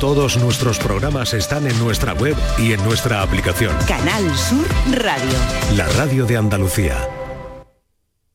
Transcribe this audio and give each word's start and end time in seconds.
Todos 0.00 0.36
nuestros 0.36 0.78
programas 0.78 1.32
están 1.32 1.66
en 1.66 1.78
nuestra 1.78 2.12
web 2.12 2.36
y 2.58 2.74
en 2.74 2.84
nuestra 2.84 3.22
aplicación. 3.22 3.74
Canal 3.88 4.24
Sur 4.36 4.66
Radio. 4.92 5.38
La 5.74 5.88
radio 5.88 6.26
de 6.26 6.36
Andalucía. 6.36 7.08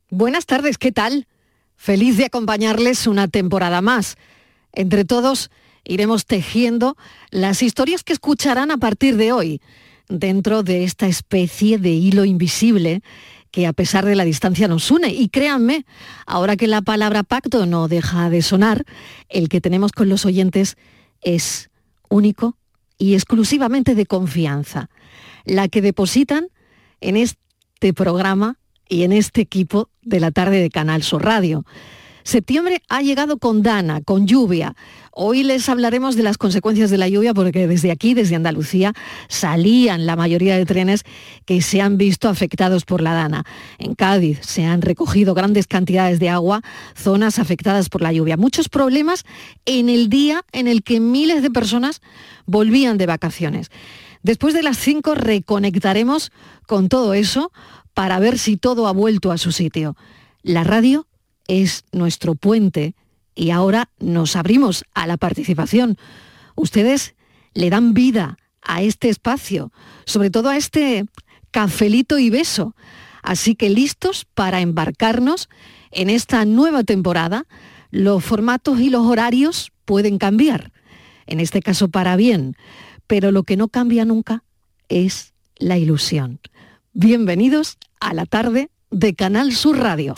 Buenas 0.09 0.47
tardes, 0.47 0.79
¿qué 0.79 0.91
tal? 0.91 1.27
Feliz 1.75 2.17
de 2.17 2.25
acompañarles 2.25 3.05
una 3.05 3.27
temporada 3.27 3.79
más. 3.81 4.15
Entre 4.73 5.05
todos 5.05 5.51
iremos 5.83 6.25
tejiendo 6.25 6.97
las 7.29 7.61
historias 7.61 8.03
que 8.03 8.13
escucharán 8.13 8.71
a 8.71 8.77
partir 8.77 9.15
de 9.17 9.31
hoy, 9.31 9.61
dentro 10.09 10.63
de 10.63 10.83
esta 10.83 11.05
especie 11.05 11.77
de 11.77 11.91
hilo 11.91 12.25
invisible 12.25 13.03
que 13.51 13.67
a 13.67 13.73
pesar 13.73 14.03
de 14.03 14.15
la 14.15 14.25
distancia 14.25 14.67
nos 14.67 14.89
une. 14.89 15.09
Y 15.13 15.29
créanme, 15.29 15.85
ahora 16.25 16.57
que 16.57 16.65
la 16.65 16.81
palabra 16.81 17.21
pacto 17.21 17.67
no 17.67 17.87
deja 17.87 18.31
de 18.31 18.41
sonar, 18.41 18.83
el 19.29 19.47
que 19.47 19.61
tenemos 19.61 19.91
con 19.91 20.09
los 20.09 20.25
oyentes 20.25 20.75
es 21.21 21.69
único 22.09 22.57
y 22.97 23.15
exclusivamente 23.15 23.95
de 23.95 24.05
confianza, 24.05 24.89
la 25.45 25.67
que 25.67 25.81
depositan 25.81 26.47
en 26.99 27.17
este 27.17 27.93
programa 27.93 28.57
y 28.87 29.03
en 29.03 29.11
este 29.11 29.41
equipo 29.41 29.89
de 30.01 30.19
la 30.19 30.31
tarde 30.31 30.61
de 30.61 30.69
Canal 30.69 31.01
Sur 31.03 31.23
Radio. 31.23 31.65
Septiembre 32.23 32.81
ha 32.89 33.01
llegado 33.01 33.37
con 33.37 33.63
dana, 33.63 34.01
con 34.01 34.27
lluvia. 34.27 34.75
Hoy 35.11 35.43
les 35.43 35.67
hablaremos 35.67 36.15
de 36.15 36.23
las 36.23 36.37
consecuencias 36.37 36.89
de 36.89 36.97
la 36.97 37.09
lluvia 37.09 37.33
porque 37.33 37.67
desde 37.67 37.91
aquí, 37.91 38.13
desde 38.13 38.35
Andalucía, 38.35 38.93
salían 39.27 40.05
la 40.05 40.15
mayoría 40.15 40.55
de 40.55 40.65
trenes 40.65 41.03
que 41.45 41.61
se 41.61 41.81
han 41.81 41.97
visto 41.97 42.29
afectados 42.29 42.85
por 42.85 43.01
la 43.01 43.13
dana. 43.13 43.43
En 43.77 43.95
Cádiz 43.95 44.39
se 44.41 44.65
han 44.65 44.81
recogido 44.81 45.33
grandes 45.33 45.67
cantidades 45.67 46.19
de 46.19 46.29
agua, 46.29 46.61
zonas 46.95 47.39
afectadas 47.39 47.89
por 47.89 48.01
la 48.01 48.13
lluvia. 48.13 48.37
Muchos 48.37 48.69
problemas 48.69 49.25
en 49.65 49.89
el 49.89 50.09
día 50.09 50.43
en 50.51 50.67
el 50.67 50.83
que 50.83 50.99
miles 50.99 51.41
de 51.41 51.51
personas 51.51 52.01
volvían 52.45 52.97
de 52.97 53.05
vacaciones. 53.05 53.69
Después 54.23 54.53
de 54.53 54.63
las 54.63 54.77
5 54.77 55.15
reconectaremos 55.15 56.31
con 56.67 56.89
todo 56.89 57.13
eso 57.13 57.51
para 57.93 58.19
ver 58.19 58.37
si 58.37 58.55
todo 58.55 58.87
ha 58.87 58.93
vuelto 58.93 59.31
a 59.31 59.37
su 59.37 59.51
sitio. 59.51 59.97
La 60.43 60.63
radio 60.63 61.07
es 61.51 61.83
nuestro 61.91 62.35
puente 62.35 62.95
y 63.35 63.49
ahora 63.49 63.89
nos 63.99 64.37
abrimos 64.37 64.85
a 64.93 65.05
la 65.05 65.17
participación. 65.17 65.97
Ustedes 66.55 67.13
le 67.53 67.69
dan 67.69 67.93
vida 67.93 68.37
a 68.61 68.81
este 68.81 69.09
espacio, 69.09 69.73
sobre 70.05 70.29
todo 70.29 70.47
a 70.47 70.55
este 70.55 71.03
cafelito 71.51 72.19
y 72.19 72.29
beso. 72.29 72.73
Así 73.21 73.55
que 73.55 73.69
listos 73.69 74.25
para 74.33 74.61
embarcarnos 74.61 75.49
en 75.91 76.09
esta 76.09 76.45
nueva 76.45 76.85
temporada. 76.85 77.45
Los 77.89 78.23
formatos 78.23 78.79
y 78.79 78.89
los 78.89 79.05
horarios 79.05 79.73
pueden 79.83 80.19
cambiar, 80.19 80.71
en 81.27 81.41
este 81.41 81.61
caso 81.61 81.89
para 81.89 82.15
bien, 82.15 82.55
pero 83.07 83.33
lo 83.33 83.43
que 83.43 83.57
no 83.57 83.67
cambia 83.67 84.05
nunca 84.05 84.45
es 84.87 85.33
la 85.57 85.77
ilusión. 85.77 86.39
Bienvenidos 86.93 87.77
a 87.99 88.13
la 88.13 88.25
tarde 88.25 88.69
de 88.89 89.13
Canal 89.15 89.51
Sur 89.51 89.79
Radio. 89.79 90.15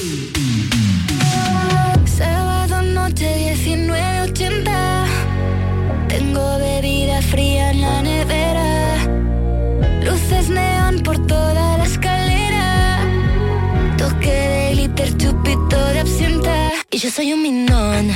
Yo 17.03 17.11
soy 17.11 17.33
un 17.33 17.41
minón. 17.41 18.15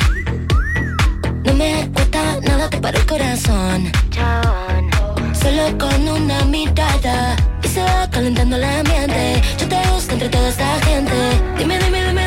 No 1.43 1.53
me 1.55 1.89
cuesta 1.93 2.39
nada 2.39 2.69
te 2.69 2.77
para 2.79 2.97
el 2.97 3.05
corazón. 3.05 3.91
Solo 5.33 5.77
con 5.77 6.07
una 6.07 6.45
mirada 6.45 7.35
Y 7.63 7.67
se 7.67 7.81
va 7.81 8.09
calentando 8.09 8.55
el 8.55 8.63
ambiente 8.63 9.41
Yo 9.59 9.67
te 9.67 9.77
busco 9.91 10.13
entre 10.13 10.29
toda 10.29 10.49
esta 10.49 10.79
gente. 10.81 11.15
Dime, 11.57 11.77
dime, 11.79 12.07
dime 12.07 12.26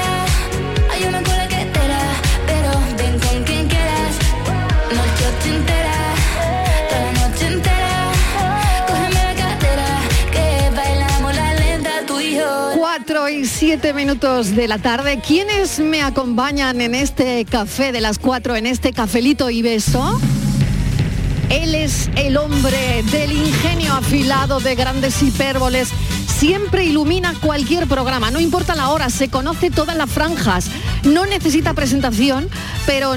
7 13.61 13.93
minutos 13.93 14.55
de 14.55 14.67
la 14.67 14.79
tarde. 14.79 15.19
¿Quiénes 15.19 15.77
me 15.77 16.01
acompañan 16.01 16.81
en 16.81 16.95
este 16.95 17.45
café 17.45 17.91
de 17.91 18.01
las 18.01 18.17
4, 18.17 18.55
en 18.55 18.65
este 18.65 18.91
cafelito 18.91 19.51
y 19.51 19.61
beso? 19.61 20.19
Él 21.51 21.75
es 21.75 22.09
el 22.15 22.37
hombre 22.37 23.03
del 23.11 23.31
ingenio 23.31 23.93
afilado 23.93 24.59
de 24.61 24.73
grandes 24.73 25.21
hipérboles. 25.21 25.89
Siempre 26.41 26.85
ilumina 26.85 27.35
cualquier 27.39 27.85
programa, 27.85 28.31
no 28.31 28.39
importa 28.39 28.73
la 28.73 28.89
hora, 28.89 29.11
se 29.11 29.29
conoce 29.29 29.69
todas 29.69 29.95
las 29.95 30.09
franjas. 30.09 30.71
No 31.03 31.27
necesita 31.27 31.75
presentación, 31.75 32.49
pero 32.87 33.11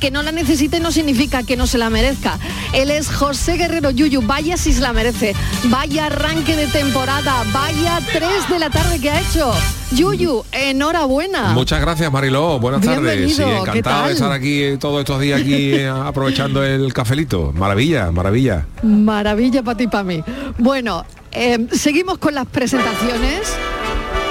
que 0.00 0.10
no 0.10 0.22
la 0.22 0.32
necesite 0.32 0.80
no 0.80 0.90
significa 0.90 1.42
que 1.42 1.58
no 1.58 1.66
se 1.66 1.76
la 1.76 1.90
merezca. 1.90 2.38
Él 2.72 2.90
es 2.90 3.10
José 3.14 3.58
Guerrero 3.58 3.90
Yuyu, 3.90 4.22
vaya 4.22 4.56
si 4.56 4.72
se 4.72 4.80
la 4.80 4.94
merece. 4.94 5.34
Vaya 5.64 6.06
arranque 6.06 6.56
de 6.56 6.66
temporada, 6.68 7.44
vaya 7.52 8.00
3 8.10 8.48
de 8.48 8.58
la 8.58 8.70
tarde 8.70 9.00
que 9.00 9.10
ha 9.10 9.20
hecho. 9.20 9.52
Yuyu, 9.90 10.42
enhorabuena. 10.52 11.52
Muchas 11.52 11.82
gracias 11.82 12.10
Mariló, 12.10 12.58
buenas 12.58 12.80
tardes. 12.80 13.36
Sí, 13.36 13.42
¿qué 13.42 13.58
encantado 13.58 14.06
de 14.06 14.12
estar 14.14 14.32
aquí 14.32 14.62
eh, 14.62 14.78
todos 14.78 15.00
estos 15.00 15.20
días 15.20 15.42
aquí 15.42 15.74
eh, 15.74 15.88
aprovechando 15.88 16.64
el 16.64 16.90
cafelito. 16.94 17.52
Maravilla, 17.52 18.10
maravilla. 18.12 18.66
Maravilla 18.82 19.62
para 19.62 19.76
ti 19.76 19.88
para 19.88 20.04
mí. 20.04 20.24
Bueno, 20.56 21.04
eh, 21.38 21.66
seguimos 21.72 22.16
con 22.16 22.34
las 22.34 22.46
presentaciones. 22.46 23.42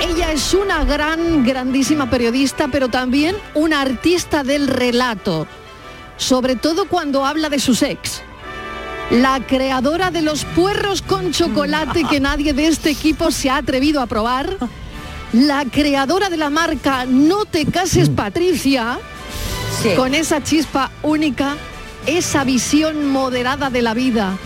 Ella 0.01 0.31
es 0.31 0.55
una 0.55 0.83
gran, 0.83 1.43
grandísima 1.45 2.09
periodista, 2.09 2.67
pero 2.71 2.89
también 2.89 3.35
una 3.53 3.81
artista 3.81 4.43
del 4.43 4.67
relato, 4.67 5.45
sobre 6.17 6.55
todo 6.55 6.88
cuando 6.88 7.23
habla 7.23 7.49
de 7.49 7.59
sus 7.59 7.83
ex. 7.83 8.23
La 9.11 9.39
creadora 9.45 10.09
de 10.09 10.23
los 10.23 10.45
puerros 10.45 11.03
con 11.03 11.31
chocolate 11.31 12.05
que 12.05 12.19
nadie 12.19 12.53
de 12.53 12.67
este 12.67 12.89
equipo 12.89 13.29
se 13.29 13.51
ha 13.51 13.57
atrevido 13.57 14.01
a 14.01 14.07
probar. 14.07 14.57
La 15.31 15.63
creadora 15.66 16.29
de 16.29 16.37
la 16.37 16.49
marca 16.49 17.05
No 17.05 17.45
te 17.45 17.67
cases 17.67 18.09
Patricia, 18.09 18.97
con 19.95 20.16
esa 20.16 20.41
chispa 20.41 20.89
única, 21.03 21.55
esa 22.07 22.43
visión 22.43 23.09
moderada 23.09 23.69
de 23.69 23.83
la 23.83 23.93
vida, 23.93 24.37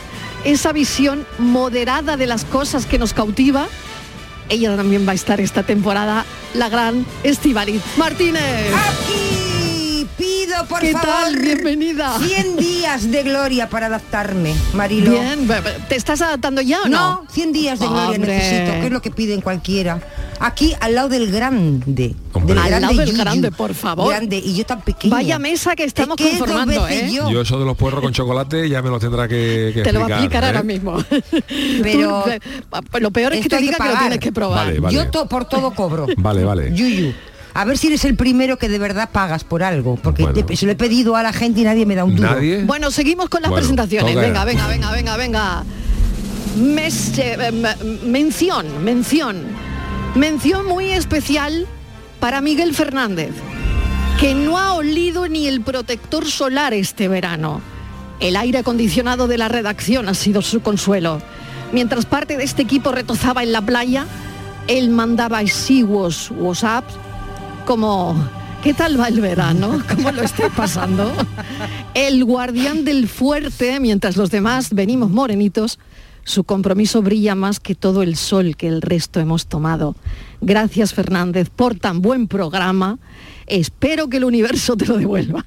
esa 0.43 0.71
visión 0.71 1.25
moderada 1.37 2.17
de 2.17 2.27
las 2.27 2.45
cosas 2.45 2.85
que 2.85 2.97
nos 2.97 3.13
cautiva. 3.13 3.67
Ella 4.49 4.75
también 4.75 5.07
va 5.07 5.11
a 5.11 5.15
estar 5.15 5.39
esta 5.39 5.63
temporada, 5.63 6.25
la 6.53 6.69
gran 6.69 7.05
Estivaliz 7.23 7.81
Martínez. 7.97 8.73
Por 10.67 10.81
¿Qué 10.81 10.91
favor. 10.91 11.07
tal? 11.07 11.37
Bienvenida. 11.37 12.17
100 12.19 12.55
días 12.57 13.11
de 13.11 13.23
gloria 13.23 13.69
para 13.69 13.87
adaptarme, 13.87 14.53
Marilo. 14.73 15.11
Bien, 15.11 15.47
¿te 15.87 15.95
estás 15.95 16.21
adaptando 16.21 16.61
ya 16.61 16.81
o 16.83 16.87
no? 16.87 16.97
No, 17.21 17.25
100 17.31 17.51
días 17.53 17.79
de 17.79 17.87
gloria 17.87 18.15
Hombre. 18.15 18.35
necesito, 18.37 18.71
que 18.79 18.85
es 18.87 18.91
lo 18.91 19.01
que 19.01 19.11
piden 19.11 19.41
cualquiera. 19.41 19.99
Aquí 20.41 20.73
al 20.79 20.95
lado 20.95 21.09
del 21.09 21.31
grande. 21.31 22.15
Del 22.45 22.57
Al 22.57 22.69
grande 22.69 22.79
lado 22.79 22.93
del 22.97 23.09
Yuyu. 23.09 23.19
grande, 23.19 23.51
por 23.51 23.73
favor. 23.73 24.09
Grande, 24.09 24.37
y 24.37 24.55
yo 24.55 24.65
tan 24.65 24.81
pequeña. 24.81 25.15
Vaya 25.15 25.37
mesa 25.39 25.75
que 25.75 25.83
estamos 25.83 26.17
Es 26.19 26.25
que 26.25 26.37
conformando, 26.39 26.87
¿eh? 26.87 27.09
yo. 27.11 27.29
Yo 27.29 27.41
eso 27.41 27.59
de 27.59 27.65
los 27.65 27.75
puerros 27.75 28.01
con 28.01 28.13
chocolate 28.13 28.69
ya 28.69 28.81
me 28.81 28.89
lo 28.89 28.99
tendrá 28.99 29.27
que, 29.27 29.71
que 29.73 29.81
Te 29.83 29.91
lo 29.91 29.99
va 30.01 30.05
a 30.05 30.09
explicar 30.09 30.43
¿eh? 30.43 30.47
ahora 30.47 30.63
mismo. 30.63 30.97
Pero- 31.83 32.23
Tú, 32.23 32.29
eh, 32.29 32.39
lo 33.01 33.11
peor 33.11 33.33
es 33.33 33.41
que 33.43 33.49
te 33.49 33.57
que 33.57 33.61
diga 33.63 33.77
que, 33.77 33.89
lo 33.93 33.99
tienes 33.99 34.19
que 34.19 34.31
probar. 34.31 34.65
Vale, 34.67 34.79
vale. 34.79 34.95
Yo 34.95 35.09
to- 35.11 35.25
por 35.27 35.43
todo 35.45 35.71
cobro. 35.71 36.07
Vale, 36.17 36.43
vale. 36.45 36.73
Yuyu. 36.73 37.13
A 37.53 37.65
ver 37.65 37.77
si 37.77 37.87
eres 37.87 38.05
el 38.05 38.15
primero 38.15 38.57
que 38.57 38.69
de 38.69 38.79
verdad 38.79 39.09
pagas 39.11 39.43
por 39.43 39.63
algo, 39.63 39.95
porque 39.97 40.23
Bueno. 40.23 40.45
te- 40.45 40.55
se 40.55 40.65
lo 40.65 40.71
he 40.71 40.75
pedido 40.75 41.15
a 41.15 41.23
la 41.23 41.33
gente 41.33 41.61
y 41.61 41.63
nadie 41.63 41.85
me 41.85 41.95
da 41.95 42.03
un 42.05 42.15
duro. 42.15 42.29
¿Nadie? 42.31 42.63
Bueno, 42.63 42.91
seguimos 42.91 43.27
con 43.29 43.41
las 43.41 43.49
Bueno, 43.49 43.61
presentaciones. 43.61 44.15
Venga, 44.15 44.45
venga, 44.45 44.67
venga, 44.67 44.91
venga, 44.91 45.17
venga. 45.17 45.63
Mes- 46.57 47.17
eh, 47.17 47.37
m- 47.47 47.75
mención, 48.05 48.83
mención. 48.83 49.43
Mención 50.15 50.65
muy 50.65 50.85
especial 50.91 51.67
para 52.19 52.41
Miguel 52.41 52.73
Fernández, 52.73 53.31
que 54.19 54.33
no 54.35 54.57
ha 54.57 54.73
olido 54.73 55.27
ni 55.27 55.47
el 55.47 55.61
protector 55.61 56.25
solar 56.29 56.73
este 56.73 57.07
verano. 57.07 57.61
El 58.19 58.35
aire 58.35 58.59
acondicionado 58.59 59.27
de 59.27 59.37
la 59.37 59.47
redacción 59.47 60.09
ha 60.09 60.13
sido 60.13 60.41
su 60.41 60.61
consuelo. 60.61 61.21
Mientras 61.71 62.05
parte 62.05 62.35
de 62.37 62.43
este 62.43 62.61
equipo 62.63 62.91
retozaba 62.91 63.43
en 63.43 63.51
la 63.51 63.61
playa, 63.61 64.05
él 64.67 64.89
mandaba 64.89 65.41
exiguos 65.41 66.31
WhatsApps 66.31 66.95
como 67.69 68.15
¿Qué 68.63 68.73
tal 68.73 68.99
va 68.99 69.09
el 69.09 69.21
verano? 69.21 69.79
¿Cómo 69.95 70.11
lo 70.11 70.23
estáis 70.23 70.51
pasando? 70.57 71.13
El 71.93 72.25
guardián 72.25 72.83
del 72.83 73.07
fuerte, 73.07 73.79
mientras 73.79 74.17
los 74.17 74.31
demás 74.31 74.73
venimos 74.73 75.11
morenitos, 75.11 75.77
su 76.23 76.45
compromiso 76.45 77.03
brilla 77.03 77.35
más 77.35 77.59
que 77.59 77.75
todo 77.75 78.01
el 78.01 78.15
sol 78.15 78.55
que 78.57 78.67
el 78.67 78.81
resto 78.81 79.19
hemos 79.19 79.45
tomado. 79.45 79.95
Gracias 80.41 80.95
Fernández 80.95 81.51
por 81.55 81.75
tan 81.75 82.01
buen 82.01 82.27
programa. 82.27 82.97
Espero 83.45 84.09
que 84.09 84.17
el 84.17 84.23
universo 84.23 84.75
te 84.75 84.87
lo 84.87 84.97
devuelva. 84.97 85.45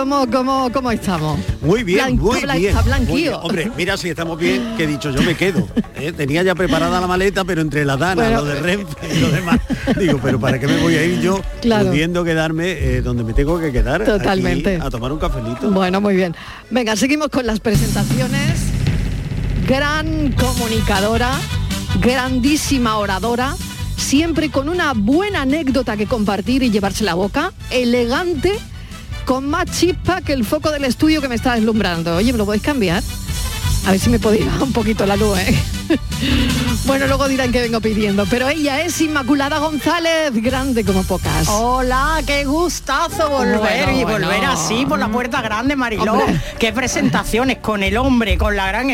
¿Cómo, 0.00 0.26
cómo, 0.32 0.70
¿Cómo 0.72 0.90
estamos? 0.90 1.38
Muy 1.60 1.84
bien, 1.84 2.16
Blan- 2.16 2.18
muy 2.18 2.40
blan- 2.40 2.56
bien. 2.58 2.74
blanquío. 2.86 3.12
Muy 3.12 3.22
bien. 3.22 3.34
Hombre, 3.42 3.70
mira 3.76 3.96
si 3.98 4.08
estamos 4.08 4.38
bien, 4.38 4.74
que 4.78 4.84
he 4.84 4.86
dicho, 4.86 5.10
yo 5.10 5.20
me 5.20 5.34
quedo. 5.36 5.68
¿eh? 5.94 6.10
Tenía 6.16 6.42
ya 6.42 6.54
preparada 6.54 6.98
la 7.02 7.06
maleta, 7.06 7.44
pero 7.44 7.60
entre 7.60 7.84
la 7.84 7.98
Dana, 7.98 8.14
Bueno. 8.22 8.36
lo 8.38 8.44
de 8.46 8.54
Renfe 8.60 8.96
y 9.14 9.20
lo 9.20 9.30
demás, 9.30 9.60
digo, 9.98 10.18
pero 10.22 10.40
¿para 10.40 10.58
qué 10.58 10.66
me 10.66 10.78
voy 10.78 10.94
a 10.94 11.04
ir 11.04 11.20
yo 11.20 11.42
Claro. 11.60 11.88
pudiendo 11.90 12.24
quedarme 12.24 12.70
eh, 12.70 13.02
donde 13.02 13.24
me 13.24 13.34
tengo 13.34 13.60
que 13.60 13.72
quedar? 13.72 14.00
aquí, 14.00 14.10
Totalmente. 14.10 14.76
a 14.80 14.88
tomar 14.88 15.12
un 15.12 15.18
cafelito. 15.18 15.70
Bueno, 15.70 16.00
muy 16.00 16.16
bien. 16.16 16.34
Venga, 16.70 16.96
seguimos 16.96 17.28
con 17.28 17.46
las 17.46 17.60
presentaciones. 17.60 18.58
Gran 19.68 20.32
comunicadora, 20.32 21.30
grandísima 22.00 22.96
oradora, 22.96 23.54
siempre 23.98 24.48
con 24.50 24.70
una 24.70 24.94
buena 24.94 25.42
anécdota 25.42 25.98
que 25.98 26.06
compartir 26.06 26.62
y 26.62 26.70
llevarse 26.70 27.04
la 27.04 27.12
boca, 27.12 27.52
elegante, 27.70 28.52
con 29.24 29.48
más 29.48 29.66
chispa 29.70 30.20
que 30.20 30.32
el 30.32 30.44
foco 30.44 30.70
del 30.70 30.84
estudio 30.84 31.20
que 31.20 31.28
me 31.28 31.34
está 31.34 31.54
deslumbrando. 31.54 32.16
Oye, 32.16 32.32
¿me 32.32 32.38
lo 32.38 32.46
podéis 32.46 32.62
cambiar? 32.62 33.02
A 33.86 33.92
ver 33.92 34.00
si 34.00 34.10
me 34.10 34.18
podéis 34.18 34.46
bajar 34.46 34.62
un 34.62 34.72
poquito 34.72 35.06
la 35.06 35.16
luz, 35.16 35.38
¿eh? 35.38 35.79
Bueno, 36.86 37.06
luego 37.06 37.28
dirán 37.28 37.52
que 37.52 37.60
vengo 37.60 37.80
pidiendo, 37.80 38.26
pero 38.26 38.48
ella 38.48 38.82
es 38.82 39.00
Inmaculada 39.00 39.58
González, 39.58 40.32
grande 40.34 40.84
como 40.84 41.04
pocas. 41.04 41.46
Hola, 41.48 42.20
qué 42.26 42.44
gustazo 42.44 43.28
volver 43.30 43.58
Bueno, 43.58 43.92
y 43.98 44.02
bueno. 44.04 44.26
volver 44.26 44.44
así 44.46 44.86
por 44.86 44.98
la 44.98 45.08
puerta 45.08 45.40
grande, 45.40 45.76
Mariló. 45.76 46.14
Hombre. 46.14 46.40
Qué 46.58 46.72
presentaciones 46.72 47.58
con 47.58 47.82
el 47.82 47.96
hombre, 47.96 48.36
con 48.38 48.56
la 48.56 48.66
gran 48.66 48.90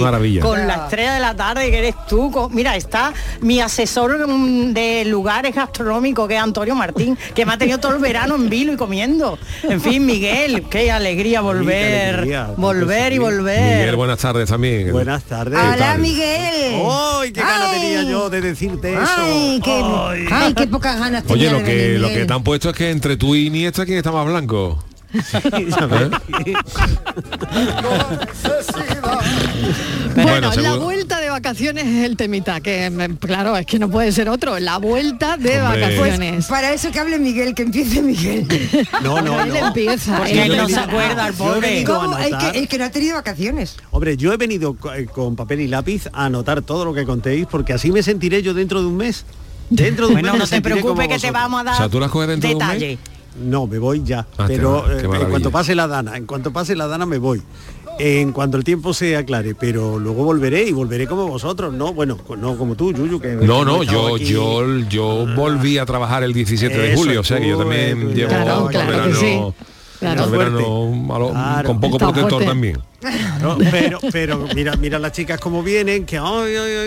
maravilla. 0.00 0.40
con 0.40 0.66
la 0.66 0.74
estrella 0.74 1.12
de 1.14 1.20
la 1.20 1.34
tarde 1.36 1.70
que 1.70 1.78
eres 1.78 1.94
tú. 2.08 2.30
con- 2.32 2.52
mira, 2.54 2.74
está 2.74 3.12
mi 3.42 3.60
asesor 3.60 4.26
mm, 4.26 4.72
de 4.72 5.04
lugares 5.04 5.54
gastronómicos, 5.54 6.26
que 6.26 6.36
es 6.36 6.42
Antonio 6.42 6.74
Martín, 6.74 7.16
que 7.34 7.46
me 7.46 7.52
ha 7.52 7.58
tenido 7.58 7.78
todo 7.78 7.94
el 7.94 8.00
verano 8.00 8.34
en 8.34 8.48
vilo 8.48 8.72
y 8.72 8.76
comiendo. 8.76 9.38
En 9.62 9.80
fin, 9.80 10.04
Miguel, 10.04 10.64
qué 10.68 10.90
alegría 10.90 11.42
volver, 11.42 12.14
alegría, 12.16 12.48
volver 12.56 13.12
y 13.12 13.18
volver. 13.18 13.78
Miguel, 13.78 13.96
buenas 13.96 14.18
tardes 14.18 14.48
también. 14.48 14.90
Buenas 14.90 15.22
tardes. 15.24 15.58
Hola, 15.58 15.76
tal? 15.76 15.98
¡Ay, 16.38 17.32
qué 17.32 17.40
ganas 17.40 17.70
tenía 17.72 18.02
yo 18.04 18.30
de 18.30 18.40
decirte 18.40 18.92
eso! 18.92 19.02
Ay, 19.18 19.60
qué, 19.64 19.82
Ay. 19.84 20.26
ay, 20.30 20.54
qué 20.54 20.66
pocas 20.66 20.98
ganas 20.98 21.24
Oye, 21.28 21.46
tenía 21.46 21.52
lo 21.52 21.58
de 21.58 21.64
que, 21.64 21.76
venir, 21.76 22.00
lo 22.00 22.08
que 22.08 22.24
te 22.26 22.32
han 22.32 22.42
puesto 22.42 22.70
es 22.70 22.76
que 22.76 22.90
entre 22.90 23.16
tú 23.16 23.34
y 23.34 23.46
Iniesta, 23.46 23.84
¿quién 23.84 23.98
está 23.98 24.12
más 24.12 24.26
blanco? 24.26 24.82
Ves. 25.12 25.24
Bueno, 30.14 30.48
Bueno, 30.50 30.62
la 30.62 30.76
vuelta 30.76 31.15
vacaciones 31.40 31.84
es 31.84 32.04
el 32.04 32.16
temita, 32.16 32.60
que 32.60 32.88
mm, 32.90 33.16
claro, 33.16 33.56
es 33.56 33.66
que 33.66 33.78
no 33.78 33.90
puede 33.90 34.10
ser 34.12 34.28
otro. 34.28 34.58
La 34.58 34.78
vuelta 34.78 35.36
de 35.36 35.60
Hombre. 35.60 35.80
vacaciones. 35.80 36.46
Para 36.46 36.72
eso 36.72 36.90
que 36.90 36.98
hable 36.98 37.18
Miguel, 37.18 37.54
que 37.54 37.62
empiece 37.62 38.00
Miguel. 38.02 38.46
No, 39.02 39.20
no, 39.20 39.40
Él 39.42 39.50
no. 39.50 39.66
empieza. 39.68 40.16
Porque 40.16 40.32
él 40.32 40.38
él 40.38 40.56
no 40.56 40.62
empieza. 40.62 40.84
se 40.84 40.88
acuerda, 40.90 41.28
el 41.28 41.34
pobre. 41.34 41.84
¿Cómo? 41.84 42.16
El 42.18 42.32
anotar- 42.32 42.52
que, 42.52 42.58
el 42.58 42.68
que 42.68 42.78
no 42.78 42.84
ha 42.84 42.90
tenido 42.90 43.14
vacaciones. 43.16 43.76
Hombre, 43.90 44.16
yo 44.16 44.32
he 44.32 44.36
venido 44.38 44.76
eh, 44.94 45.06
con 45.06 45.36
papel 45.36 45.60
y 45.60 45.68
lápiz 45.68 46.06
a 46.12 46.24
anotar 46.26 46.62
todo 46.62 46.84
lo 46.86 46.94
que 46.94 47.04
contéis, 47.04 47.46
porque 47.50 47.72
así 47.74 47.92
me 47.92 48.02
sentiré 48.02 48.42
yo 48.42 48.54
dentro 48.54 48.80
de 48.80 48.86
un 48.86 48.96
mes. 48.96 49.24
Dentro 49.68 50.06
de 50.06 50.14
un 50.14 50.20
Bueno, 50.20 50.32
mes 50.38 50.40
no 50.42 50.46
te 50.56 50.62
preocupes 50.62 51.08
que 51.08 51.18
te 51.18 51.30
vamos 51.30 51.60
a 51.60 51.64
dar 51.64 51.74
O 51.74 51.76
sea, 51.76 51.88
¿tú 51.88 52.00
las 52.00 52.10
coges 52.10 52.28
dentro 52.28 52.48
de 52.48 52.54
un 52.54 52.60
mes? 52.62 52.68
detalle. 52.80 52.98
No, 53.44 53.66
me 53.66 53.78
voy 53.78 54.02
ya. 54.02 54.26
Ah, 54.38 54.44
pero 54.46 54.84
qué- 54.86 54.96
qué 55.02 55.06
eh, 55.16 55.20
en 55.22 55.28
cuanto 55.30 55.50
pase 55.50 55.74
la 55.74 55.86
dana, 55.86 56.16
en 56.16 56.24
cuanto 56.24 56.52
pase 56.52 56.74
la 56.74 56.86
dana 56.86 57.04
me 57.04 57.18
voy. 57.18 57.42
En 57.98 58.32
cuanto 58.32 58.58
el 58.58 58.64
tiempo 58.64 58.92
se 58.92 59.16
aclare, 59.16 59.54
pero 59.54 59.98
luego 59.98 60.22
volveré 60.24 60.64
y 60.64 60.72
volveré 60.72 61.06
como 61.06 61.26
vosotros, 61.28 61.72
¿no? 61.72 61.94
Bueno, 61.94 62.18
no 62.38 62.58
como 62.58 62.74
tú, 62.74 62.92
Yuyu, 62.92 63.18
que 63.18 63.28
No, 63.36 63.64
no, 63.64 63.82
yo, 63.82 64.16
aquí. 64.16 64.26
yo, 64.26 64.78
yo 64.88 65.26
volví 65.34 65.78
a 65.78 65.86
trabajar 65.86 66.22
el 66.22 66.34
17 66.34 66.76
de 66.76 66.94
julio, 66.94 67.20
o 67.20 67.24
sea 67.24 67.40
que 67.40 67.48
yo 67.48 67.56
también 67.56 68.00
tú 68.00 68.08
llevo 68.12 68.28
Claro, 68.28 68.54
todo 68.54 68.64
el 68.66 68.70
claro 68.72 68.86
que 68.90 68.96
verano, 68.96 69.16
sí. 69.18 69.64
Claro. 69.98 70.22
todo 70.24 70.32
el 70.34 70.38
verano 70.38 70.58
Fuerte. 70.58 71.14
a 71.14 71.18
lo- 71.18 71.30
Claro. 71.30 71.68
con 71.68 71.80
poco 71.80 71.96
protector 71.98 72.30
fuerte. 72.30 72.46
también. 72.46 72.78
Claro, 73.00 73.56
pero, 73.70 73.98
pero 74.12 74.44
mira, 74.54 74.76
mira 74.76 74.98
las 74.98 75.12
chicas 75.12 75.40
como 75.40 75.62
vienen, 75.62 76.04
que 76.04 76.16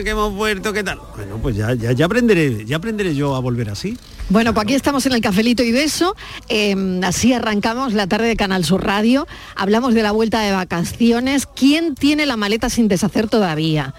que 0.04 0.10
hemos 0.12 0.34
vuelto, 0.36 0.72
¿qué 0.74 0.84
tal? 0.84 1.00
Bueno, 1.16 1.38
pues 1.42 1.56
ya, 1.56 1.74
ya, 1.74 1.92
ya 1.92 2.06
aprenderé, 2.06 2.66
ya 2.66 2.78
aprenderé 2.78 3.16
yo 3.16 3.36
a 3.36 3.40
volver 3.40 3.70
así. 3.72 3.98
Bueno, 4.30 4.54
pues 4.54 4.66
aquí 4.66 4.76
estamos 4.76 5.08
en 5.08 5.14
el 5.14 5.22
cafelito 5.22 5.64
y 5.64 5.72
beso. 5.72 6.16
Eh, 6.50 7.00
así 7.04 7.34
arrancamos 7.34 7.94
la 7.94 8.06
tarde 8.06 8.28
de 8.28 8.36
Canal 8.36 8.64
Sur 8.64 8.86
Radio. 8.86 9.28
Hablamos 9.56 9.96
de 9.96 10.04
la 10.04 10.12
vuelta 10.12 10.42
de 10.42 10.52
vacaciones. 10.52 11.48
¿Quién 11.48 11.96
tiene 11.96 12.28
la 12.28 12.38
maleta 12.38 12.70
sin 12.70 12.88
deshacer 12.88 13.28
todavía? 13.28 13.96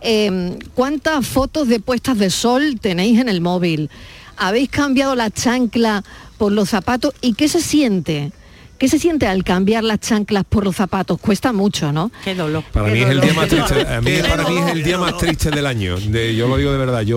Eh, 0.00 0.58
¿Cuántas 0.74 1.26
fotos 1.26 1.68
de 1.68 1.80
puestas 1.80 2.16
de 2.16 2.30
sol 2.30 2.80
tenéis 2.80 3.20
en 3.20 3.28
el 3.28 3.42
móvil? 3.42 3.90
¿Habéis 4.38 4.70
cambiado 4.70 5.14
la 5.16 5.30
chancla 5.30 6.02
por 6.38 6.50
los 6.50 6.70
zapatos? 6.70 7.12
¿Y 7.20 7.34
qué 7.34 7.48
se 7.48 7.60
siente? 7.60 8.32
¿Qué 8.78 8.88
se 8.88 8.98
siente 8.98 9.26
al 9.26 9.44
cambiar 9.44 9.84
las 9.84 10.00
chanclas 10.00 10.44
por 10.48 10.64
los 10.64 10.76
zapatos? 10.76 11.18
Cuesta 11.20 11.52
mucho, 11.52 11.92
¿no? 11.92 12.10
Qué 12.24 12.34
dolor. 12.34 12.64
Para 12.72 12.88
qué 12.88 12.92
mí 12.94 13.00
es 13.02 13.08
el 13.10 13.20
día 13.20 13.32
más 13.34 13.48
triste. 13.48 13.86
A 13.86 14.00
mí, 14.00 14.10
Qué 14.10 14.24
para 14.28 14.42
mí 14.44 14.54
es 14.56 14.60
dolor, 14.60 14.70
el 14.70 14.82
qué 14.82 14.88
día 14.88 14.98
más 14.98 15.12
dolor. 15.12 15.20
triste 15.26 15.50
del 15.50 15.66
año. 15.66 15.96
De- 16.00 16.34
yo 16.34 16.48
lo 16.48 16.56
digo 16.56 16.72
de 16.72 16.78
verdad. 16.78 17.02
Yo, 17.02 17.16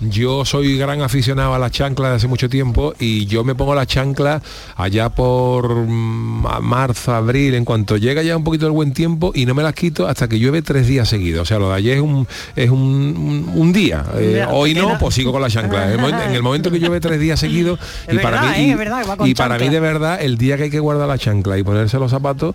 yo 0.00 0.44
soy 0.44 0.76
gran 0.76 1.00
aficionado 1.00 1.54
a 1.54 1.58
las 1.58 1.72
chanclas 1.72 2.10
de 2.10 2.16
hace 2.16 2.28
mucho 2.28 2.48
tiempo 2.48 2.94
y 2.98 3.24
yo 3.26 3.42
me 3.42 3.54
pongo 3.54 3.74
las 3.74 3.86
chanclas 3.86 4.42
allá 4.76 5.08
por 5.08 5.74
mm, 5.74 6.46
marzo, 6.62 7.14
abril, 7.14 7.54
en 7.54 7.64
cuanto 7.64 7.96
llega 7.96 8.22
ya 8.22 8.36
un 8.36 8.44
poquito 8.44 8.66
el 8.66 8.72
buen 8.72 8.92
tiempo 8.92 9.32
y 9.34 9.46
no 9.46 9.54
me 9.54 9.62
las 9.62 9.72
quito 9.74 10.06
hasta 10.06 10.28
que 10.28 10.38
llueve 10.38 10.60
tres 10.62 10.86
días 10.86 11.08
seguidos. 11.08 11.42
O 11.42 11.46
sea, 11.46 11.58
lo 11.58 11.70
de 11.70 11.76
ayer 11.76 11.96
es 11.96 12.02
un, 12.02 12.28
es 12.54 12.70
un, 12.70 13.50
un- 13.54 13.72
día. 13.72 14.04
Eh, 14.16 14.44
hoy 14.50 14.74
no, 14.74 14.98
pues 14.98 15.14
sigo 15.14 15.32
con 15.32 15.40
las 15.40 15.52
chanclas. 15.54 15.94
En 15.94 16.34
el 16.34 16.42
momento, 16.42 16.70
que 16.70 16.78
llueve 16.78 17.00
tres 17.00 17.18
días 17.18 17.40
seguidos 17.40 17.80
Es 18.06 18.14
y 18.14 18.18
para 18.18 18.42
verdad, 18.42 18.56
mí, 18.58 18.64
¿eh? 18.64 18.68
y- 18.68 18.74
verdad 18.74 19.06
para 19.34 19.58
mí 19.58 19.68
de 19.70 19.80
verdad 19.80 20.20
el 20.20 20.36
día 20.36 20.58
que 20.58 20.64
hay 20.64 20.70
que 20.70 20.81
guardar 20.82 21.08
la 21.08 21.18
chancla 21.18 21.56
y 21.58 21.62
ponerse 21.62 21.98
los 21.98 22.10
zapatos 22.10 22.54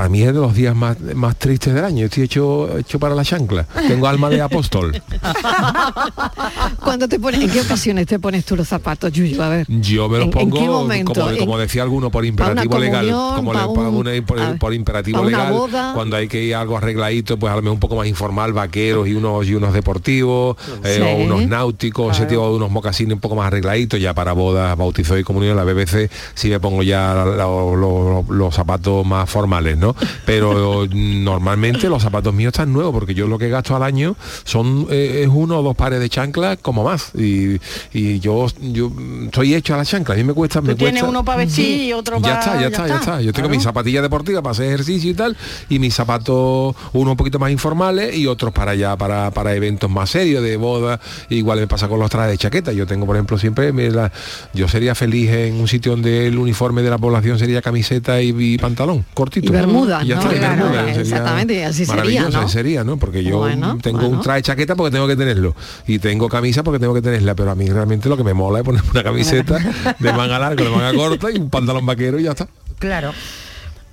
para 0.00 0.08
mí 0.08 0.22
es 0.22 0.28
de 0.28 0.40
los 0.40 0.54
días 0.54 0.74
más, 0.74 0.98
más 1.14 1.36
tristes 1.36 1.74
del 1.74 1.84
año. 1.84 2.06
Estoy 2.06 2.22
hecho, 2.22 2.78
hecho 2.78 2.98
para 2.98 3.14
la 3.14 3.22
chancla. 3.22 3.64
Tengo 3.86 4.06
alma 4.06 4.30
de 4.30 4.40
apóstol. 4.40 4.98
¿Cuándo 6.82 7.06
te 7.06 7.20
pones, 7.20 7.42
¿En 7.42 7.50
qué 7.50 7.60
ocasiones 7.60 8.06
te 8.06 8.18
pones 8.18 8.46
tú 8.46 8.56
los 8.56 8.66
zapatos, 8.66 9.12
Yuyu? 9.12 9.42
A 9.42 9.50
ver. 9.50 9.66
Yo 9.68 10.08
me 10.08 10.16
los 10.16 10.28
¿En- 10.28 10.38
en 10.38 10.48
pongo, 10.50 10.58
qué 10.58 10.66
momento? 10.68 11.12
como, 11.12 11.28
¿En- 11.30 11.36
como 11.38 11.58
decía 11.58 11.82
alguno, 11.82 12.10
por 12.10 12.24
imperativo 12.24 12.78
legal. 12.78 13.10
Como 13.36 13.52
le- 13.52 13.58
un- 13.66 13.96
una- 13.96 14.22
por, 14.24 14.38
ver, 14.38 14.58
por 14.58 14.72
imperativo 14.72 15.22
legal. 15.22 15.52
boda? 15.52 15.92
Cuando 15.94 16.16
hay 16.16 16.28
que 16.28 16.42
ir 16.44 16.54
algo 16.54 16.78
arregladito, 16.78 17.38
pues 17.38 17.52
a 17.52 17.56
lo 17.56 17.62
mejor 17.62 17.74
un 17.74 17.80
poco 17.80 17.96
más 17.96 18.06
informal, 18.06 18.54
vaqueros 18.54 19.06
y 19.06 19.12
unos 19.12 19.46
y 19.46 19.54
unos 19.54 19.74
deportivos, 19.74 20.56
eh, 20.82 20.94
Sí. 20.96 21.02
o 21.02 21.24
unos 21.24 21.46
náuticos, 21.46 22.16
ese 22.16 22.24
tipo 22.24 22.48
de 22.48 22.54
unos 22.56 22.70
mocasines 22.70 23.12
un 23.12 23.20
poco 23.20 23.36
más 23.36 23.48
arregladitos, 23.48 24.00
ya 24.00 24.14
para 24.14 24.32
bodas, 24.32 24.74
bautizo 24.78 25.18
y 25.18 25.24
comunión, 25.24 25.58
la 25.58 25.64
BBC 25.64 26.08
sí 26.34 26.48
me 26.48 26.58
pongo 26.58 26.82
ya 26.82 27.12
la- 27.14 27.26
la- 27.26 27.44
lo- 27.44 27.76
lo- 27.76 28.24
los 28.30 28.54
zapatos 28.54 29.04
más 29.04 29.28
formales, 29.28 29.76
¿no? 29.76 29.89
Pero 30.26 30.86
normalmente 30.90 31.88
los 31.88 32.02
zapatos 32.02 32.32
míos 32.34 32.52
están 32.52 32.72
nuevos, 32.72 32.92
porque 32.92 33.14
yo 33.14 33.26
lo 33.26 33.38
que 33.38 33.48
gasto 33.48 33.74
al 33.76 33.82
año 33.82 34.16
son 34.44 34.86
eh, 34.90 35.22
es 35.24 35.28
uno 35.32 35.58
o 35.58 35.62
dos 35.62 35.76
pares 35.76 36.00
de 36.00 36.08
chanclas 36.08 36.58
como 36.62 36.84
más. 36.84 37.12
Y, 37.14 37.60
y 37.92 38.20
yo, 38.20 38.46
yo 38.60 38.90
estoy 39.24 39.54
hecho 39.54 39.74
a 39.74 39.78
la 39.78 39.84
chancla, 39.84 40.14
a 40.14 40.18
mí 40.18 40.24
me 40.24 40.32
cuesta, 40.34 40.60
me 40.60 40.74
cuesta- 40.76 41.06
uno 41.08 41.24
para 41.24 41.38
vestir 41.38 41.80
y 41.82 41.92
otro 41.92 42.20
para... 42.20 42.34
ya 42.34 42.40
está, 42.40 42.60
ya 42.60 42.66
está, 42.68 42.88
ya 42.88 42.96
está. 42.96 43.20
Yo 43.20 43.32
tengo 43.32 43.48
mis 43.48 43.62
zapatillas 43.62 44.02
deportivas 44.02 44.42
para 44.42 44.52
hacer 44.52 44.66
ejercicio 44.66 45.10
y 45.10 45.14
tal, 45.14 45.36
y 45.68 45.78
mis 45.78 45.94
zapatos, 45.94 46.74
unos 46.92 47.10
un 47.12 47.16
poquito 47.16 47.38
más 47.38 47.50
informales 47.50 48.16
y 48.16 48.26
otros 48.26 48.52
para 48.52 48.72
allá, 48.72 48.96
para, 48.96 49.30
para 49.30 49.54
eventos 49.54 49.90
más 49.90 50.10
serios, 50.10 50.42
de 50.42 50.56
boda. 50.56 51.00
Igual 51.28 51.60
me 51.60 51.66
pasa 51.66 51.88
con 51.88 51.98
los 51.98 52.10
trajes 52.10 52.32
de 52.32 52.38
chaqueta. 52.38 52.72
Yo 52.72 52.86
tengo, 52.86 53.06
por 53.06 53.16
ejemplo, 53.16 53.38
siempre, 53.38 53.72
me 53.72 53.90
la- 53.90 54.12
yo 54.54 54.68
sería 54.68 54.94
feliz 54.94 55.30
en 55.30 55.54
un 55.60 55.68
sitio 55.68 55.92
donde 55.92 56.26
el 56.26 56.38
uniforme 56.38 56.82
de 56.82 56.90
la 56.90 56.98
población 56.98 57.38
sería 57.38 57.62
camiseta 57.62 58.20
y, 58.22 58.34
y 58.36 58.58
pantalón, 58.58 59.04
cortito. 59.14 59.46
Y 59.52 59.56
bermudas, 59.80 60.06
ya 60.06 60.16
¿no? 60.16 60.22
está, 60.22 60.34
y 60.34 60.38
Claro, 60.38 60.56
bermudas, 60.64 60.84
sería 60.86 61.00
exactamente, 61.02 61.64
así 61.64 61.86
sería, 61.86 61.94
maravilloso, 61.96 62.40
¿no? 62.40 62.48
sería, 62.48 62.84
¿no? 62.84 62.96
Porque 62.96 63.24
yo 63.24 63.38
Bueno, 63.38 63.78
tengo 63.82 64.00
bueno. 64.00 64.16
un 64.16 64.22
traje 64.22 64.42
chaqueta 64.42 64.76
porque 64.76 64.92
tengo 64.92 65.06
que 65.06 65.16
tenerlo. 65.16 65.54
Y 65.86 65.98
tengo 65.98 66.28
camisa 66.28 66.62
porque 66.62 66.78
tengo 66.78 66.94
que 66.94 67.02
tenerla. 67.02 67.34
Pero 67.34 67.50
a 67.50 67.54
mí 67.54 67.66
realmente 67.68 68.08
lo 68.08 68.16
que 68.16 68.24
me 68.24 68.34
mola 68.34 68.58
es 68.60 68.64
poner 68.64 68.82
una 68.90 69.02
camiseta 69.02 69.58
de 69.98 70.12
manga 70.12 70.38
larga, 70.38 70.64
de 70.64 70.70
manga 70.70 70.92
corta 70.94 71.30
y 71.30 71.38
un 71.38 71.50
pantalón 71.50 71.86
vaquero 71.86 72.18
y 72.18 72.24
ya 72.24 72.30
está. 72.32 72.48
Claro. 72.78 73.12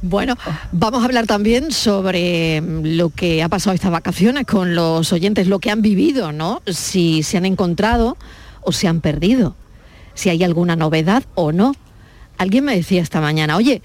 Bueno, 0.01 0.35
vamos 0.71 1.01
a 1.01 1.05
hablar 1.05 1.25
también 1.25 1.71
sobre 1.71 2.61
mm, 2.61 2.97
lo 2.97 3.09
que 3.09 3.41
ha 3.41 3.49
pasado 3.49 3.73
estas 3.73 3.91
vacaciones 3.91 4.45
con 4.45 4.75
los 4.75 5.11
oyentes, 5.11 5.47
lo 5.47 5.57
que 5.59 5.71
han 5.71 5.81
vivido, 5.81 6.31
¿no? 6.31 6.61
Si 6.67 7.23
se 7.23 7.37
han 7.37 7.45
encontrado 7.45 8.15
o 8.61 8.71
se 8.71 8.87
han 8.87 9.01
perdido, 9.01 9.55
si 10.13 10.29
hay 10.29 10.43
alguna 10.43 10.75
novedad 10.75 11.23
o 11.33 11.51
no. 11.51 11.73
Alguien 12.37 12.65
me 12.65 12.75
decía 12.75 13.01
esta 13.01 13.21
mañana, 13.21 13.55
oye, 13.55 13.81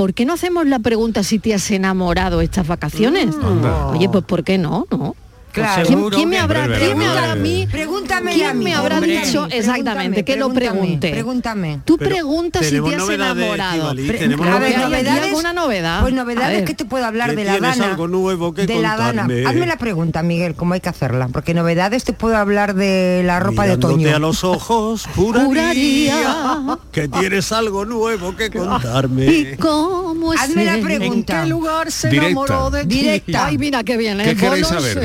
¿por 0.00 0.14
qué 0.14 0.24
no 0.24 0.32
hacemos 0.32 0.66
la 0.66 0.78
pregunta 0.78 1.22
si 1.22 1.38
te 1.38 1.52
has 1.52 1.70
enamorado 1.70 2.40
estas 2.40 2.66
vacaciones? 2.66 3.36
Anda. 3.42 3.88
Oye, 3.88 4.08
pues 4.08 4.24
¿por 4.24 4.44
qué 4.44 4.56
no? 4.56 4.86
¿No? 4.90 5.14
Claro. 5.52 6.10
¿Quién, 6.10 6.28
me 6.28 6.38
habrá, 6.38 6.64
Hombre, 6.64 6.78
quién 6.78 6.98
me 6.98 7.06
habrá 7.06 7.32
a 7.32 7.34
mí? 7.34 7.66
Pregunta 7.70 8.00
Pregúntame 8.20 8.32
¿Quién 8.34 8.50
a 8.50 8.54
mí, 8.54 8.64
me 8.64 8.74
habrá 8.74 8.96
hombre. 8.96 9.20
dicho 9.20 9.46
exactamente 9.50 10.24
que 10.24 10.36
lo 10.36 10.52
pregunte? 10.52 11.10
Pregúntame. 11.10 11.80
Tú 11.84 11.98
preguntas 11.98 12.66
si 12.66 12.80
te 12.80 12.94
has 12.96 13.08
enamorado. 13.08 13.94
Tenemos 13.94 14.46
a 14.46 14.58
ver, 14.58 14.76
¿Hay 14.76 14.82
novedades. 14.82 15.24
alguna 15.24 15.52
novedad? 15.52 16.00
Pues 16.02 16.14
novedades 16.14 16.64
que 16.64 16.74
te 16.74 16.84
puedo 16.84 17.04
hablar 17.04 17.34
de 17.34 17.44
la 17.44 17.70
algo 17.70 18.08
nuevo 18.08 18.52
que 18.54 18.66
de 18.66 18.80
la 18.80 18.96
Dana. 18.96 19.22
contarme. 19.22 19.46
Hazme 19.46 19.66
la 19.66 19.76
pregunta, 19.76 20.22
Miguel, 20.22 20.54
cómo 20.54 20.74
hay 20.74 20.80
que 20.80 20.88
hacerla. 20.88 21.28
Porque 21.28 21.54
novedades 21.54 22.04
te 22.04 22.12
puedo 22.12 22.36
hablar 22.36 22.74
de 22.74 23.22
la 23.24 23.40
ropa 23.40 23.66
de 23.66 23.72
otoño. 23.72 24.14
a 24.14 24.18
los 24.18 24.44
ojos, 24.44 25.06
juraría, 25.14 26.78
que 26.92 27.08
tienes 27.08 27.52
algo 27.52 27.84
nuevo 27.84 28.36
que 28.36 28.50
contarme. 28.56 29.26
¿Y 29.26 29.56
cómo 29.56 30.32
es 30.34 30.40
Hazme 30.40 30.64
la 30.64 30.78
pregunta. 30.80 31.38
¿En 31.38 31.44
qué 31.44 31.48
lugar 31.50 31.90
se 31.90 32.08
Directa. 32.08 32.26
enamoró 32.30 32.70
de 32.70 32.84
ti? 32.84 32.98
Directa. 33.00 33.46
Ay, 33.46 33.58
mira 33.58 33.84
qué 33.84 33.96
bien. 33.96 34.18
¿Qué 34.18 34.30
¿eh? 34.30 34.36
queréis 34.36 34.66
saber? 34.66 34.98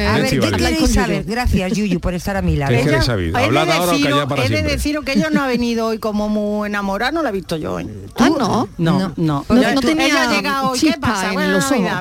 Eh, 0.48 0.52
¿qué 0.52 0.58
queréis 0.58 0.94
saber? 0.94 1.24
Gracias, 1.26 1.72
Yuyu, 1.74 2.00
por 2.00 2.14
estar 2.14 2.38
a 2.38 2.42
mi 2.42 2.56
lado. 2.56 2.70
¿Qué 2.72 2.76
Ella- 2.78 2.86
queréis 2.86 3.06
saber? 3.06 3.26
he 3.30 3.32
de 3.32 3.44
Hablad 3.44 3.72
ahora 3.72 3.92
o 3.94 4.02
callad 4.02 4.28
para 4.28 4.42
He 4.42 4.44
de 4.44 4.48
siempre. 4.56 4.74
deciros 4.76 5.06
que 5.06 5.14
ella 5.14 5.30
no 5.32 5.44
ha 5.44 5.48
venido 5.48 5.88
hoy 5.88 6.00
como 6.00 6.30
muy 6.30 6.68
enamorada, 6.68 7.12
no 7.12 7.24
la 7.24 7.30
he 7.30 7.34
visto 7.34 7.58
yo 7.58 7.74
hoy. 7.74 7.90
Ah, 8.18 8.30
no. 8.30 8.68
No, 8.78 9.00
No. 9.00 9.14
no. 9.16 9.46
No- 9.50 9.62
Ya 9.62 9.74
no 9.74 9.82
tú- 9.82 9.88
tenía 9.88 10.06
ella 10.08 10.30
ha 10.30 10.34
llegado 10.34 10.70
hoy, 10.72 10.80
¿qué 10.80 10.94
pasa? 11.00 11.32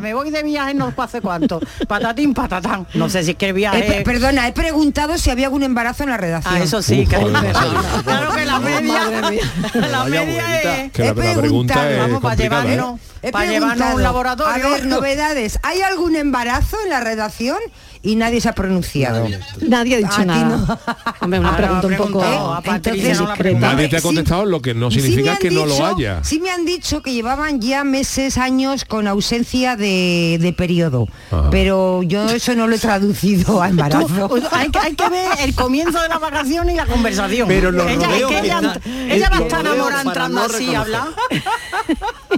me 0.00 0.14
voy 0.14 0.30
de 0.30 0.42
viaje 0.42 0.74
no 0.74 0.88
sé 0.90 0.94
hace 0.98 1.20
cuánto. 1.20 1.60
Patatín, 1.88 2.34
patatán. 2.34 2.86
No 2.94 3.08
sé 3.08 3.22
si 3.24 3.32
es 3.32 3.36
que 3.36 3.46
el 3.46 3.50
Eh, 3.50 3.54
viaje... 3.54 3.82
pe- 3.82 4.02
perdona, 4.02 4.48
he 4.48 4.52
preguntado 4.52 5.16
si 5.18 5.30
había 5.30 5.46
algún 5.46 5.62
embarazo 5.62 6.02
en 6.04 6.10
la 6.10 6.16
redacción. 6.16 6.54
Ah, 6.56 6.62
eso 6.62 6.82
sí, 6.82 7.02
Uf, 7.02 7.08
que 7.08 7.16
claro 8.04 8.32
que 8.34 8.44
la 8.44 8.58
media, 8.58 9.00
la 9.74 10.04
media 10.04 10.60
es, 10.84 10.92
Que 10.92 11.04
la, 11.04 11.14
pregunta 11.14 11.90
es 11.90 11.98
vamos, 11.98 12.22
para 12.22 12.34
¿eh? 12.34 12.38
llevarnos, 12.38 13.00
He 13.22 13.30
para 13.32 13.46
llevarnos 13.50 13.94
un 13.94 14.02
laboratorio. 14.02 14.52
A 14.66 14.70
ver, 14.70 14.86
novedades. 14.86 15.58
¿Hay 15.62 15.80
algún 15.82 16.16
embarazo 16.16 16.76
en 16.84 16.90
la 16.90 17.00
redacción? 17.00 17.58
Y 18.06 18.16
nadie 18.16 18.40
se 18.40 18.50
ha 18.50 18.52
pronunciado. 18.52 19.26
Nadie 19.66 19.94
ha 19.94 19.98
dicho 19.98 20.20
A 20.20 20.24
nada. 20.26 20.56
no. 20.58 20.78
Hombre, 21.22 21.40
una 21.40 21.48
Ah, 21.48 21.52
no, 21.52 21.56
pregunta 21.56 21.86
un 21.86 21.96
poco 21.96 22.60
Entonces, 22.64 23.18
no. 23.18 23.58
Nadie 23.60 23.88
te 23.88 23.96
ha 23.96 24.00
Sí, 24.00 24.04
contestado, 24.06 24.44
lo 24.44 24.60
que 24.60 24.74
no 24.74 24.90
significa 24.90 25.36
que 25.38 25.50
no 25.50 25.64
lo 25.64 25.86
haya. 25.86 26.22
Sí 26.22 26.38
me 26.38 26.50
han 26.50 26.64
dicho 26.66 27.02
que 27.02 27.14
llevaban 27.14 27.60
ya 27.62 27.82
meses, 27.82 28.36
años 28.36 28.84
con 28.84 29.08
ausencia 29.08 29.76
de, 29.76 30.36
de 30.40 30.52
periodo. 30.52 31.08
Pero 31.50 32.02
yo 32.02 32.28
eso 32.28 32.54
no 32.54 32.66
lo 32.66 32.76
he 32.76 32.78
traducido 32.78 33.62
a 33.62 33.68
embarazo. 33.70 34.28
Tú- 34.28 34.42
hay, 34.52 34.68
que- 34.70 34.78
hay 34.78 34.94
que 34.94 35.08
ver 35.08 35.28
el 35.40 35.54
comienzo 35.54 36.00
de 36.02 36.08
la 36.10 36.18
vacación 36.18 36.68
y 36.70 36.74
la 36.74 36.84
conversación. 36.86 37.48
Pero 37.48 37.70
ella, 37.88 38.16
es 38.16 38.26
que 38.26 38.38
ella, 38.40 38.60
está- 38.60 38.80
ella 39.14 39.30
va 39.30 39.36
a 39.38 39.40
estar 39.40 39.60
enamorada 39.60 40.02
entrando 40.02 40.40
no 40.40 40.44
así 40.54 40.74
a 40.74 40.80
hablar. 40.82 41.04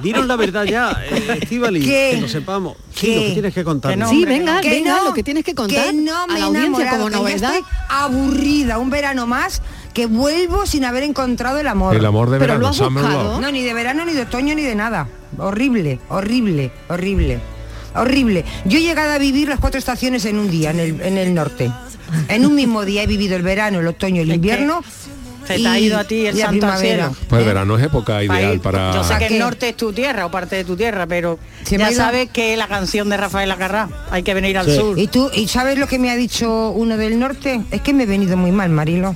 Dinos 0.03 0.27
la 0.27 0.37
verdad 0.37 0.65
ya, 0.65 0.97
eh, 1.11 1.41
que 1.49 2.19
lo 2.21 2.29
sepamos. 2.29 2.77
Sí, 2.95 3.07
¿Qué? 3.07 3.17
lo 3.17 3.23
que 3.23 3.33
tienes 3.33 3.55
que 3.55 3.65
contar. 3.65 3.91
Que 3.93 3.97
no, 3.97 4.09
Sí, 4.09 4.25
venga, 4.25 4.61
Que 4.61 4.71
venga, 4.71 4.97
no, 4.99 5.05
lo 5.05 5.15
que 5.15 5.23
tienes 5.23 5.45
que 5.45 5.55
contar 5.55 5.87
que 5.87 5.93
no 5.93 6.17
a 6.17 6.27
me 6.27 6.39
la 6.39 6.47
audiencia 6.47 6.91
como 6.91 7.11
novedad. 7.11 7.55
estoy 7.55 7.73
aburrida, 7.89 8.79
un 8.79 8.91
verano 8.91 9.27
más, 9.27 9.63
que 9.95 10.07
vuelvo 10.07 10.67
sin 10.67 10.85
haber 10.85 11.03
encontrado 11.03 11.59
el 11.59 11.69
amor. 11.69 11.97
El 11.97 12.05
amor 12.05 12.31
de 12.31 12.39
Pero 12.39 12.59
lo 12.59 12.71
verano, 12.71 13.35
has. 13.35 13.41
No, 13.41 13.51
ni 13.51 13.63
de 13.63 13.75
verano, 13.75 14.05
ni 14.05 14.13
de 14.13 14.23
otoño, 14.23 14.55
ni 14.55 14.63
de 14.63 14.75
nada. 14.75 15.09
Horrible, 15.39 16.01
horrible, 16.09 16.73
horrible. 16.89 17.41
Horrible. 17.95 18.45
Yo 18.67 18.79
he 18.79 18.83
llegado 18.83 19.13
a 19.13 19.19
vivir 19.19 19.49
las 19.49 19.59
cuatro 19.59 19.79
estaciones 19.79 20.25
en 20.27 20.39
un 20.39 20.51
día, 20.51 20.71
en 20.71 20.81
el, 20.81 21.01
en 21.01 21.17
el 21.17 21.35
norte. 21.35 21.71
En 22.29 22.45
un 22.47 22.55
mismo 22.55 22.85
día 22.85 23.03
he 23.03 23.07
vivido 23.07 23.37
el 23.37 23.43
verano, 23.43 23.81
el 23.81 23.87
otoño, 23.87 24.23
el 24.23 24.33
invierno. 24.33 24.83
Se 25.47 25.59
te 25.59 25.69
ha 25.69 25.79
ido 25.79 25.99
a 25.99 26.05
ti 26.05 26.27
el 26.27 26.37
santo 26.39 26.67
al 26.67 26.79
cielo. 26.79 27.15
Pues 27.29 27.41
el 27.41 27.47
verano 27.47 27.77
es 27.79 27.85
época 27.85 28.23
ideal 28.23 28.61
para... 28.61 28.93
Yo 28.95 29.03
sé 29.05 29.15
que 29.15 29.15
¿Para 29.21 29.27
el 29.27 29.39
norte 29.39 29.69
es 29.71 29.77
tu 29.77 29.93
tierra 29.93 30.27
o 30.27 30.31
parte 30.31 30.57
de 30.57 30.65
tu 30.65 30.77
tierra, 30.77 31.07
pero 31.07 31.39
Se 31.65 31.79
me 31.79 31.85
ha 31.85 31.91
ya 31.91 31.97
sabes 31.97 32.31
que 32.31 32.57
la 32.57 32.69
canción 32.69 33.09
de 33.09 33.17
Rafael 33.17 33.51
Acarrá 33.51 33.89
hay 34.11 34.23
que 34.23 34.35
venir 34.35 34.59
al 34.59 34.67
Sí. 34.67 34.77
sur. 34.77 34.99
¿Y 34.99 35.07
tú, 35.07 35.31
y 35.35 35.49
sabes 35.49 35.79
lo 35.79 35.87
que 35.87 35.99
me 35.99 36.11
ha 36.11 36.17
dicho 36.17 36.71
uno 36.71 36.97
del 36.97 37.19
norte? 37.19 37.61
Es 37.71 37.81
que 37.81 37.93
me 37.93 38.05
he 38.05 38.07
venido 38.07 38.37
muy 38.37 38.53
mal, 38.53 38.71
Marilo. 38.71 39.15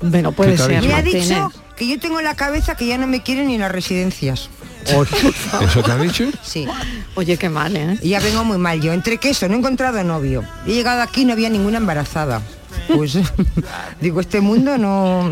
Bueno, 0.00 0.32
puede 0.32 0.52
¿Qué 0.52 0.56
te 0.56 0.62
ha 0.62 0.66
ser. 0.66 0.82
Me 0.82 0.94
ha 0.94 1.02
dicho 1.02 1.52
que 1.76 1.86
yo 1.86 1.98
tengo 1.98 2.18
en 2.18 2.24
la 2.24 2.34
cabeza 2.34 2.74
que 2.76 2.86
ya 2.86 2.98
no 2.98 3.06
me 3.06 3.22
quieren 3.22 3.46
ni 3.48 3.54
en 3.54 3.60
las 3.60 3.72
residencias. 3.72 4.50
¿Eso 4.84 5.82
te 5.82 5.92
han 5.92 6.02
dicho? 6.02 6.24
Sí. 6.42 6.66
Oye, 7.14 7.36
qué 7.36 7.48
mal, 7.48 7.76
¿eh? 7.76 7.98
Y 8.02 8.10
ya 8.10 8.20
vengo 8.20 8.42
muy 8.44 8.58
mal 8.58 8.80
yo. 8.80 8.92
Entre 8.92 9.18
que 9.18 9.30
eso, 9.30 9.46
no 9.48 9.54
he 9.54 9.58
encontrado 9.58 10.02
novio. 10.02 10.42
He 10.66 10.72
llegado 10.74 11.02
aquí 11.02 11.22
y 11.22 11.24
no 11.24 11.34
había 11.34 11.50
ninguna 11.50 11.78
embarazada. 11.78 12.42
Pues 12.94 13.16
digo, 14.00 14.20
este 14.20 14.40
mundo 14.40 14.78
no... 14.78 15.30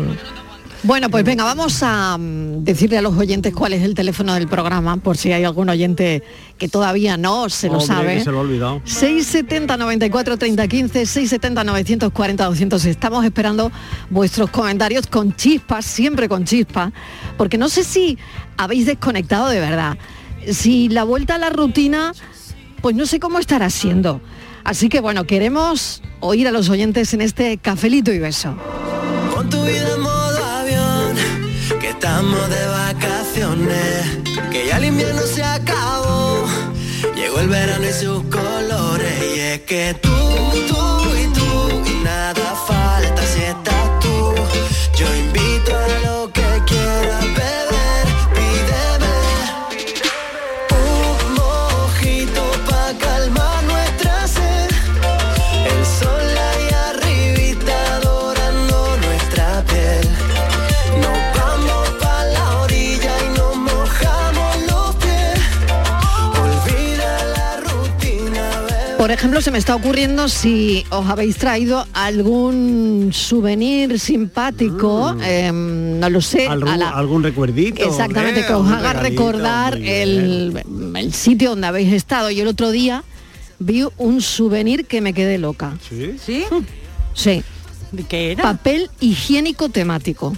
Bueno, 0.83 1.11
pues 1.11 1.23
venga, 1.23 1.43
vamos 1.43 1.83
a 1.83 2.17
mm, 2.17 2.63
decirle 2.63 2.97
a 2.97 3.03
los 3.03 3.15
oyentes 3.15 3.53
cuál 3.53 3.73
es 3.73 3.83
el 3.83 3.93
teléfono 3.93 4.33
del 4.33 4.47
programa, 4.47 4.97
por 4.97 5.15
si 5.15 5.31
hay 5.31 5.43
algún 5.43 5.69
oyente 5.69 6.23
que 6.57 6.67
todavía 6.69 7.17
no 7.17 7.49
se 7.49 7.67
lo 7.67 7.73
Hombre, 7.73 7.85
sabe. 7.85 8.13
que 8.15 8.23
se 8.23 8.31
lo 8.31 8.39
ha 8.39 8.41
olvidado. 8.41 8.81
670 8.85 9.77
94 9.77 10.37
30 10.37 10.67
15 10.67 11.05
670 11.05 11.63
940 11.63 12.45
200 12.45 12.85
estamos 12.85 13.23
esperando 13.25 13.71
vuestros 14.09 14.49
comentarios 14.49 15.05
con 15.05 15.35
chispas 15.35 15.85
siempre 15.85 16.27
con 16.27 16.45
chispas 16.45 16.91
porque 17.37 17.59
no 17.59 17.69
sé 17.69 17.83
si 17.83 18.17
habéis 18.57 18.87
desconectado 18.87 19.49
de 19.49 19.59
verdad 19.59 19.97
si 20.51 20.89
la 20.89 21.03
vuelta 21.03 21.35
a 21.35 21.37
la 21.37 21.49
rutina 21.51 22.13
pues 22.81 22.95
no 22.95 23.05
sé 23.05 23.19
cómo 23.19 23.37
estará 23.37 23.69
siendo 23.69 24.19
así 24.63 24.89
que 24.89 24.99
bueno 24.99 25.25
queremos 25.25 26.01
oír 26.19 26.47
a 26.47 26.51
los 26.51 26.69
oyentes 26.69 27.13
en 27.13 27.21
este 27.21 27.57
cafelito 27.57 28.11
y 28.11 28.19
beso 28.19 28.55
tu 29.49 29.63
vida 29.63 29.97
estamos 32.01 32.49
de 32.49 32.65
vacaciones, 32.65 34.17
que 34.51 34.65
ya 34.65 34.77
el 34.77 34.85
invierno 34.85 35.21
se 35.21 35.43
acabó, 35.43 36.47
llegó 37.15 37.39
el 37.41 37.47
verano 37.47 37.85
y 37.87 37.93
sus 37.93 38.23
colores, 38.23 39.13
y 39.35 39.39
es 39.39 39.61
que 39.61 39.95
tú, 40.01 40.30
por 69.01 69.09
ejemplo 69.09 69.41
se 69.41 69.49
me 69.49 69.57
está 69.57 69.75
ocurriendo 69.75 70.29
si 70.29 70.85
os 70.91 71.09
habéis 71.09 71.35
traído 71.37 71.87
algún 71.91 73.09
souvenir 73.11 73.99
simpático 73.99 75.15
em, 75.23 75.99
no 75.99 76.07
lo 76.07 76.21
sé 76.21 76.45
Algún, 76.47 76.69
a 76.69 76.77
la- 76.77 76.89
algún 76.91 77.23
recuerdito. 77.23 77.81
Exactamente, 77.83 78.41
¿eh? 78.41 78.45
que 78.45 78.53
os 78.53 78.69
haga 78.69 78.93
recordar 78.93 79.75
el, 79.75 80.61
el 80.95 81.13
sitio 81.15 81.49
donde 81.51 81.65
habéis 81.65 81.91
estado. 81.93 82.29
Yo 82.29 82.43
el 82.43 82.49
otro 82.49 82.69
día 82.69 83.03
vi 83.57 83.87
un 83.97 84.21
souvenir 84.21 84.85
que 84.85 85.01
me 85.01 85.13
quedé 85.15 85.39
loca. 85.39 85.73
¿Sí? 85.89 86.17
¿Sí? 86.23 86.43
Sí, 87.15 87.43
¿Qué 88.07 88.33
era? 88.33 88.43
papel 88.43 88.91
higiénico 88.99 89.69
temático. 89.69 90.31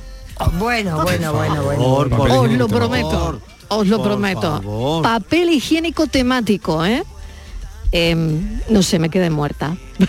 Bueno, 0.58 1.02
bueno, 1.04 1.34
bueno, 1.34 1.64
bueno. 1.64 1.84
Por, 1.84 2.10
por 2.10 2.32
Os 2.32 2.52
lo 2.54 2.70
prometo, 2.70 3.42
os 3.68 3.88
lo 3.88 3.98
Por 3.98 4.08
prometo. 4.08 4.42
favor. 4.62 5.04
Papel 5.04 5.50
higiénico 5.50 6.08
temático, 6.08 6.86
¿eh? 6.86 7.04
Em, 7.94 8.60
no 8.70 8.82
sé, 8.84 8.98
me 9.00 9.10
quedé 9.10 9.30
muerta. 9.30 9.78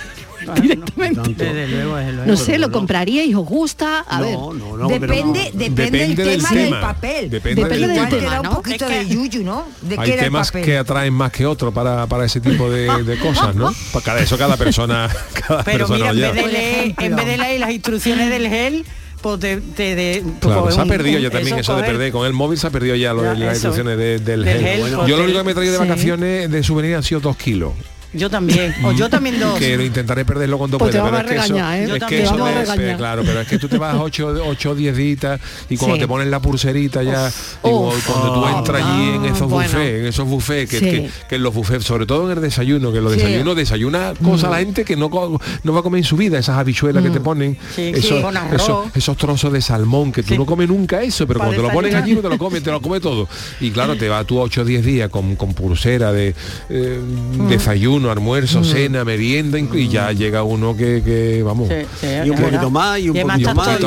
Directamente. 0.60 1.14
Tanto. 1.22 1.42
Desde 1.44 1.68
luego, 1.68 1.96
desde 1.96 2.12
luego. 2.12 2.26
No 2.30 2.36
sé, 2.36 2.58
¿lo 2.58 2.66
no. 2.68 2.72
compraríais? 2.72 3.34
¿Os 3.34 3.46
gusta? 3.46 4.00
A 4.00 4.20
ver. 4.20 4.32
No, 4.34 4.52
no, 4.52 4.76
no, 4.76 4.88
depende, 4.88 5.50
no. 5.52 5.58
depende, 5.58 6.14
del 6.14 6.16
tema 6.42 6.50
del 6.50 6.70
papel. 6.80 7.30
Depende, 7.30 7.62
Depende 7.62 7.88
del 7.88 8.08
te 8.08 8.16
tema, 8.18 8.30
da 8.30 8.40
un 8.40 8.44
¿no? 8.48 8.54
poquito 8.56 8.84
Es 8.86 8.90
que- 8.90 9.04
de 9.04 9.08
yuyu, 9.14 9.42
¿no? 9.42 9.64
De 9.80 9.94
Hay 9.98 10.04
qué 10.06 10.12
era 10.14 10.22
el 10.22 10.26
temas 10.28 10.48
papel. 10.48 10.64
que 10.66 10.76
atraen 10.76 11.14
más 11.14 11.32
que 11.32 11.46
otros 11.46 11.72
para, 11.72 12.06
para 12.06 12.26
ese 12.26 12.40
tipo 12.42 12.68
de, 12.70 13.04
de 13.04 13.18
cosas, 13.18 13.54
¿no? 13.54 13.72
Para 13.92 14.04
cada 14.04 14.20
eso 14.20 14.36
cada 14.36 14.56
persona, 14.58 15.08
cada 15.46 15.62
Pero 15.62 15.86
persona 15.86 16.12
mira, 16.12 16.28
en 16.30 16.34
vez, 16.36 16.44
de 16.44 16.52
leer, 16.52 16.94
en 16.98 17.16
vez 17.16 17.26
de 17.26 17.38
leer 17.38 17.60
las 17.60 17.70
instrucciones 17.70 18.28
del 18.28 18.48
gel, 18.48 18.84
pues 19.24 19.40
te... 19.40 19.56
te 19.56 19.94
de, 19.96 20.22
Claro, 20.40 20.70
se 20.70 20.80
ha 20.80 20.84
perdido 20.84 21.16
un- 21.16 21.22
ya 21.22 21.30
también 21.30 21.58
eso, 21.58 21.74
de 21.76 21.82
perder. 21.82 22.12
Con 22.12 22.26
el 22.26 22.32
móvil 22.34 22.58
se 22.58 22.66
ha 22.66 22.70
perdido 22.70 22.94
ya, 22.94 23.12
lo 23.14 23.22
de 23.22 23.28
Ya, 23.28 23.34
las 23.46 23.54
instrucciones 23.54 23.96
de- 23.96 24.18
del, 24.18 24.44
Del 24.44 24.58
gel. 24.58 24.60
gel, 24.62 24.80
Bueno, 24.80 25.08
yo 25.08 25.16
lo 25.16 25.24
único 25.24 25.38
que 25.38 25.44
me 25.44 25.50
he 25.50 25.54
traído 25.54 25.72
de 25.72 25.78
vacaciones 25.78 26.50
de 26.50 26.62
souvenir 26.62 26.94
han 26.96 27.02
sido 27.02 27.20
dos 27.20 27.36
kilos. 27.36 27.72
Yo 28.14 28.30
también. 28.30 28.74
O 28.84 28.92
yo 28.92 29.08
también 29.08 29.38
dos. 29.40 29.58
Que 29.58 29.76
lo 29.76 29.82
intentaré 29.84 30.24
perderlo 30.24 30.58
cuando 30.58 30.78
Pues 30.78 30.90
pueda. 30.94 31.04
pero 31.04 31.16
es 31.18 31.24
que 31.24 31.30
regañar, 31.30 31.78
¿eh? 31.78 31.84
eso, 31.84 31.94
es 31.96 32.04
que 32.04 32.16
regañar. 32.24 32.96
claro, 32.96 33.22
pero 33.24 33.40
es 33.40 33.48
que 33.48 33.58
tú 33.58 33.68
te 33.68 33.78
vas 33.78 33.96
8 33.98 34.34
o 34.70 34.74
10 34.74 34.96
días 34.96 35.38
y 35.68 35.76
cuando 35.76 35.96
Sí. 35.96 36.00
te 36.00 36.08
pones 36.08 36.28
la 36.28 36.40
pulserita 36.40 37.02
ya, 37.02 37.30
digo, 37.62 37.88
Uf. 37.88 38.06
cuando 38.06 38.34
tú 38.34 38.46
entras 38.58 38.82
allí 38.82 39.08
en 39.16 39.24
esos 39.26 39.48
Bueno. 39.50 39.68
buffets, 39.70 39.98
en 40.00 40.06
esos 40.06 40.28
buffets, 40.28 40.70
que, 40.70 40.78
Sí. 40.78 40.84
que, 40.86 41.10
que 41.28 41.34
en 41.36 41.42
los 41.42 41.54
buffets, 41.54 41.84
sobre 41.84 42.06
todo 42.06 42.30
en 42.30 42.36
el 42.38 42.42
desayuno, 42.42 42.92
que 42.92 43.00
los 43.00 43.12
Sí. 43.12 43.18
desayunos 43.18 43.56
desayuna 43.56 44.12
cosas 44.22 44.50
la 44.50 44.58
gente 44.58 44.84
que 44.84 44.96
no, 44.96 45.10
va 45.10 45.78
a 45.78 45.82
comer 45.82 45.98
en 45.98 46.04
su 46.04 46.16
vida, 46.16 46.38
esas 46.38 46.56
habichuelas 46.58 47.02
que 47.02 47.10
te 47.10 47.20
ponen, 47.20 47.56
Sí, 47.74 47.92
esos, 47.94 48.16
sí, 48.16 48.22
con 48.22 48.36
arroz. 48.36 48.62
esos, 48.62 48.86
esos 48.96 49.16
trozos 49.16 49.52
de 49.52 49.60
salmón 49.60 50.12
que 50.12 50.22
tú 50.22 50.34
no 50.36 50.46
comes 50.46 50.68
nunca 50.68 51.02
eso, 51.02 51.26
pero 51.26 51.40
cuando 51.40 51.56
te 51.56 51.62
lo 51.62 51.72
ponen 51.72 51.94
allí 51.94 52.14
no 52.14 52.20
te 52.20 52.28
lo 52.28 52.38
comes, 52.38 52.62
te 52.62 52.70
lo 52.70 52.80
comes 52.80 53.00
todo. 53.00 53.28
Y 53.60 53.70
claro, 53.70 53.96
te 53.96 54.08
va 54.08 54.24
tú 54.24 54.38
8 54.40 54.62
o 54.62 54.64
10 54.64 54.84
días 54.84 55.08
con, 55.10 55.36
con 55.36 55.54
pulsera 55.54 56.12
de 56.12 56.34
eh, 56.68 57.00
desayuno 57.48 58.03
desayuno, 58.04 58.10
almuerzo, 58.10 58.64
cena, 58.64 59.04
merienda 59.04 59.58
y 59.58 59.88
ya 59.88 60.12
llega 60.12 60.42
uno 60.42 60.76
que, 60.76 61.02
que, 61.04 61.42
vamos. 61.42 61.68
Sí, 61.68 61.74
sí, 62.00 62.06
Y 62.24 62.30
un 62.30 62.36
poquito 62.38 62.70
más, 62.70 62.98
y 63.00 63.10
un 63.10 63.20
poquito 63.20 63.54
más. 63.54 63.78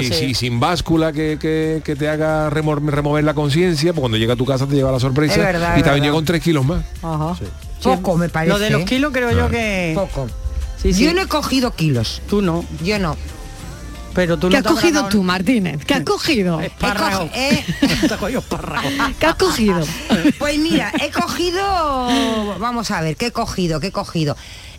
y 0.00 0.04
sí. 0.04 0.12
si- 0.14 0.34
sin 0.34 0.60
báscula 0.60 1.12
que, 1.12 1.38
que- 1.40 1.82
que 1.84 1.96
te 1.96 2.08
haga 2.08 2.50
remor- 2.50 2.84
remover 2.84 3.24
la 3.24 3.34
conciencia, 3.34 3.92
pues 3.92 4.00
cuando 4.00 4.18
llega 4.18 4.34
a 4.34 4.36
tu 4.36 4.44
casa 4.46 4.66
te 4.66 4.74
lleva 4.74 4.92
la 4.92 5.00
sorpresa 5.00 5.36
verdad, 5.38 5.76
y 5.78 5.82
te 5.82 5.88
ha 5.88 5.92
venido 5.92 6.14
con 6.14 6.24
tres 6.24 6.42
kilos 6.42 6.64
más. 6.64 6.82
Ajá. 7.02 7.36
Poco 7.82 8.16
me 8.16 8.28
parece. 8.28 8.52
Lo 8.52 8.58
de 8.58 8.70
los 8.70 8.82
¿eh? 8.82 8.84
kilos 8.84 9.12
creo 9.12 9.30
yo 9.32 9.48
que... 9.48 9.92
Poco. 9.94 10.26
Sí, 10.80 10.92
sí. 10.92 11.04
Yo 11.04 11.12
no 11.14 11.22
he 11.22 11.26
cogido 11.26 11.72
kilos. 11.74 12.22
Tú 12.28 12.40
no, 12.42 12.64
Yo 12.82 12.98
no. 12.98 13.16
Pero 14.14 14.38
tú 14.38 14.48
¿Qué 14.48 14.60
no 14.60 14.68
has 14.68 14.74
cogido 14.74 15.08
tú, 15.08 15.22
Martínez? 15.22 15.84
¿Qué 15.84 15.94
has 15.94 16.00
cogido? 16.04 16.60
Espárrago. 16.60 17.28
He 17.34 17.54
eh, 17.54 17.64
cogido. 18.18 18.42
¿Qué 19.18 19.26
has 19.26 19.34
cogido? 19.36 19.80
Pues 20.38 20.58
mira, 20.58 20.92
he 21.00 21.10
cogido, 21.10 21.62
vamos 22.58 22.90
a 22.90 23.00
ver, 23.00 23.16
¿qué 23.16 23.26
he 23.26 23.32
cogido? 23.32 23.80
¿Qué 23.80 23.88
he 23.88 23.92
cogido? 23.92 24.36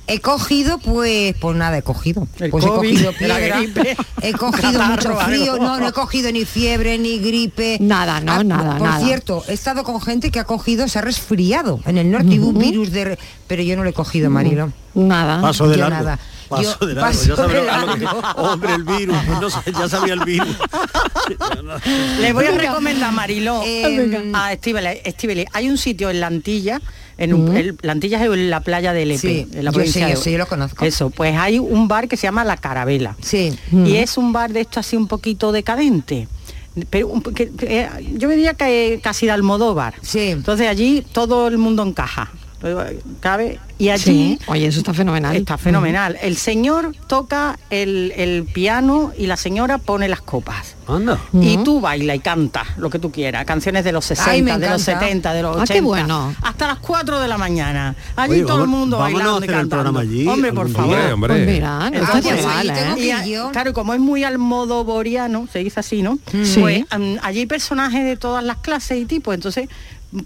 He 0.07 0.19
cogido, 0.19 0.79
pues, 0.79 1.35
pues 1.39 1.55
nada, 1.55 1.77
he 1.77 1.83
cogido. 1.83 2.27
El 2.39 2.49
pues 2.49 2.65
COVID, 2.65 2.89
he 2.89 2.91
cogido 2.91 3.13
piedra, 3.13 3.39
gripe, 3.39 3.95
he 4.23 4.33
cogido 4.33 4.73
catarro, 4.79 4.91
mucho 4.91 5.15
frío, 5.25 5.57
no, 5.57 5.79
no 5.79 5.87
he 5.87 5.91
cogido 5.93 6.31
ni 6.31 6.43
fiebre, 6.43 6.97
ni 6.97 7.19
gripe. 7.19 7.77
Nada, 7.79 8.19
no, 8.19 8.33
Ah, 8.33 8.43
nada, 8.43 8.77
Por 8.77 8.87
nada. 8.87 9.05
cierto, 9.05 9.43
he 9.47 9.53
estado 9.53 9.83
con 9.83 10.01
gente 10.01 10.31
que 10.31 10.39
ha 10.39 10.43
cogido, 10.43 10.87
se 10.87 10.99
ha 10.99 11.01
resfriado 11.03 11.79
en 11.85 11.97
el 11.97 12.09
norte, 12.11 12.33
y 12.33 12.39
un 12.39 12.57
virus 12.57 12.91
de... 12.91 13.17
Pero 13.47 13.61
yo 13.63 13.77
no 13.77 13.83
lo 13.83 13.89
he 13.91 13.93
cogido, 13.93 14.29
Marilo. 14.29 14.73
Nada. 14.95 15.39
Paso 15.39 15.69
de 15.69 15.77
Yo 15.77 15.81
largo. 15.87 15.97
nada. 16.03 16.19
Paso 16.51 16.77
Yo 16.81 16.85
de 16.87 16.93
largo. 16.95 17.09
paso 17.11 17.25
ya 17.29 17.35
sabía 17.35 17.61
de 17.61 17.69
a 17.69 17.85
lo 17.85 17.95
que- 17.95 18.05
hombre, 18.41 18.73
el 18.75 18.83
virus. 18.83 19.17
pues 19.25 19.39
no 19.41 19.49
sé, 19.49 19.59
ya 19.71 19.89
sabía 19.89 20.13
el 20.13 20.19
virus. 20.25 20.55
Le 22.19 22.33
voy 22.33 22.45
a 22.45 22.51
recomendar 22.51 23.09
a 23.09 23.11
Mariló, 23.11 23.61
Eh, 23.65 24.31
a 24.33 24.53
Estíbaliz. 24.53 24.99
Estíbaliz, 25.03 25.45
Hay 25.53 25.69
un 25.69 25.77
sitio 25.77 26.09
en 26.09 26.19
Lantilla, 26.19 26.81
en 27.17 27.33
un, 27.33 27.55
el- 27.55 27.77
Lantilla 27.81 28.23
es 28.23 28.31
en 28.31 28.49
la 28.49 28.59
playa 28.61 28.93
de 28.93 29.05
Lepe, 29.05 29.19
Sí, 29.19 29.47
en 29.53 29.65
la 29.65 29.71
yo 29.71 29.75
provincia 29.75 30.07
sé, 30.07 30.13
yo 30.13 30.19
de- 30.23 30.31
yo 30.31 30.37
lo 30.37 30.47
conozco. 30.47 30.85
Eso, 30.85 31.09
pues 31.09 31.35
hay 31.37 31.59
un 31.59 31.87
bar 31.87 32.07
que 32.07 32.17
se 32.17 32.23
llama 32.27 32.43
La 32.43 32.57
Carabela. 32.57 33.15
Sí. 33.21 33.57
Y 33.71 33.95
es 33.97 34.17
un 34.17 34.33
bar 34.33 34.51
de 34.53 34.61
esto 34.61 34.79
así 34.79 34.95
un 34.95 35.07
poquito 35.07 35.51
decadente. 35.51 36.27
Pero 36.89 37.11
que- 37.35 37.51
que, 37.51 37.81
eh, 37.81 37.89
yo 38.13 38.29
me 38.29 38.35
diría 38.35 38.53
que 38.53 38.99
casi 39.03 39.25
de 39.25 39.33
Almodóvar. 39.33 39.95
Sí. 40.01 40.29
Entonces 40.29 40.67
allí 40.69 41.05
todo 41.11 41.47
el 41.49 41.57
mundo 41.57 41.83
encaja. 41.83 42.31
Eh, 42.63 42.99
Cabe. 43.19 43.59
Y 43.77 43.89
allí 43.89 44.03
Sí, 44.03 44.39
oye, 44.45 44.67
eso 44.67 44.79
está 44.79 44.93
fenomenal. 44.93 45.35
Está 45.35 45.57
fenomenal. 45.57 46.17
El 46.21 46.37
señor 46.37 46.95
toca 47.07 47.57
el, 47.71 48.13
el 48.15 48.43
piano 48.43 49.11
y 49.17 49.25
la 49.25 49.37
señora 49.37 49.79
pone 49.79 50.07
las 50.07 50.21
copas. 50.21 50.75
Anda. 50.87 51.19
Y 51.33 51.57
tú 51.63 51.79
baila 51.81 52.13
y 52.13 52.19
canta 52.19 52.63
lo 52.77 52.89
que 52.89 52.99
tú 52.99 53.11
quieras, 53.11 53.45
canciones 53.45 53.83
de 53.85 53.91
los 53.93 54.03
60, 54.05 54.31
Ay, 54.31 54.41
me 54.41 54.51
de 54.51 54.69
los 54.69 54.87
encanta. 54.87 55.05
70, 55.05 55.33
de 55.33 55.41
los 55.41 55.51
Ah, 55.57 55.61
80. 55.61 55.73
qué 55.73 55.81
bueno. 55.81 56.35
Hasta 56.43 56.67
las 56.67 56.79
4 56.79 57.19
de 57.21 57.27
la 57.27 57.37
mañana. 57.37 57.95
Allí 58.15 58.33
Oye, 58.33 58.43
todo 58.43 58.61
el 58.63 58.67
mundo 58.67 58.97
bailando 58.99 59.43
y 59.43 59.47
cantando. 59.47 59.99
allí 59.99 60.27
Hombre, 60.27 60.53
por 60.53 60.69
favor. 60.69 60.97
Hombre. 61.13 61.33
Pues 61.33 61.47
mira, 61.47 61.89
no 61.89 61.97
Ah, 62.03 62.19
pues 62.21 62.45
mal, 62.45 62.69
¿eh? 62.69 62.95
Y 62.97 63.51
claro, 63.51 63.73
como 63.73 63.93
es 63.93 63.99
muy 63.99 64.23
almodovoriano, 64.23 65.47
se 65.51 65.59
dice 65.59 65.79
así, 65.79 66.01
¿no? 66.03 66.19
Sí. 66.43 66.59
Pues 66.59 66.85
allí 66.91 67.39
hay 67.39 67.45
personajes 67.45 68.03
de 68.03 68.17
todas 68.17 68.43
las 68.43 68.57
clases 68.57 68.99
y 68.99 69.05
tipos, 69.05 69.33
entonces, 69.33 69.69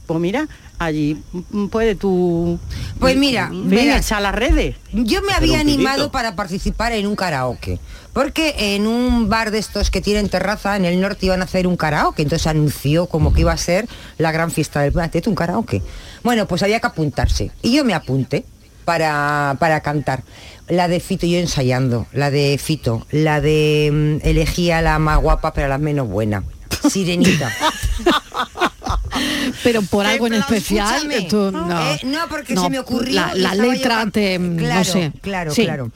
pues 0.06 0.20
mira, 0.20 0.48
allí 0.80 1.22
mm, 1.52 1.68
puede 1.68 1.96
tú... 1.96 2.60
Pues 3.00 3.16
mira, 3.16 3.50
ven, 3.50 3.70
verás. 3.70 4.06
echar 4.06 4.22
las 4.22 4.36
redes. 4.36 4.76
Yo 4.94 5.22
me 5.22 5.34
había 5.34 5.60
animado 5.60 6.12
para 6.12 6.36
participar 6.36 6.94
en 6.94 7.08
un 7.08 7.16
karaoke, 7.16 7.80
porque 8.14 8.56
en 8.58 8.88
un 8.88 9.30
bar 9.30 9.52
de 9.52 9.60
estos 9.60 9.92
que 9.92 10.02
tienen 10.02 10.30
terraza 10.30 10.76
en 10.76 10.86
el 10.86 11.00
norte 11.00 11.28
iban 11.28 11.42
a 11.42 11.46
hacer 11.46 11.68
un 11.68 11.78
karaoke, 11.78 12.24
entonces 12.24 12.48
anunció 12.48 13.08
como 13.08 13.34
que 13.34 13.42
iba 13.42 13.52
a 13.52 13.58
ser 13.58 13.88
la 14.18 14.32
gran 14.32 14.52
fiesta 14.52 14.82
del 14.82 14.94
planeta, 14.94 15.30
un 15.30 15.36
karaoke. 15.36 15.82
Bueno, 16.24 16.48
pues 16.48 16.64
había 16.64 16.80
que 16.80 16.88
apuntarse 16.88 17.52
y 17.62 17.76
yo 17.76 17.86
me 17.86 17.94
apunté 17.94 18.46
para, 18.86 19.58
para 19.60 19.82
cantar. 19.82 20.24
La 20.68 20.88
de 20.88 21.00
Fito, 21.00 21.28
yo 21.28 21.38
ensayando, 21.38 22.08
la 22.12 22.32
de 22.32 22.58
Fito, 22.58 23.06
la 23.12 23.40
de 23.42 24.20
mm, 24.24 24.28
elegía 24.28 24.82
la 24.82 24.98
más 24.98 25.20
guapa 25.20 25.54
pero 25.54 25.68
la 25.68 25.78
menos 25.78 26.08
buena. 26.08 26.44
Sirenita. 26.90 27.52
Pero 29.64 29.82
por 29.84 30.06
algo 30.06 30.28
en 30.28 30.34
especial, 30.36 31.02
tú 31.30 31.52
no. 31.52 31.82
eh, 31.92 32.00
no, 32.04 32.20
porque 32.30 32.54
No, 32.54 32.64
se 32.64 32.70
me 32.70 32.80
ocurrió. 32.80 33.14
La, 33.16 33.34
la 33.36 33.56
yo 33.56 33.72
letra 33.72 34.06
te. 34.12 34.40
Claro, 34.58 34.76
no 34.80 34.84
sé. 34.84 35.12
claro, 35.22 35.52
Sí. 35.54 35.64
claro. 35.64 35.92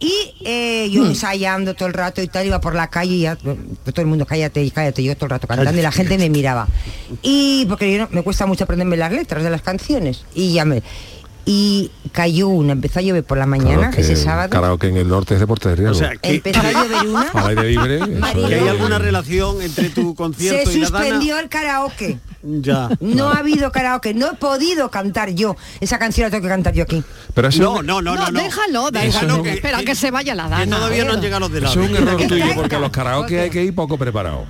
Y 0.00 0.12
eh, 0.44 0.88
yo 0.92 1.04
ensayando 1.06 1.74
todo 1.74 1.88
el 1.88 1.94
rato 1.94 2.22
y 2.22 2.28
tal, 2.28 2.46
iba 2.46 2.60
por 2.60 2.74
la 2.76 2.88
calle 2.88 3.14
y 3.14 3.20
ya, 3.22 3.34
todo 3.34 3.54
el 3.96 4.06
mundo 4.06 4.26
cállate 4.26 4.62
y 4.62 4.70
cállate, 4.70 5.02
yo 5.02 5.16
todo 5.16 5.26
el 5.26 5.30
rato 5.30 5.48
cantando 5.48 5.76
y 5.76 5.82
la 5.82 5.90
gente 5.90 6.16
me 6.18 6.30
miraba. 6.30 6.68
Y 7.22 7.66
porque 7.68 7.90
yo 7.92 7.98
no- 7.98 8.08
me 8.12 8.22
cuesta 8.22 8.46
mucho 8.46 8.62
aprenderme 8.64 8.96
las 8.96 9.10
letras 9.10 9.42
de 9.42 9.50
las 9.50 9.62
canciones. 9.62 10.24
Y 10.34 10.52
ya 10.52 10.64
me. 10.64 10.82
Y 11.50 11.90
cayó 12.12 12.48
una, 12.48 12.72
empezó 12.74 12.98
a 12.98 13.02
llover 13.02 13.24
por 13.24 13.38
la 13.38 13.46
mañana, 13.46 13.74
Claro 13.88 13.96
que 13.96 14.02
ese 14.02 14.16
sábado. 14.16 14.50
Karaoke 14.50 14.88
en 14.88 14.98
el 14.98 15.08
norte 15.08 15.32
es 15.34 15.40
deporte 15.40 15.70
de 15.70 15.76
riesgo. 15.76 15.96
O 15.96 15.98
sea, 15.98 16.14
que, 16.14 16.34
Empezó 16.34 16.60
a 16.60 16.72
llover 16.72 17.06
una. 17.08 17.22
Al 17.32 17.48
aire 17.58 17.70
libre. 17.70 17.98
que 18.48 18.54
hay 18.54 18.68
alguna 18.68 18.98
relación 18.98 19.62
entre 19.62 19.88
tu 19.88 20.10
Se 20.10 20.14
concierto 20.14 20.70
y 20.70 20.78
la 20.80 20.90
dana. 20.90 20.98
suspendió 21.04 21.38
el 21.40 21.48
karaoke. 21.48 22.18
Ya. 22.42 22.88
No 23.00 23.30
ha 23.30 23.38
habido 23.38 23.72
karaoke, 23.72 24.14
no 24.14 24.30
he 24.30 24.34
podido 24.34 24.90
cantar 24.90 25.30
yo. 25.30 25.56
Esa 25.80 25.98
canción 25.98 26.26
la 26.26 26.30
tengo 26.30 26.42
que 26.42 26.48
cantar 26.48 26.72
yo 26.72 26.84
aquí. 26.84 27.02
Pero 27.34 27.48
eso 27.48 27.62
No, 27.62 27.82
no, 27.82 28.00
no, 28.00 28.14
no, 28.14 28.30
no. 28.30 28.40
déjalo, 28.40 28.90
Déjalo 28.92 29.34
eso. 29.36 29.44
Espera 29.46 29.82
que 29.82 29.94
se 29.96 30.10
vaya 30.12 30.34
la 30.36 30.44
Que 30.44 30.50
dana. 30.50 30.76
todavía 30.76 31.04
no 31.04 31.12
han 31.14 31.20
llegado 31.20 31.40
los 31.40 31.52
de 31.52 31.60
la 31.62 31.70
es 31.70 31.76
un 31.76 31.96
error 31.96 32.16
tuyo 32.28 32.44
porque 32.54 32.76
a 32.76 32.78
los 32.78 32.90
karaoke 32.90 33.40
hay 33.40 33.50
que 33.50 33.64
ir 33.64 33.74
poco 33.74 33.98
preparado. 33.98 34.46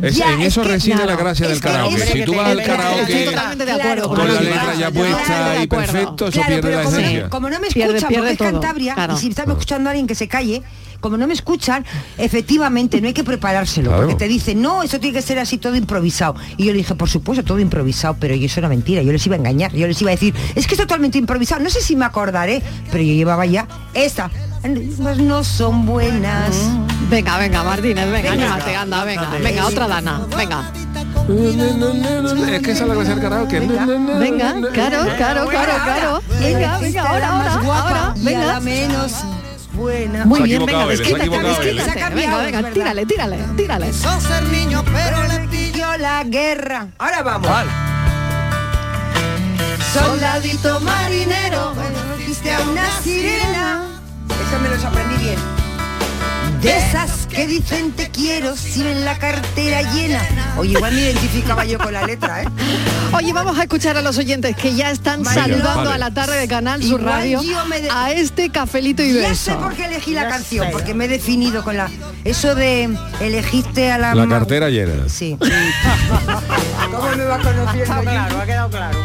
Es- 0.00 0.16
Ya, 0.16 0.32
en 0.32 0.40
es 0.40 0.46
eso 0.48 0.62
que- 0.62 0.68
reside 0.68 1.04
la 1.04 1.14
gracia 1.16 1.46
del 1.46 1.60
que 1.60 1.68
karaoke. 1.68 1.94
es 1.96 2.04
Si 2.08 2.12
que 2.20 2.24
tú 2.24 2.34
vas 2.34 2.46
al 2.48 2.62
karaoke 2.62 3.00
Estoy 3.02 3.24
totalmente 3.26 3.64
de 3.66 3.72
acuerdo. 3.72 4.08
Claro, 4.08 4.08
con 4.24 4.34
la 4.34 4.40
letra 4.40 4.74
ya 4.74 4.90
puesta 4.90 5.24
claro, 5.26 5.62
y 5.62 5.66
perfecto, 5.66 6.24
eso 6.28 6.32
Claro, 6.32 6.46
pierde 6.46 6.62
pero 6.62 6.76
la 6.78 6.82
como, 6.84 6.96
esencia. 6.96 7.28
como 7.28 7.50
no 7.50 7.60
me 7.60 7.68
Pierde- 7.68 8.06
pierde 8.06 8.16
porque 8.16 8.32
es 8.32 8.38
Cantabria, 8.38 8.96
y 9.12 9.16
si 9.18 9.28
está 9.28 9.44
me 9.44 9.52
escuchando 9.52 9.90
alguien 9.90 10.06
que 10.06 10.14
se 10.14 10.26
calle, 10.26 10.62
como 11.00 11.16
no 11.16 11.26
me 11.26 11.34
escuchan, 11.34 11.84
efectivamente 12.18 13.00
no 13.00 13.08
hay 13.08 13.14
que 13.14 13.24
preparárselo, 13.24 13.88
Claro. 13.90 14.02
porque 14.06 14.16
te 14.18 14.28
dicen, 14.28 14.60
no, 14.62 14.82
eso 14.82 15.00
tiene 15.00 15.16
que 15.16 15.22
ser 15.22 15.38
así 15.38 15.58
todo 15.58 15.74
improvisado. 15.76 16.34
Y 16.56 16.66
yo 16.66 16.72
le 16.72 16.78
dije, 16.78 16.94
por 16.94 17.08
supuesto, 17.08 17.42
todo 17.44 17.58
improvisado, 17.58 18.16
pero 18.20 18.34
yo 18.34 18.46
eso 18.46 18.60
era 18.60 18.68
mentira, 18.68 19.02
yo 19.02 19.12
les 19.12 19.24
iba 19.26 19.36
a 19.36 19.38
engañar, 19.38 19.72
yo 19.72 19.86
les 19.86 20.00
iba 20.00 20.10
a 20.10 20.14
decir, 20.14 20.34
es 20.54 20.66
que 20.66 20.74
es 20.74 20.80
totalmente 20.80 21.18
improvisado, 21.18 21.62
no 21.62 21.70
sé 21.70 21.80
si 21.80 21.96
me 21.96 22.04
acordaré, 22.04 22.62
pero 22.90 23.02
yo 23.02 23.14
llevaba 23.14 23.46
ya 23.46 23.66
esta. 23.94 24.30
Pues 24.62 25.18
no 25.18 25.42
son 25.42 25.86
buenas. 25.86 26.54
Venga, 27.08 27.38
venga, 27.38 27.64
Martínez, 27.64 28.10
venga, 28.10 28.30
Venga. 28.32 28.44
anímate, 28.52 28.76
anda, 28.76 29.04
venga, 29.04 29.30
venga, 29.42 29.66
otra 29.66 29.88
dana, 29.88 30.20
venga. 30.36 30.70
Es 31.30 32.60
que 32.62 32.72
esa 32.72 32.82
es 32.82 32.88
la 32.88 32.94
gracia 32.94 33.14
del 33.14 33.22
karaoke. 33.22 33.60
Venga, 33.60 34.54
claro, 34.72 35.06
claro, 35.16 35.46
claro, 35.48 35.72
claro. 35.84 36.22
Venga, 36.40 36.78
venga, 36.78 37.02
ahora, 37.08 37.32
más 37.32 37.56
ahora, 37.56 37.78
ahora, 37.80 38.14
venga. 38.18 38.60
menos 38.60 39.12
buena. 39.80 40.24
Muy 40.26 40.42
bien, 40.42 40.64
venga, 40.64 40.86
desquítate, 40.86 41.28
desquítate. 41.28 42.00
cambiado, 42.00 42.38
Venga, 42.38 42.58
venga, 42.58 42.70
tírale, 42.70 43.06
tírale, 43.06 43.38
tírale. 43.56 43.92
Son 43.92 44.20
ser 44.20 44.42
niño, 44.44 44.84
pero 44.84 45.26
le 45.26 45.48
pilló 45.48 45.96
la 45.96 46.22
guerra. 46.24 46.88
Ahora 46.98 47.22
vamos. 47.22 47.50
Soldadito 49.92 50.80
marinero, 50.80 51.72
viste 52.18 52.52
a 52.52 52.60
una 52.60 53.00
sirena. 53.02 53.82
Eso 54.28 54.60
me 54.62 54.68
los 54.68 54.84
aprendí 54.84 55.16
bien. 55.16 55.59
De 56.62 56.76
esas 56.76 57.26
que 57.26 57.46
dicen 57.46 57.92
te 57.92 58.10
quiero 58.10 58.54
si 58.54 58.82
ven 58.82 59.04
la 59.04 59.16
cartera 59.18 59.80
llena. 59.94 60.20
Oye, 60.58 60.72
igual 60.72 60.92
me 60.92 61.00
identificaba 61.00 61.64
yo 61.64 61.78
con 61.78 61.92
la 61.94 62.04
letra, 62.06 62.42
¿eh? 62.42 62.48
Oye, 63.14 63.32
vamos 63.32 63.58
a 63.58 63.62
escuchar 63.62 63.96
a 63.96 64.02
los 64.02 64.18
oyentes 64.18 64.54
que 64.56 64.74
ya 64.74 64.90
están 64.90 65.24
saludando 65.24 65.84
vale. 65.84 65.94
a 65.94 65.98
la 65.98 66.10
tarde 66.10 66.36
de 66.38 66.46
Canal 66.48 66.82
Sur 66.82 67.02
Radio 67.02 67.40
de- 67.40 67.88
a 67.90 68.12
este 68.12 68.50
cafelito 68.50 69.02
y 69.02 69.14
Ya 69.14 69.34
sé 69.34 69.52
beso. 69.52 69.58
por 69.60 69.74
qué 69.74 69.86
elegí 69.86 70.12
la 70.12 70.28
canción, 70.28 70.68
porque 70.70 70.92
me 70.92 71.06
he 71.06 71.08
definido 71.08 71.64
con 71.64 71.78
la... 71.78 71.88
Eso 72.24 72.54
de 72.54 72.90
elegiste 73.20 73.90
a 73.90 73.96
la... 73.98 74.14
La 74.14 74.28
cartera 74.28 74.68
llena. 74.68 75.08
Sí. 75.08 75.38
¿Cómo 76.90 77.16
me 77.16 77.24
va 77.24 77.38
conociendo? 77.38 78.00
Claro, 78.02 78.38
ha 78.38 78.44
quedado 78.46 78.70
claro. 78.70 78.98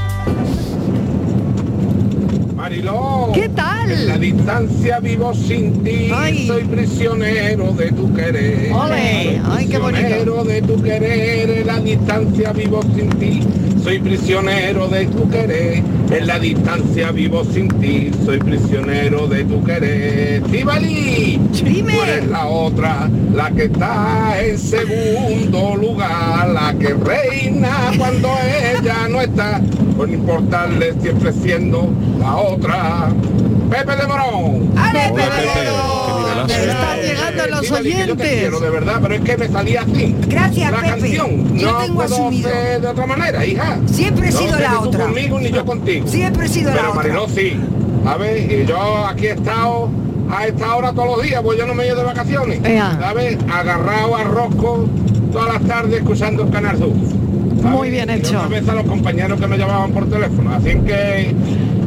Mariló. 2.65 3.29
¿Qué 3.31 3.47
tal? 3.49 3.91
En 3.91 4.07
la 4.07 4.17
distancia 4.17 4.99
vivo 4.99 5.35
sin 5.35 5.83
ti, 5.83 6.09
Ay. 6.11 6.47
soy 6.47 6.63
prisionero 6.63 7.71
de 7.73 7.91
tu 7.91 8.11
querer. 8.11 8.73
Ole, 8.73 9.39
ay, 9.45 9.67
qué 9.67 9.77
bonito. 9.77 10.01
Prisionero 10.01 10.43
de 10.43 10.61
tu 10.63 10.81
querer, 10.81 11.49
en 11.59 11.67
la 11.67 11.79
distancia 11.79 12.53
vivo 12.53 12.81
sin 12.95 13.09
ti, 13.19 13.41
soy 13.83 13.99
prisionero 13.99 14.87
de 14.87 15.05
tu 15.05 15.29
querer. 15.29 15.83
En 16.09 16.25
la 16.25 16.39
distancia 16.39 17.11
vivo 17.11 17.43
sin 17.45 17.67
ti, 17.79 18.09
soy 18.25 18.39
prisionero 18.39 19.27
de 19.27 19.43
tu 19.43 19.63
querer. 19.63 20.41
¡Tibali! 20.45 21.39
Dime. 21.63 21.93
Tú 21.93 22.01
eres 22.01 22.27
la 22.29 22.47
otra, 22.47 23.07
la 23.31 23.51
que 23.51 23.65
está 23.65 24.43
en 24.43 24.57
segundo 24.57 25.75
lugar, 25.75 26.49
la 26.49 26.73
que 26.79 26.95
reina 26.95 27.91
cuando 27.95 28.35
ella 28.73 29.07
no 29.07 29.21
está, 29.21 29.61
por 29.95 30.09
importarle 30.09 30.93
siempre 31.01 31.31
siendo 31.33 31.89
la 32.19 32.35
otra. 32.37 33.09
Pepe 33.69 33.95
de 33.95 34.07
Morón. 34.07 34.71
¡Ale, 34.77 34.99
Pepe! 35.09 35.21
Pepe. 35.21 35.37
Qué 36.05 36.13
nivelazo. 36.19 36.53
Están 36.53 36.99
llegando 37.01 37.47
los 37.47 37.61
Estíbaliz, 37.63 37.95
que 37.95 37.97
yo 38.07 38.13
oyentes. 38.13 38.29
quiero, 38.39 38.59
de 38.59 38.69
verdad, 38.69 38.99
pero 39.01 39.15
es 39.15 39.21
que 39.21 39.37
me 39.37 39.47
salía 39.49 39.81
así. 39.81 40.15
Gracias, 40.27 40.71
la 40.71 40.77
Pepe. 40.77 40.89
canción. 40.89 41.57
Yo 41.57 41.71
no 41.71 41.77
tengo 41.79 41.95
puedo 41.95 42.15
asumido. 42.15 42.49
hacer 42.49 42.81
de 42.81 42.87
otra 42.87 43.05
manera, 43.07 43.45
hija. 43.45 43.77
Siempre 43.87 44.27
he 44.29 44.31
No 44.31 44.37
sido 44.39 44.53
sé 44.57 44.61
la 44.61 44.69
ni 44.69 44.75
tú 44.77 44.81
otra. 44.89 45.03
conmigo 45.05 45.39
ni 45.39 45.51
yo 45.51 45.65
contigo. 45.65 46.07
Siempre 46.07 46.45
he 46.45 46.49
sido 46.49 46.69
la 46.69 46.75
Pero 46.77 46.89
otra. 46.91 47.01
Mariló 47.03 47.27
sí. 47.27 47.59
A 48.05 48.17
ver, 48.17 48.37
y 48.51 48.65
yo 48.67 49.05
aquí 49.07 49.27
he 49.27 49.31
estado 49.31 49.89
a 50.29 50.45
esta 50.47 50.75
hora 50.75 50.91
todos 50.93 51.17
los 51.17 51.23
días, 51.23 51.41
pues 51.43 51.57
yo 51.57 51.65
no 51.65 51.73
me 51.73 51.83
he 51.83 51.87
ido 51.87 51.95
de 51.97 52.03
vacaciones. 52.03 52.59
Ea. 52.63 52.97
¿Sabes? 53.01 53.37
Agarrado 53.51 54.15
a 54.15 54.23
Rosco 54.25 54.85
todas 55.31 55.53
las 55.55 55.63
tardes 55.63 56.01
escuchando 56.01 56.43
el 56.43 56.49
Canal 56.51 56.77
Sur. 56.77 56.91
Muy 57.61 57.89
bien 57.89 58.09
hecho. 58.09 58.37
otra 58.37 58.47
vez 58.47 58.67
a 58.67 58.73
los 58.73 58.85
compañeros 58.85 59.39
que 59.39 59.47
me 59.47 59.57
llamaban 59.57 59.91
por 59.91 60.09
teléfono. 60.09 60.53
Así 60.53 60.75
que, 60.85 61.33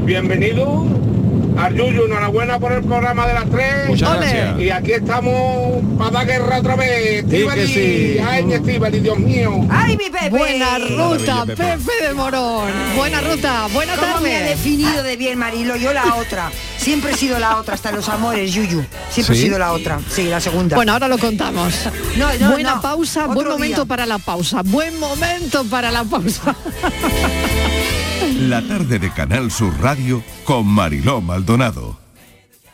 bienvenido. 0.04 0.86
Al 1.58 1.74
Yuyu, 1.74 2.04
enhorabuena 2.04 2.60
por 2.60 2.70
el 2.70 2.84
programa 2.84 3.26
de 3.26 3.34
las 3.34 3.50
tres. 3.50 3.88
Muchas 3.88 4.10
Ole. 4.10 4.20
gracias. 4.20 4.60
Y 4.60 4.70
aquí 4.70 4.92
estamos 4.92 5.82
para 5.98 6.10
dar 6.12 6.26
guerra 6.26 6.58
otra 6.60 6.76
vez. 6.76 7.24
Sí 7.24 7.28
que 7.28 7.36
Estíbaliz. 7.36 7.70
sí. 7.74 8.16
Ay, 8.24 8.44
mi 8.44 9.00
Dios 9.00 9.18
mío. 9.18 9.66
¡Ay, 9.68 9.96
mi 9.96 10.04
Pepe! 10.08 10.30
Buena 10.30 10.78
ruta, 10.78 11.44
Pepe. 11.46 11.64
Pepe 11.64 12.06
de 12.06 12.14
Morón. 12.14 12.70
Buena 12.96 13.20
ruta, 13.22 13.66
buena 13.72 13.96
¿Cómo 13.96 14.20
me 14.20 14.36
ha 14.36 14.42
definido 14.42 15.02
de 15.02 15.16
bien, 15.16 15.36
Marilo? 15.36 15.74
Yo 15.74 15.92
la 15.92 16.14
otra. 16.14 16.50
Siempre 16.88 17.10
he 17.12 17.16
sido 17.18 17.38
la 17.38 17.58
otra, 17.58 17.74
hasta 17.74 17.92
los 17.92 18.08
amores, 18.08 18.50
Yuyu. 18.54 18.82
Siempre 19.10 19.36
¿Sí? 19.36 19.42
he 19.42 19.44
sido 19.44 19.58
la 19.58 19.72
otra. 19.74 20.00
Sí, 20.10 20.22
la 20.24 20.40
segunda. 20.40 20.74
Bueno, 20.74 20.94
ahora 20.94 21.06
lo 21.06 21.18
contamos. 21.18 21.74
No, 22.16 22.32
no, 22.40 22.52
Buena 22.52 22.76
no. 22.76 22.80
pausa, 22.80 23.24
Otro 23.24 23.34
buen 23.34 23.44
día. 23.44 23.52
momento 23.52 23.84
para 23.84 24.06
la 24.06 24.16
pausa. 24.16 24.62
Buen 24.64 24.98
momento 24.98 25.64
para 25.64 25.90
la 25.90 26.02
pausa. 26.04 26.56
La 28.40 28.62
tarde 28.66 28.98
de 28.98 29.12
Canal 29.12 29.50
Sur 29.50 29.78
Radio 29.82 30.22
con 30.44 30.66
Mariló 30.66 31.20
Maldonado. 31.20 31.98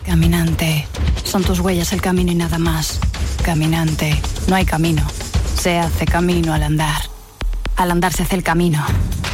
Caminante, 0.06 0.86
son 1.24 1.42
tus 1.42 1.58
huellas 1.58 1.92
el 1.92 2.00
camino 2.00 2.30
y 2.30 2.36
nada 2.36 2.58
más. 2.58 3.00
Caminante, 3.42 4.16
no 4.46 4.54
hay 4.54 4.64
camino. 4.64 5.04
Se 5.60 5.76
hace 5.80 6.04
camino 6.04 6.54
al 6.54 6.62
andar. 6.62 7.02
Al 7.74 7.90
andar 7.90 8.12
se 8.12 8.22
hace 8.22 8.36
el 8.36 8.44
camino. 8.44 8.80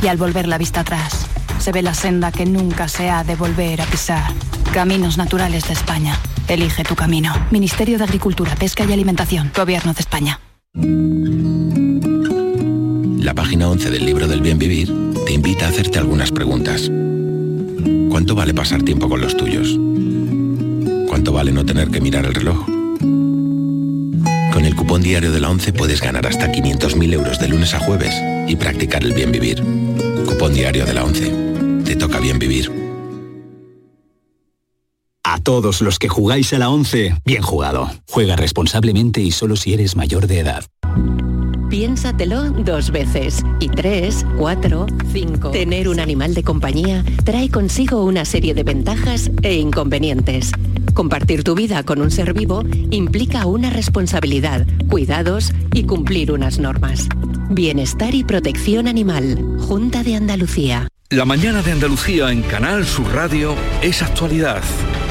Y 0.03 0.07
al 0.07 0.16
volver 0.16 0.49
la 0.49 0.57
vista 0.57 0.81
atrás, 0.81 1.27
se 1.59 1.71
ve 1.71 1.83
la 1.83 1.93
senda 1.93 2.33
que 2.33 2.47
nunca 2.47 2.88
se 2.88 3.11
ha 3.11 3.25
de 3.25 3.37
volver 3.37 3.83
a 3.83 3.85
pisar. 3.85 4.33
Caminos 4.73 5.19
Naturales 5.19 5.67
de 5.67 5.73
España. 5.73 6.17
Elige 6.47 6.85
tu 6.85 6.95
camino. 6.95 7.33
Ministerio 7.51 7.99
de 7.99 8.05
Agricultura, 8.05 8.55
Pesca 8.55 8.85
y 8.85 8.93
Alimentación. 8.93 9.51
Gobierno 9.55 9.93
de 9.93 10.01
España. 10.01 10.39
La 13.25 13.35
página 13.35 13.69
11 13.69 13.91
del 13.91 14.07
libro 14.07 14.29
del 14.29 14.41
bien 14.41 14.61
vivir 14.61 14.95
te 15.27 15.33
invita 15.33 15.67
a 15.67 15.71
hacerte 15.71 15.99
algunas 15.99 16.31
preguntas. 16.31 16.89
¿Cuánto 18.11 18.37
vale 18.37 18.55
pasar 18.55 18.83
tiempo 18.83 19.09
con 19.09 19.21
los 19.21 19.37
tuyos? 19.37 19.77
¿Cuánto 21.09 21.33
vale 21.33 21.51
no 21.51 21.67
tener 21.67 21.91
que 21.91 22.01
mirar 22.01 22.25
el 22.27 22.35
reloj? 22.35 22.65
Con 24.53 24.65
el 24.65 24.77
cupón 24.77 25.03
diario 25.03 25.33
de 25.33 25.41
la 25.41 25.51
11 25.51 25.73
puedes 25.73 26.01
ganar 26.01 26.29
hasta 26.29 26.47
500.000 26.47 27.13
euros 27.13 27.41
de 27.41 27.49
lunes 27.49 27.75
a 27.75 27.81
jueves 27.81 28.15
y 28.47 28.55
practicar 28.55 29.03
el 29.03 29.15
bien 29.15 29.33
vivir. 29.33 29.65
Cupón 30.27 30.55
diario 30.55 30.87
de 30.87 30.95
la 30.95 31.05
11. 31.05 31.83
Te 31.85 31.97
toca 31.97 32.21
bien 32.21 32.39
vivir. 32.39 32.80
Todos 35.42 35.81
los 35.81 35.98
que 35.98 36.09
jugáis 36.09 36.53
a 36.53 36.59
la 36.59 36.70
11, 36.70 37.16
bien 37.24 37.42
jugado. 37.42 37.90
Juega 38.09 38.37
responsablemente 38.37 39.20
y 39.20 39.31
solo 39.31 39.57
si 39.57 39.72
eres 39.72 39.96
mayor 39.96 40.26
de 40.26 40.40
edad. 40.40 40.64
Piénsatelo 41.70 42.50
dos 42.50 42.90
veces. 42.90 43.42
Y 43.61 43.68
tres, 43.68 44.26
cuatro, 44.37 44.87
cinco. 45.12 45.50
Tener 45.50 45.88
un 45.88 46.00
animal 46.00 46.35
de 46.35 46.42
compañía 46.42 47.05
trae 47.24 47.48
consigo 47.48 48.05
una 48.05 48.24
serie 48.24 48.55
de 48.55 48.64
ventajas 48.64 49.31
e 49.42 49.55
inconvenientes. 49.55 50.50
Compartir 50.94 51.44
tu 51.44 51.55
vida 51.55 51.85
con 51.85 52.00
un 52.03 52.11
ser 52.11 52.35
vivo 52.35 52.64
implica 52.90 53.46
una 53.46 53.70
responsabilidad, 53.70 54.66
cuidados 54.88 55.53
y 55.72 55.85
cumplir 55.85 56.33
unas 56.33 56.59
normas. 56.59 57.09
Bienestar 57.50 58.16
y 58.16 58.24
protección 58.24 58.88
animal. 58.88 59.38
Junta 59.61 60.03
de 60.03 60.16
Andalucía. 60.16 60.88
La 61.12 61.24
mañana 61.24 61.61
de 61.61 61.72
Andalucía 61.72 62.31
en 62.31 62.42
Canal 62.42 62.87
Sur 62.87 63.12
Radio 63.12 63.57
es 63.83 64.00
actualidad, 64.00 64.62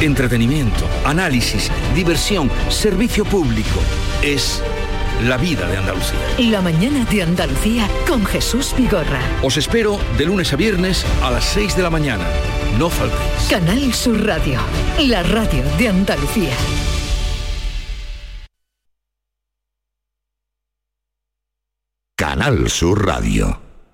entretenimiento, 0.02 0.88
análisis, 1.06 1.70
diversión, 1.94 2.50
servicio 2.70 3.26
público. 3.26 3.80
Es 4.22 4.64
la 5.24 5.38
vida 5.38 5.68
de 5.68 5.78
Andalucía. 5.78 6.20
La 6.38 6.62
mañana 6.62 7.04
de 7.06 7.24
Andalucía 7.24 7.88
con 8.08 8.26
Jesús 8.26 8.74
Vigorra. 8.78 9.20
Os 9.44 9.58
espero 9.58 10.00
de 10.18 10.26
lunes 10.26 10.54
a 10.54 10.56
viernes 10.56 11.06
a 11.22 11.32
las 11.32 11.44
6 11.46 11.76
de 11.76 11.84
la 11.84 11.90
mañana. 11.90 12.26
No 12.78 12.90
faltéis. 12.90 13.50
Canal 13.50 13.94
Sur 13.94 14.26
Radio, 14.26 14.60
la 15.00 15.24
radio 15.24 15.64
de 15.78 15.90
Andalucía. 15.90 16.54
Canal 22.16 22.70
Sur 22.70 23.06
Radio. 23.06 23.69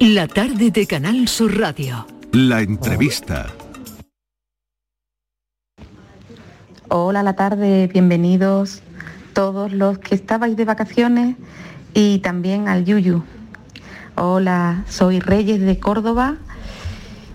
La 0.00 0.28
tarde 0.28 0.70
de 0.70 0.86
Canal 0.86 1.26
Sur 1.26 1.58
Radio. 1.58 2.06
La 2.30 2.60
entrevista. 2.60 3.48
Hola, 6.88 7.24
la 7.24 7.34
tarde, 7.34 7.88
bienvenidos 7.92 8.80
todos 9.32 9.72
los 9.72 9.98
que 9.98 10.14
estabais 10.14 10.56
de 10.56 10.64
vacaciones 10.64 11.34
y 11.94 12.20
también 12.20 12.68
al 12.68 12.84
Yuyu. 12.84 13.24
Hola, 14.14 14.84
soy 14.88 15.18
Reyes 15.18 15.60
de 15.60 15.80
Córdoba 15.80 16.36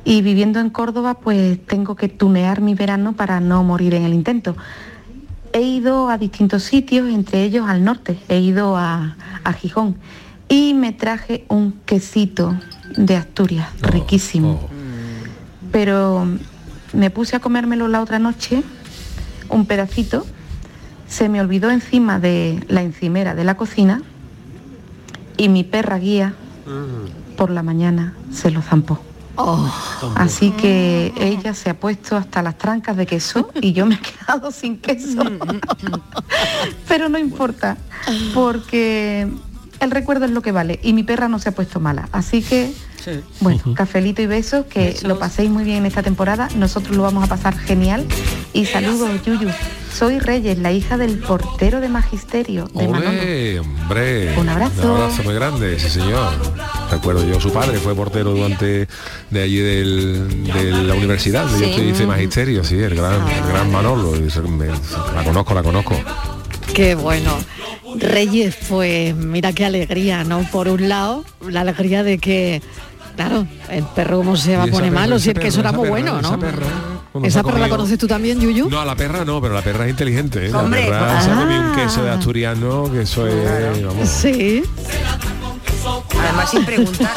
y 0.05 0.21
viviendo 0.21 0.61
en 0.61 0.69
Córdoba 0.69 1.15
pues 1.15 1.59
tengo 1.65 1.97
que 1.97 2.07
tunear 2.07 2.61
mi 2.61 2.75
verano 2.75 3.11
para 3.11 3.41
no 3.41 3.61
morir 3.65 3.93
en 3.93 4.03
el 4.03 4.13
intento. 4.13 4.55
He 5.51 5.63
ido 5.63 6.09
a 6.09 6.17
distintos 6.17 6.63
sitios, 6.63 7.09
entre 7.09 7.43
ellos 7.43 7.67
al 7.67 7.83
norte, 7.83 8.17
he 8.29 8.39
ido 8.39 8.77
a, 8.77 9.17
a 9.43 9.51
Gijón 9.51 9.97
y 10.49 10.73
me 10.73 10.91
traje 10.91 11.45
un 11.49 11.73
quesito 11.85 12.57
de 12.95 13.15
Asturias, 13.15 13.69
riquísimo. 13.81 14.59
Pero 15.71 16.27
me 16.93 17.09
puse 17.09 17.35
a 17.35 17.39
comérmelo 17.39 17.87
la 17.87 18.01
otra 18.01 18.19
noche 18.19 18.63
un 19.49 19.65
pedacito, 19.65 20.25
se 21.07 21.29
me 21.29 21.41
olvidó 21.41 21.69
encima 21.69 22.19
de 22.19 22.63
la 22.67 22.81
encimera 22.81 23.35
de 23.35 23.43
la 23.43 23.55
cocina 23.55 24.01
y 25.37 25.49
mi 25.49 25.63
perra 25.63 25.97
guía 25.99 26.33
por 27.37 27.49
la 27.49 27.63
mañana 27.63 28.15
se 28.31 28.51
lo 28.51 28.61
zampó. 28.61 28.99
Así 30.15 30.51
que 30.51 31.11
ella 31.17 31.55
se 31.55 31.71
ha 31.71 31.79
puesto 31.79 32.15
hasta 32.15 32.41
las 32.43 32.57
trancas 32.57 32.95
de 32.95 33.05
queso 33.05 33.49
y 33.59 33.73
yo 33.73 33.85
me 33.85 33.95
he 33.95 33.99
quedado 33.99 34.51
sin 34.51 34.77
queso. 34.77 35.23
Pero 36.87 37.09
no 37.09 37.17
importa, 37.17 37.77
porque 38.33 39.27
el 39.83 39.91
recuerdo 39.91 40.25
es 40.25 40.31
lo 40.31 40.41
que 40.41 40.51
vale 40.51 40.79
y 40.83 40.93
mi 40.93 41.03
perra 41.03 41.27
no 41.27 41.39
se 41.39 41.49
ha 41.49 41.51
puesto 41.51 41.79
mala. 41.79 42.07
Así 42.11 42.41
que, 42.41 42.71
bueno, 43.41 43.61
cafelito 43.75 44.21
y 44.21 44.27
besos, 44.27 44.65
que 44.65 44.95
lo 45.03 45.19
paséis 45.19 45.49
muy 45.49 45.63
bien 45.63 45.77
en 45.77 45.85
esta 45.85 46.03
temporada. 46.03 46.47
Nosotros 46.55 46.95
lo 46.95 47.03
vamos 47.03 47.23
a 47.23 47.27
pasar 47.27 47.57
genial. 47.57 48.05
Y 48.53 48.65
saludos, 48.65 49.09
Yuyu. 49.25 49.49
Soy 49.93 50.17
Reyes, 50.17 50.57
la 50.57 50.71
hija 50.71 50.97
del 50.97 51.19
portero 51.19 51.79
de 51.79 51.87
magisterio 51.87 52.67
de 52.73 52.87
Manolo. 52.87 53.11
Hombre. 53.61 54.33
Un 54.39 54.49
abrazo. 54.49 54.81
Un 54.91 55.01
abrazo 55.01 55.23
muy 55.23 55.35
grande, 55.35 55.79
sí 55.79 55.87
señor. 55.89 56.33
Recuerdo 56.89 57.23
yo, 57.27 57.39
su 57.39 57.53
padre 57.53 57.77
fue 57.77 57.93
portero 57.93 58.31
durante 58.31 58.87
de 59.29 59.41
allí 59.41 59.57
del- 59.57 60.43
de 60.45 60.71
la 60.71 60.95
universidad, 60.95 61.45
Sí. 61.47 61.73
yo 61.77 61.83
hice 61.83 62.07
magisterio, 62.07 62.63
sí, 62.63 62.75
el 62.79 62.95
gran, 62.95 63.21
el 63.27 63.47
gran 63.51 63.71
Manolo. 63.71 64.13
la 64.15 65.23
conozco, 65.23 65.53
la 65.53 65.61
conozco. 65.63 65.95
Qué 66.73 66.95
bueno. 66.95 67.37
Reyes, 67.95 68.55
pues 68.69 69.15
mira 69.15 69.53
qué 69.53 69.65
alegría, 69.65 70.23
¿no? 70.23 70.39
Por 70.51 70.67
un 70.67 70.89
lado, 70.89 71.23
la 71.47 71.61
alegría 71.61 72.03
de 72.03 72.17
que, 72.17 72.61
claro, 73.15 73.45
el 73.69 73.83
perro 73.83 74.17
como 74.17 74.35
se 74.35 74.57
va 74.57 74.63
a 74.63 74.67
poner 74.67 74.91
malo, 74.91 75.19
si 75.19 75.29
es 75.29 75.37
que 75.39 75.47
eso 75.49 75.59
era 75.59 75.71
muy 75.71 75.81
perra, 75.83 75.91
bueno, 75.91 76.21
¿no? 76.21 76.27
esa 76.29 76.37
perra, 76.39 76.65
¿Esa 77.23 77.43
perra 77.43 77.59
la 77.59 77.69
conoces 77.69 77.99
tú 77.99 78.07
también, 78.07 78.39
Yuyu? 78.41 78.69
No, 78.69 78.81
a 78.81 78.85
la 78.85 78.95
perra 78.95 79.23
no, 79.23 79.39
pero 79.39 79.53
la 79.53 79.61
perra 79.61 79.85
es 79.85 79.91
inteligente. 79.91 80.47
¿eh? 80.47 80.49
La 80.49 80.61
Hombre, 80.61 80.85
perra 80.85 81.13
pues- 81.13 81.23
se 81.25 81.31
ha 81.31 81.35
comido 81.35 81.61
un 81.61 81.67
Ah. 81.67 81.75
queso 81.75 82.03
de 82.03 82.09
asturiano, 82.09 82.91
que 82.91 83.01
eso 83.03 83.27
es, 83.27 83.83
vamos. 83.85 84.09
Sí. 84.09 84.63
Además 86.19 86.49
sin 86.49 86.65
preguntar. 86.65 87.11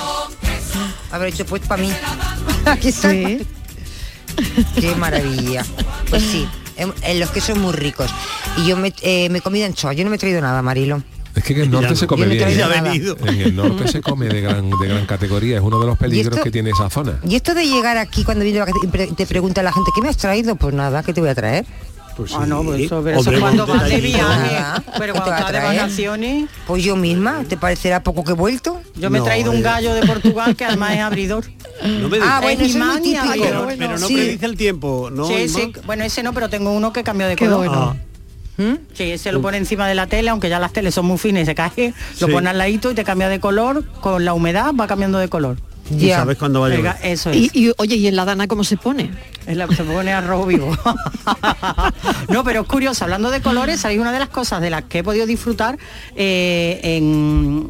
Haber 1.13 1.29
hecho 1.29 1.47
pues 1.47 1.63
para 1.67 1.81
mí. 1.81 1.91
Aquí 2.67 2.89
está. 2.89 3.09
Qué 3.11 4.95
maravilla. 4.99 5.65
Pues 6.11 6.23
sí, 6.25 6.47
en, 6.77 6.93
en 7.03 7.21
los 7.21 7.31
quesos 7.31 7.59
muy 7.59 7.73
ricos. 7.73 8.11
Y 8.59 8.67
yo 8.69 8.77
me, 8.77 8.93
eh, 9.03 9.29
me 9.29 9.39
he 9.39 9.41
comido 9.41 9.67
anchoa. 9.67 9.93
Yo 9.93 10.05
no 10.05 10.11
me 10.11 10.17
he 10.17 10.19
traído 10.19 10.41
nada, 10.41 10.63
Marilo. 10.63 11.03
Es 11.35 11.45
que 11.45 11.53
en 11.53 11.61
el 11.61 11.71
norte 11.71 11.95
se 11.95 12.07
come 12.07 12.23
yo 12.23 12.27
no 12.29 12.33
he 12.33 12.37
bien. 12.55 12.59
nada. 12.59 13.31
En 13.31 13.41
el 13.43 13.55
norte 13.55 13.89
se 13.89 14.01
come 14.01 14.27
de 14.27 14.41
gran, 14.41 14.71
de 14.71 14.89
gran 14.89 15.05
categoría. 15.05 15.57
Es 15.59 15.63
uno 15.63 15.79
de 15.79 15.87
los 15.87 15.99
peligros 15.99 16.33
esto- 16.35 16.45
que 16.45 16.51
tiene 16.51 16.71
esa 16.71 16.89
zona. 16.89 17.19
Y 17.29 17.35
esto 17.37 17.53
de 17.55 17.67
llegar 17.67 17.99
aquí 17.99 18.25
cuando 18.25 18.43
viene 18.43 18.63
te 19.15 19.27
pregunta 19.27 19.63
la 19.63 19.71
gente, 19.71 19.91
¿qué 19.95 20.01
me 20.01 20.09
has 20.09 20.17
traído? 20.17 20.57
Pues 20.57 20.75
nada, 20.75 21.03
¿qué 21.03 21.13
te 21.13 21.21
voy 21.21 21.29
a 21.29 21.35
traer? 21.35 21.67
Pues 22.17 22.33
Ah, 22.35 22.47
no, 22.47 22.63
pues 22.63 22.81
eso, 22.81 23.03
pero 23.05 23.21
eso 23.21 23.31
cuando 23.39 23.67
vas 23.67 23.85
de 23.89 24.01
viaje, 24.01 24.57
pero 24.99 25.13
¿Qué 25.13 25.21
te 25.21 25.25
cuando 25.27 25.31
va 25.31 25.37
a 25.37 25.41
estás 25.41 25.53
de 25.53 25.77
vacaciones. 25.79 26.49
Pues 26.67 26.83
yo 26.83 26.97
misma, 26.97 27.45
¿te 27.47 27.59
parecerá 27.59 28.03
poco 28.03 28.25
que 28.25 28.31
he 28.31 28.35
vuelto? 28.35 28.81
Yo 28.95 29.11
me 29.11 29.19
he 29.19 29.23
traído 29.23 29.51
un 29.53 29.63
gallo 29.63 29.93
de 29.95 30.07
Portugal 30.07 30.57
que 30.57 30.65
además 30.65 30.95
es 30.95 31.01
abridor. 31.01 31.45
No 31.85 32.09
me 32.09 32.19
Ah, 32.23 32.41
bueno, 32.43 32.63
Es 32.65 32.75
eso 32.75 32.85
típico. 33.03 33.45
pero, 33.45 33.69
pero 33.79 33.99
no 33.99 34.09
Sí. 34.09 34.15
predice 34.15 34.47
el 34.47 34.57
tiempo, 34.57 35.11
¿no? 35.13 35.27
sí, 35.27 35.35
Inma? 35.35 35.59
sí, 35.59 35.73
bueno, 35.85 36.05
ese 36.05 36.23
no, 36.23 36.33
pero 36.33 36.49
tengo 36.49 36.73
uno 36.73 36.91
que 36.93 37.05
cambió 37.05 37.27
de 37.29 37.37
Qué 37.37 37.45
color. 37.45 37.59
bueno. 37.69 37.97
¿Mm? 38.57 38.77
Sí, 38.95 39.11
ese 39.13 39.31
lo 39.33 39.43
pone 39.43 39.59
encima 39.59 39.87
de 39.87 39.95
la 39.95 40.07
tele, 40.07 40.31
aunque 40.31 40.49
ya 40.49 40.59
las 40.59 40.73
teles 40.73 40.95
son 40.95 41.05
muy 41.05 41.19
finas 41.19 41.43
y 41.43 41.45
se 41.47 41.55
cae, 41.55 41.93
lo 42.21 42.27
Sí. 42.29 42.33
pone 42.33 42.49
al 42.49 42.57
ladito 42.57 42.91
y 42.91 42.95
te 42.95 43.05
cambia 43.05 43.29
de 43.29 43.39
color, 43.41 43.85
con 44.01 44.25
la 44.25 44.33
humedad 44.33 44.73
va 44.75 44.87
cambiando 44.87 45.19
de 45.19 45.29
color. 45.29 45.59
Y 45.91 46.11
sabes 46.11 46.37
cuándo 46.37 46.61
va 46.61 46.69
a 46.69 46.93
Eso 47.03 47.31
es. 47.31 47.37
Y, 47.37 47.51
y, 47.53 47.73
oye, 47.77 47.97
¿y 47.97 48.07
en 48.07 48.17
la 48.17 48.25
dana 48.25 48.49
cómo 48.49 48.65
se 48.65 48.77
pone? 48.77 49.11
Es 49.47 49.57
la 49.57 49.69
que 49.69 49.77
se 49.77 49.85
pone 49.85 50.13
a 50.13 50.21
rojo 50.21 50.47
vivo. 50.47 50.77
no, 52.29 52.43
pero 52.45 52.63
es 52.63 52.67
curioso, 52.67 53.05
hablando 53.05 53.31
de 53.31 53.41
colores, 53.41 53.81
sabéis 53.81 54.01
una 54.01 54.13
de 54.13 54.19
las 54.19 54.29
cosas 54.29 54.61
de 54.61 54.71
las 54.71 54.85
que 54.85 54.99
he 54.99 55.05
podido 55.05 55.27
disfrutar 55.27 55.79
eh, 56.17 56.81
en, 56.83 57.69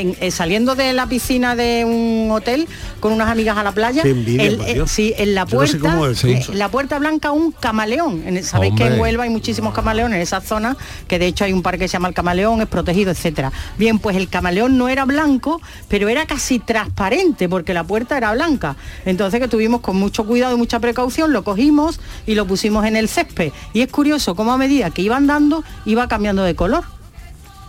en- 0.00 0.16
eh, 0.20 0.30
saliendo 0.30 0.74
de 0.74 0.92
la 0.92 1.06
piscina 1.06 1.56
de 1.56 1.84
un 1.84 2.30
hotel 2.30 2.66
con 3.00 3.12
unas 3.12 3.28
amigas 3.28 3.56
a 3.56 3.62
la 3.62 3.72
playa. 3.72 4.02
Envidia, 4.04 4.44
el- 4.44 4.60
eh, 4.60 4.82
sí, 4.86 5.14
en 5.18 5.34
la 5.34 5.44
Yo 5.46 5.60
no 5.60 5.66
sé 5.66 5.78
puerta, 5.78 6.10
es 6.10 6.48
eh, 6.48 6.54
la 6.54 6.68
puerta 6.70 6.98
blanca 6.98 7.32
un 7.32 7.52
camaleón. 7.52 8.22
En- 8.26 8.44
Sabéis 8.44 8.74
que 8.74 8.86
en. 8.86 9.00
Huelva 9.00 9.24
hay 9.24 9.30
muchísimos 9.30 9.74
camaleones 9.74 10.16
en 10.16 10.22
esa 10.22 10.40
zona, 10.40 10.76
que 11.06 11.18
de 11.18 11.26
hecho 11.26 11.44
hay 11.44 11.52
un 11.52 11.62
parque 11.62 11.80
que 11.80 11.88
se 11.88 11.92
llama 11.94 12.08
el 12.08 12.14
camaleón, 12.14 12.60
es 12.60 12.68
protegido, 12.68 13.10
etcétera. 13.10 13.52
Bien, 13.76 13.98
pues 13.98 14.16
el 14.16 14.28
camaleón 14.28 14.78
no 14.78 14.88
era 14.88 15.04
blanco, 15.04 15.60
pero 15.88 16.08
era 16.08 16.26
casi 16.26 16.58
transparente, 16.58 17.48
porque 17.48 17.74
la 17.74 17.84
puerta 17.84 18.16
era 18.16 18.32
blanca. 18.32 18.76
Entonces 19.04 19.40
que 19.40 19.48
tuvimos 19.48 19.80
con 19.80 19.96
mucho 19.96 20.24
cuidado 20.24 20.54
y 20.54 20.58
mucha 20.58 20.78
precaución, 20.80 21.32
lo 21.32 21.44
cogimos 21.44 22.00
y 22.26 22.34
lo 22.34 22.46
pusimos 22.46 22.84
en 22.86 22.96
el 22.96 23.08
césped. 23.08 23.52
Y 23.72 23.80
es 23.82 23.88
curioso 23.88 24.34
cómo 24.34 24.52
a 24.52 24.58
medida 24.58 24.90
que 24.90 25.02
iba 25.02 25.16
andando, 25.16 25.64
iba 25.84 26.08
cambiando 26.08 26.42
de 26.44 26.54
color. 26.54 26.84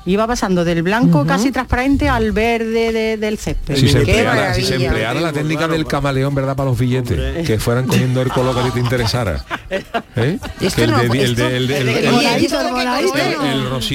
Iba 0.06 0.26
pasando 0.26 0.64
del 0.66 0.82
blanco 0.82 1.26
casi 1.26 1.52
transparente 1.52 2.08
al 2.10 2.32
verde 2.32 2.92
de- 2.92 3.18
del 3.18 3.38
césped. 3.38 3.76
Si 3.76 3.90
se, 3.90 4.00
empleara, 4.00 4.54
si 4.54 4.62
se 4.64 4.72
maravilla. 4.72 4.88
empleara 4.88 5.20
la 5.22 5.32
técnica 5.34 5.68
del 5.68 5.86
camaleón, 5.86 6.34
¿verdad? 6.34 6.56
Para 6.56 6.70
los 6.70 6.80
billetes, 6.80 7.46
que 7.46 7.60
fueran 7.60 7.86
cogiendo 7.86 8.22
el 8.22 8.30
color 8.30 8.56
que 8.56 8.62
a 8.62 8.64
ti 8.64 8.72
te 8.72 8.80
interesara. 8.80 9.44
¿Eh? 10.16 10.40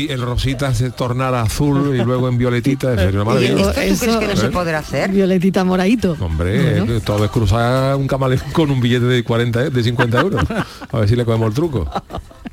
El 0.09 0.21
rosita 0.23 0.75
se 0.75 0.91
tornara 0.91 1.43
azul 1.43 1.97
y 1.97 2.05
luego 2.05 2.29
en 2.29 2.39
violetita, 2.39 2.95
es. 2.95 3.01
¿Esto 3.01 3.25
tú 3.25 3.73
crees 3.73 4.01
que 4.01 4.27
no 4.27 4.37
se 4.37 4.47
¿Eh? 4.47 4.51
podrá 4.51 4.79
hacer? 4.79 5.11
Violetita 5.11 5.65
moradito. 5.65 6.17
Hombre, 6.21 6.63
Bueno. 6.81 6.87
que 6.87 7.01
todo 7.01 7.25
es 7.25 7.31
cruzar 7.31 7.97
un 7.97 8.07
camaleón 8.07 8.43
con 8.53 8.71
un 8.71 8.81
billete 8.81 9.07
de 9.07 9.25
40, 9.25 9.63
e- 9.65 9.71
de 9.71 9.83
50 9.83 10.21
euros. 10.21 10.45
A 10.93 10.99
ver 10.99 11.09
si 11.09 11.17
le 11.17 11.25
cogemos 11.25 11.49
el 11.49 11.55
truco. 11.55 11.91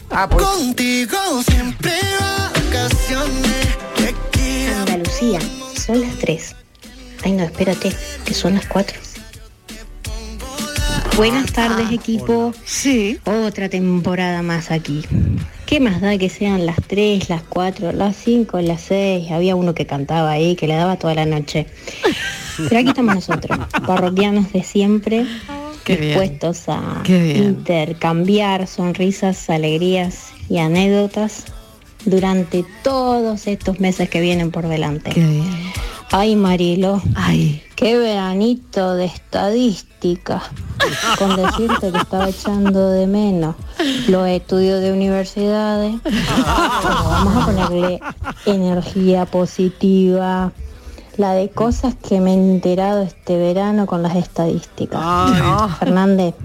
Ah, 0.10 0.28
pues. 0.30 0.44
Contigo 0.46 1.18
siempre 1.48 1.92
vacaciones. 1.92 2.61
Andalucía, 4.80 5.40
son 5.76 6.02
las 6.02 6.16
3. 6.20 6.56
Ay, 7.24 7.32
no, 7.34 7.44
espérate, 7.44 7.92
que 8.26 8.34
son 8.34 8.56
las 8.56 8.66
4. 8.68 8.98
Buenas 11.18 11.52
tardes, 11.52 11.92
equipo. 11.92 12.54
Sí. 12.64 13.18
Otra 13.26 13.68
temporada 13.68 14.42
más 14.42 14.72
aquí. 14.72 15.04
¿Qué 15.66 15.80
más 15.80 16.02
da 16.02 16.18
que 16.18 16.30
sean 16.30 16.66
las 16.66 16.78
3, 16.88 17.30
las 17.30 17.44
4, 17.44 17.92
las 17.92 18.16
5, 18.16 18.62
las 18.62 18.82
6? 18.82 19.32
Había 19.32 19.56
uno 19.56 19.74
que 19.74 19.86
cantaba 19.86 20.32
ahí, 20.32 20.56
que 20.56 20.68
le 20.68 20.76
daba 20.76 20.98
toda 20.98 21.14
la 21.14 21.26
noche. 21.26 21.68
Pero 22.58 22.80
aquí 22.80 22.90
estamos 22.90 23.16
nosotros, 23.16 23.60
parroquianos 23.86 24.52
de 24.54 24.64
siempre, 24.64 25.26
Qué 25.84 25.96
bien. 25.98 26.20
dispuestos 26.20 26.70
a 26.70 27.04
intercambiar 27.08 28.68
sonrisas, 28.68 29.50
alegrías 29.50 30.30
y 30.50 30.60
anécdotas 30.60 31.46
durante 32.06 32.66
todos 32.84 33.48
estos 33.48 33.80
meses 33.80 34.10
que 34.10 34.22
vienen 34.22 34.52
por 34.52 34.68
delante. 34.68 35.12
Qué 35.12 35.26
bien. 35.26 35.72
Ay, 36.12 36.36
Marilo. 36.36 37.02
Ay. 37.16 37.64
Qué 37.76 37.98
veranito 37.98 38.96
de 38.96 39.06
estadística. 39.06 40.42
Con 41.18 41.36
decirte 41.36 41.92
que 41.92 41.98
estaba 41.98 42.30
echando 42.30 42.90
de 42.90 43.08
menos 43.08 43.56
los 44.08 44.28
estudios 44.28 44.82
de 44.82 44.92
universidades. 44.92 45.96
Pero 46.04 46.16
vamos 46.84 47.38
a 47.38 47.46
ponerle 47.46 48.00
energía 48.46 49.26
positiva. 49.26 50.52
La 51.18 51.34
de 51.34 51.50
cosas 51.50 51.96
que 51.96 52.20
me 52.20 52.32
he 52.32 52.34
enterado 52.34 53.04
este 53.04 53.38
verano 53.38 53.86
con 53.86 54.04
las 54.04 54.16
estadísticas. 54.16 55.02
Fernández, 55.80 56.36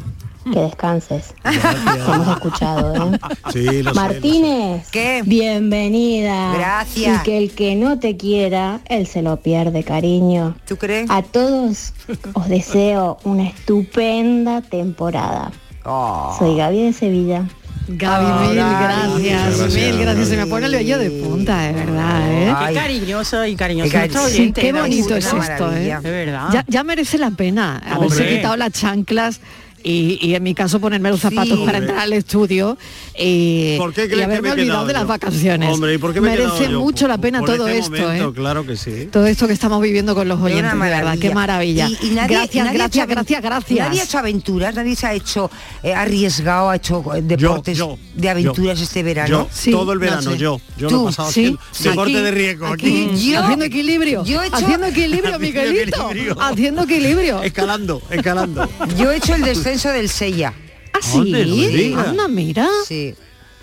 que 0.53 0.61
descanses. 0.61 1.35
Te 1.43 2.13
hemos 2.13 2.29
escuchado, 2.29 3.13
¿eh? 3.15 3.19
Sí, 3.53 3.65
lo 3.65 3.71
sé, 3.73 3.83
lo 3.83 3.91
sé. 3.91 3.95
Martínez, 3.95 4.87
bienvenida. 5.25 6.53
Gracias. 6.55 7.21
Y 7.21 7.25
que 7.25 7.39
el 7.39 7.51
que 7.53 7.75
no 7.77 7.99
te 7.99 8.17
quiera, 8.17 8.81
él 8.87 9.07
se 9.07 9.23
lo 9.23 9.37
pierde, 9.39 9.83
cariño. 9.85 10.57
¿Tú 10.67 10.77
crees? 10.77 11.11
A 11.11 11.23
todos 11.23 11.93
os 12.35 12.49
deseo 12.49 13.19
una 13.25 13.49
estupenda 13.49 14.61
temporada. 14.63 15.51
Oh. 15.85 16.35
Soy 16.39 16.57
Gaby 16.57 16.83
de 16.85 16.93
Sevilla. 16.93 17.45
Gaby, 17.89 18.49
mil 18.49 18.57
gracias, 18.57 19.59
Gracias, 19.59 19.75
mil 19.75 19.99
gracias. 20.01 20.29
Se 20.29 20.37
me 20.37 20.47
pone 20.47 20.67
el 20.67 20.73
vello 20.73 20.99
de 20.99 21.09
punta, 21.11 21.61
de 21.63 21.73
verdad, 21.73 22.33
¿eh? 22.33 22.55
Qué 22.69 22.75
cariñoso 22.75 23.47
y 23.47 23.55
cariñoso 23.55 23.91
Qué 23.93 24.11
cari- 24.11 24.29
Sí, 24.29 24.53
qué 24.53 24.73
bonito 24.73 25.15
es 25.15 25.25
esto, 25.33 25.73
¿eh? 25.73 25.97
De 26.03 26.11
verdad. 26.11 26.49
Ya, 26.53 26.65
ya 26.67 26.83
merece 26.83 27.17
la 27.19 27.31
pena 27.31 27.79
haberse 27.89 28.23
Hombre. 28.23 28.37
quitado 28.39 28.57
las 28.57 28.73
chanclas 28.73 29.41
y, 29.89 30.19
y 30.21 30.35
en 30.35 30.43
mi 30.43 30.55
caso 30.55 30.81
ponerme 30.81 31.11
los 31.11 31.21
zapatos 31.21 31.59
Sí. 31.59 31.65
para 31.65 31.79
entrar 31.79 31.99
al 32.01 32.13
estudio 32.13 32.77
y, 33.19 33.77
¿Por 33.79 33.93
qué 33.95 34.07
y 34.11 34.21
haberme 34.21 34.41
me 34.43 34.49
he 34.49 34.53
olvidado 34.53 34.87
de 34.87 34.93
las 34.93 35.07
vacaciones. 35.07 35.73
Hombre, 35.73 35.95
¿y 35.95 35.99
por 35.99 36.13
qué 36.13 36.21
me 36.21 36.35
he 36.35 36.39
merece 36.39 36.71
yo? 36.71 36.81
mucho 36.81 37.07
la 37.07 37.19
pena 37.19 37.39
Por 37.41 37.51
todo 37.57 37.69
este 37.69 37.79
esto, 37.97 38.07
momento, 38.09 38.31
¿eh? 38.31 38.35
Claro 38.35 38.67
que 38.67 38.77
sí. 38.77 39.09
Todo 39.13 39.27
esto 39.27 39.47
que 39.47 39.53
estamos 39.53 39.81
viviendo 39.81 40.15
con 40.15 40.27
los 40.29 40.41
oyentes, 40.41 40.73
de 40.73 40.79
verdad, 40.79 41.17
qué 41.19 41.33
maravilla. 41.33 41.89
Y- 41.89 42.07
y 42.09 42.11
nadie- 42.11 42.37
gracias, 42.37 42.65
nadie 42.67 42.79
ha 42.79 42.83
gracias, 42.83 43.05
hecho 43.05 43.15
gracias, 43.15 43.43
gracias. 43.43 43.79
Nadie 43.89 44.01
ha 44.01 44.05
hecho 44.05 44.19
aventuras, 44.19 44.75
nadie 44.75 44.97
se 44.97 45.07
ha 45.07 45.15
hecho 45.15 45.51
eh, 45.83 45.95
arriesgado, 45.95 46.71
ha 46.71 46.77
hecho 46.77 47.05
eh, 47.15 47.23
deportes 47.23 47.79
yo, 47.79 47.97
de 48.15 48.29
aventuras 48.29 48.79
yo, 48.79 48.85
este 48.85 49.03
verano. 49.05 49.29
Yo, 49.29 49.49
Sí, 49.53 49.71
todo 49.71 49.93
el 49.93 49.99
no 49.99 50.05
verano, 50.05 50.33
sé. 50.33 50.39
yo. 50.39 50.61
Yo 50.77 50.89
Tú, 50.89 50.95
lo 50.97 51.03
he 51.03 51.07
pasado 51.07 51.31
sí, 51.31 51.57
haciendo 51.71 51.91
deporte 51.91 52.13
aquí, 52.17 52.23
de 52.25 52.31
riesgo 52.33 52.67
aquí, 52.67 53.35
haciendo 53.37 53.65
equilibrio, 53.65 54.25
yo 54.25 54.43
he 54.43 54.47
hecho- 54.49 54.57
haciendo 54.57 54.87
equilibrio, 54.89 55.39
Miguelito, 55.47 56.11
haciendo 56.41 56.83
equilibrio. 56.83 57.43
Escalando, 57.43 58.03
escalando. 58.11 58.69
Yo 58.99 59.11
he 59.13 59.17
hecho 59.17 59.35
el 59.35 59.43
descenso 59.43 59.76
del 59.83 60.09
Sella. 60.09 60.53
¿Ah, 60.93 60.99
sí? 61.03 61.93
No. 61.95 62.01
Anda, 62.01 62.29
mira. 62.29 62.69
Sí. 62.87 63.15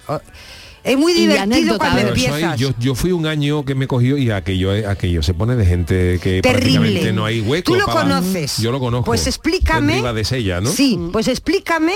Oh, 0.07 0.19
Es 0.83 0.97
muy 0.97 1.13
divertido 1.13 1.77
cuando 1.77 1.99
empiezas. 2.01 2.59
yo, 2.59 2.71
yo 2.77 2.93
fui 2.93 3.11
un 3.11 3.25
año 3.25 3.63
que 3.65 3.73
me 3.73 3.87
cogió 3.87 4.17
y 4.17 4.29
aquello, 4.31 4.73
eh, 4.75 4.85
aquello 4.85 5.23
se 5.23 5.33
pone 5.33 5.55
de 5.55 5.65
gente 5.65 6.19
que 6.21 6.41
Terrible. 6.41 6.51
prácticamente 6.79 7.13
no 7.13 7.25
hay 7.25 7.39
hueco. 7.41 7.71
Tú 7.71 7.79
lo 7.79 7.85
para- 7.85 8.01
conoces. 8.01 8.57
Yo 8.57 8.71
lo 8.71 8.79
conozco. 8.79 9.05
Pues 9.05 9.25
explícame. 9.27 10.01
De 10.13 10.23
Sella, 10.25 10.59
¿no? 10.61 10.69
Sí, 10.69 10.99
pues 11.11 11.27
explícame 11.29 11.93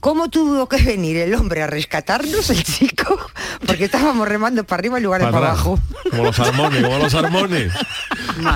cómo 0.00 0.30
tuvo 0.30 0.68
que 0.68 0.82
venir 0.82 1.16
el 1.16 1.34
hombre 1.34 1.62
a 1.62 1.66
rescatarnos, 1.66 2.48
el 2.50 2.62
chico, 2.64 3.18
porque 3.66 3.84
estábamos 3.84 4.26
remando 4.28 4.64
para 4.64 4.80
arriba 4.80 4.96
en 4.98 5.04
lugar 5.04 5.20
de 5.20 5.26
Para 5.30 5.48
abajo. 5.48 5.78
Como 6.10 6.24
los 6.24 6.36
salmones, 6.36 6.82
como 6.82 6.98
los 6.98 7.12
salmones. 7.12 7.72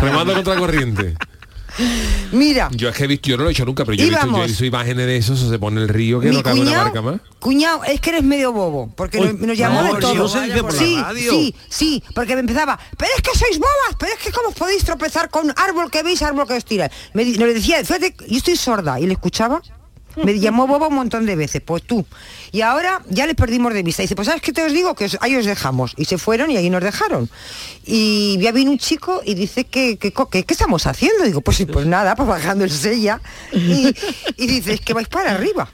Remando 0.00 0.32
contra 0.34 0.56
corriente. 0.56 1.14
Mira, 2.32 2.68
Yo 2.72 2.88
es 2.88 2.96
que 2.96 3.04
he 3.04 3.06
visto, 3.06 3.28
yo 3.28 3.36
no 3.36 3.44
lo 3.44 3.48
he 3.48 3.52
hecho 3.52 3.64
nunca, 3.64 3.84
pero 3.84 3.96
yo 3.96 4.04
he 4.04 4.08
visto, 4.10 4.26
yo 4.26 4.44
he 4.44 4.46
visto 4.46 4.64
imágenes 4.64 5.06
de 5.06 5.16
eso, 5.16 5.36
se 5.36 5.58
pone 5.58 5.80
el 5.80 5.88
río 5.88 6.20
que 6.20 6.28
mi 6.28 6.36
no 6.36 6.42
cabe 6.42 6.60
una 6.60 6.76
barca 6.84 7.02
más. 7.02 7.20
cuñado, 7.38 7.84
es 7.84 8.00
que 8.00 8.10
eres 8.10 8.22
medio 8.22 8.52
bobo, 8.52 8.92
porque 8.96 9.18
Uy, 9.18 9.26
nos, 9.28 9.34
nos 9.40 9.58
llamó 9.58 9.82
no, 9.82 9.94
de 9.94 10.00
si 10.00 10.00
todo. 10.00 10.70
sí, 10.70 10.96
sí, 11.30 11.54
sí, 11.68 12.04
porque 12.14 12.34
me 12.34 12.40
empezaba, 12.40 12.78
pero 12.96 13.10
es 13.16 13.22
que 13.22 13.36
sois 13.38 13.58
bobas, 13.58 13.96
pero 13.98 14.12
es 14.12 14.18
que 14.18 14.30
cómo 14.32 14.50
podéis 14.52 14.84
tropezar 14.84 15.30
con 15.30 15.52
árbol 15.56 15.90
que 15.90 16.02
veis, 16.02 16.22
árbol 16.22 16.46
que 16.46 16.54
os 16.54 16.64
tira. 16.64 16.90
Me, 17.14 17.24
le 17.24 17.54
decía, 17.54 17.78
fíjate, 17.84 18.14
yo 18.28 18.36
estoy 18.38 18.56
sorda 18.56 19.00
y 19.00 19.06
le 19.06 19.14
escuchaba. 19.14 19.60
Me 20.16 20.38
llamó 20.38 20.66
boba 20.66 20.88
un 20.88 20.94
montón 20.94 21.26
de 21.26 21.36
veces, 21.36 21.62
pues 21.64 21.82
tú. 21.82 22.04
Y 22.52 22.60
ahora 22.62 23.02
ya 23.08 23.26
le 23.26 23.34
perdimos 23.34 23.72
de 23.74 23.82
vista. 23.82 24.02
Y 24.02 24.04
dice, 24.04 24.16
pues 24.16 24.26
¿sabes 24.26 24.42
qué 24.42 24.52
te 24.52 24.62
os 24.62 24.72
digo? 24.72 24.94
Que 24.94 25.04
os- 25.06 25.18
ahí 25.20 25.36
os 25.36 25.44
dejamos. 25.44 25.94
Y 25.96 26.04
se 26.04 26.18
fueron 26.18 26.50
y 26.50 26.56
ahí 26.56 26.68
nos 26.70 26.82
dejaron. 26.82 27.28
Y 27.84 28.38
ya 28.40 28.52
vino 28.52 28.70
un 28.70 28.78
chico 28.78 29.20
y 29.24 29.34
dice, 29.34 29.64
que- 29.64 29.96
¿qué 29.98 30.44
estamos 30.48 30.86
haciendo? 30.86 31.24
Digo, 31.24 31.40
pues, 31.40 31.64
pues 31.72 31.86
nada, 31.86 32.14
pues 32.16 32.28
bajando 32.28 32.64
el 32.64 32.70
sella. 32.70 33.20
Y, 33.52 33.94
y 34.36 34.46
dice, 34.46 34.74
es 34.74 34.80
que 34.80 34.92
vais 34.94 35.08
para 35.08 35.32
arriba. 35.32 35.68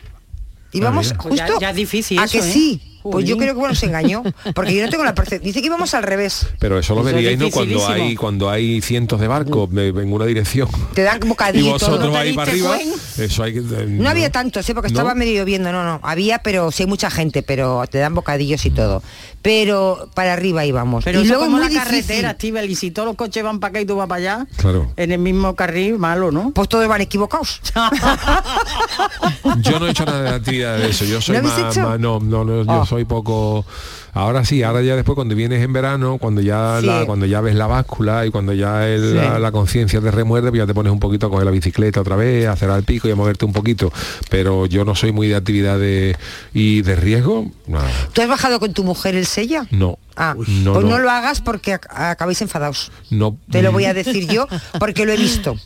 Y 0.72 0.81
vamos 0.81 1.07
mira. 1.07 1.18
Pues 1.22 1.35
ya- 1.37 1.46
justo 1.46 1.61
ya 1.61 1.70
es 1.70 1.77
difícil 1.77 2.18
a 2.18 2.25
eso, 2.25 2.33
que 2.33 2.38
¿eh? 2.49 2.53
sí. 2.53 2.95
Pues 3.11 3.27
yo 3.27 3.37
creo 3.37 3.55
que 3.55 3.61
bueno, 3.61 3.75
se 3.75 3.87
engañó. 3.87 4.23
Porque 4.55 4.75
yo 4.75 4.83
no 4.85 4.90
tengo 4.90 5.05
la 5.05 5.14
percepción. 5.14 5.45
Dice 5.47 5.61
que 5.61 5.66
íbamos 5.66 5.95
al 5.95 6.03
revés. 6.03 6.47
Pero 6.59 6.79
eso 6.79 6.95
lo 6.95 7.01
Eso 7.01 7.09
es 7.11 7.14
veríais, 7.14 7.38
¿no? 7.38 7.51
Cuando 7.51 7.87
hay, 7.88 8.14
cuando 8.16 8.51
hay 8.51 8.81
cientos 8.81 9.21
de 9.21 9.29
barcos 9.29 9.69
eh, 9.77 9.92
en 9.97 10.12
una 10.12 10.25
dirección. 10.27 10.69
Te 10.95 11.03
dan 11.03 11.21
Y 11.25 11.29
bocadillo 11.29 11.66
y 11.66 11.73
vosotros 11.73 12.01
todo. 12.01 12.12
vais 12.12 12.35
para 12.37 12.51
arriba. 12.53 12.79
Eso 13.19 13.42
hay 13.42 13.53
que. 13.55 13.59
eh, 13.61 13.87
No 13.88 14.09
había 14.09 14.31
tanto, 14.31 14.62
sí, 14.62 14.75
porque 14.75 14.90
¿No? 14.90 14.99
estaba 14.99 15.14
medio 15.14 15.40
lloviendo, 15.42 15.73
no, 15.73 15.85
no. 15.85 16.01
Había, 16.03 16.38
pero 16.38 16.71
sí 16.71 16.83
hay 16.85 16.88
mucha 16.88 17.11
gente, 17.11 17.42
pero 17.42 17.85
te 17.90 17.99
dan 17.99 18.14
bocadillos 18.14 18.64
y 18.66 18.71
todo. 18.71 19.03
Pero 19.42 20.11
para 20.14 20.33
arriba 20.33 20.64
íbamos. 20.64 21.05
Pero 21.05 21.21
y 21.21 21.23
eso 21.25 21.29
luego 21.35 21.45
como 21.45 21.57
es 21.59 21.61
la 21.62 21.66
muy 21.69 21.75
difícil. 21.75 21.92
carretera, 22.01 22.31
Estíbal, 22.33 22.71
y 22.71 22.75
si 22.75 22.90
todos 22.90 23.07
los 23.07 23.16
coches 23.16 23.42
van 23.45 23.61
para 23.61 23.71
acá 23.71 23.81
y 23.81 23.87
tú 23.87 23.97
vas 23.97 24.09
para 24.09 24.19
allá, 24.19 24.47
Claro. 24.57 24.92
en 24.97 25.12
el 25.12 25.19
mismo 25.19 25.55
carril, 25.55 25.99
malo, 25.99 26.33
¿no? 26.33 26.51
Pues 26.53 26.69
todos 26.69 26.87
van 26.88 27.01
equivocados. 27.01 27.61
Yo 29.62 29.79
no 29.79 29.87
he 29.87 29.90
hecho 29.90 30.05
nada 30.05 30.23
de 30.23 30.29
actividad 30.31 30.79
de 30.79 30.90
eso. 30.90 31.05
Yo 31.05 31.21
soy 31.21 31.35
¿No 31.35 31.38
habéis 31.49 31.64
más, 31.64 31.77
más- 31.77 32.01
no, 32.01 32.19
no, 32.21 32.45
no, 32.45 32.62
yo 32.64 32.83
Ah. 32.83 32.87
soy 32.87 32.95
poco. 33.04 33.64
Ahora 34.12 34.44
sí, 34.46 34.62
ahora 34.62 34.80
ya 34.80 34.96
después 34.96 35.14
cuando 35.14 35.35
vienes 35.35 35.62
en 35.62 35.72
verano, 35.74 36.16
cuando 36.18 36.40
ya 36.40 36.78
Sí. 36.80 36.87
la, 36.87 37.04
cuando 37.04 37.26
ya 37.26 37.40
ves 37.42 37.54
la 37.54 37.66
báscula 37.66 38.24
y 38.24 38.30
cuando 38.30 38.54
ya 38.54 38.88
el- 38.88 39.11
Sí. 39.11 39.14
la, 39.14 39.38
la 39.38 39.52
conciencia 39.52 40.00
te 40.00 40.11
remuerde, 40.11 40.48
pues 40.48 40.61
ya 40.61 40.66
te 40.66 40.72
pones 40.72 40.90
un 40.92 41.00
poquito 41.00 41.26
a 41.26 41.30
coger 41.30 41.44
la 41.44 41.50
bicicleta 41.50 42.00
otra 42.00 42.16
vez, 42.16 42.46
a 42.46 42.52
hacer 42.52 42.70
al 42.70 42.82
pico 42.82 43.09
y 43.09 43.11
a 43.11 43.14
moverte 43.14 43.44
un 43.44 43.52
poquito. 43.52 43.92
Pero 44.30 44.64
yo 44.66 44.85
no 44.87 44.94
soy 44.94 45.12
muy 45.12 45.28
de 45.28 45.37
actividad 45.37 45.78
de, 45.78 46.16
y 46.54 46.80
de 46.82 46.96
riesgo, 46.96 47.50
nada. 47.66 47.88
¿Tú 48.14 48.22
has 48.22 48.28
bajado 48.28 48.59
con 48.59 48.72
tu 48.72 48.85
mujer 48.85 49.14
el 49.16 49.26
sella? 49.26 49.66
No. 49.70 49.98
Ah, 50.16 50.32
no, 50.37 50.37
pues 50.37 50.48
no. 50.48 50.80
no. 50.80 50.98
lo 50.98 51.11
hagas 51.11 51.42
porque 51.42 51.74
ac- 51.74 51.87
acabáis 51.90 52.40
enfadados. 52.40 52.90
No. 53.11 53.37
Te 53.50 53.61
lo 53.61 53.70
voy 53.70 53.85
a 53.85 53.92
decir 53.92 54.26
yo 54.28 54.48
porque 54.78 55.04
lo 55.04 55.12
he 55.12 55.16
visto. 55.18 55.56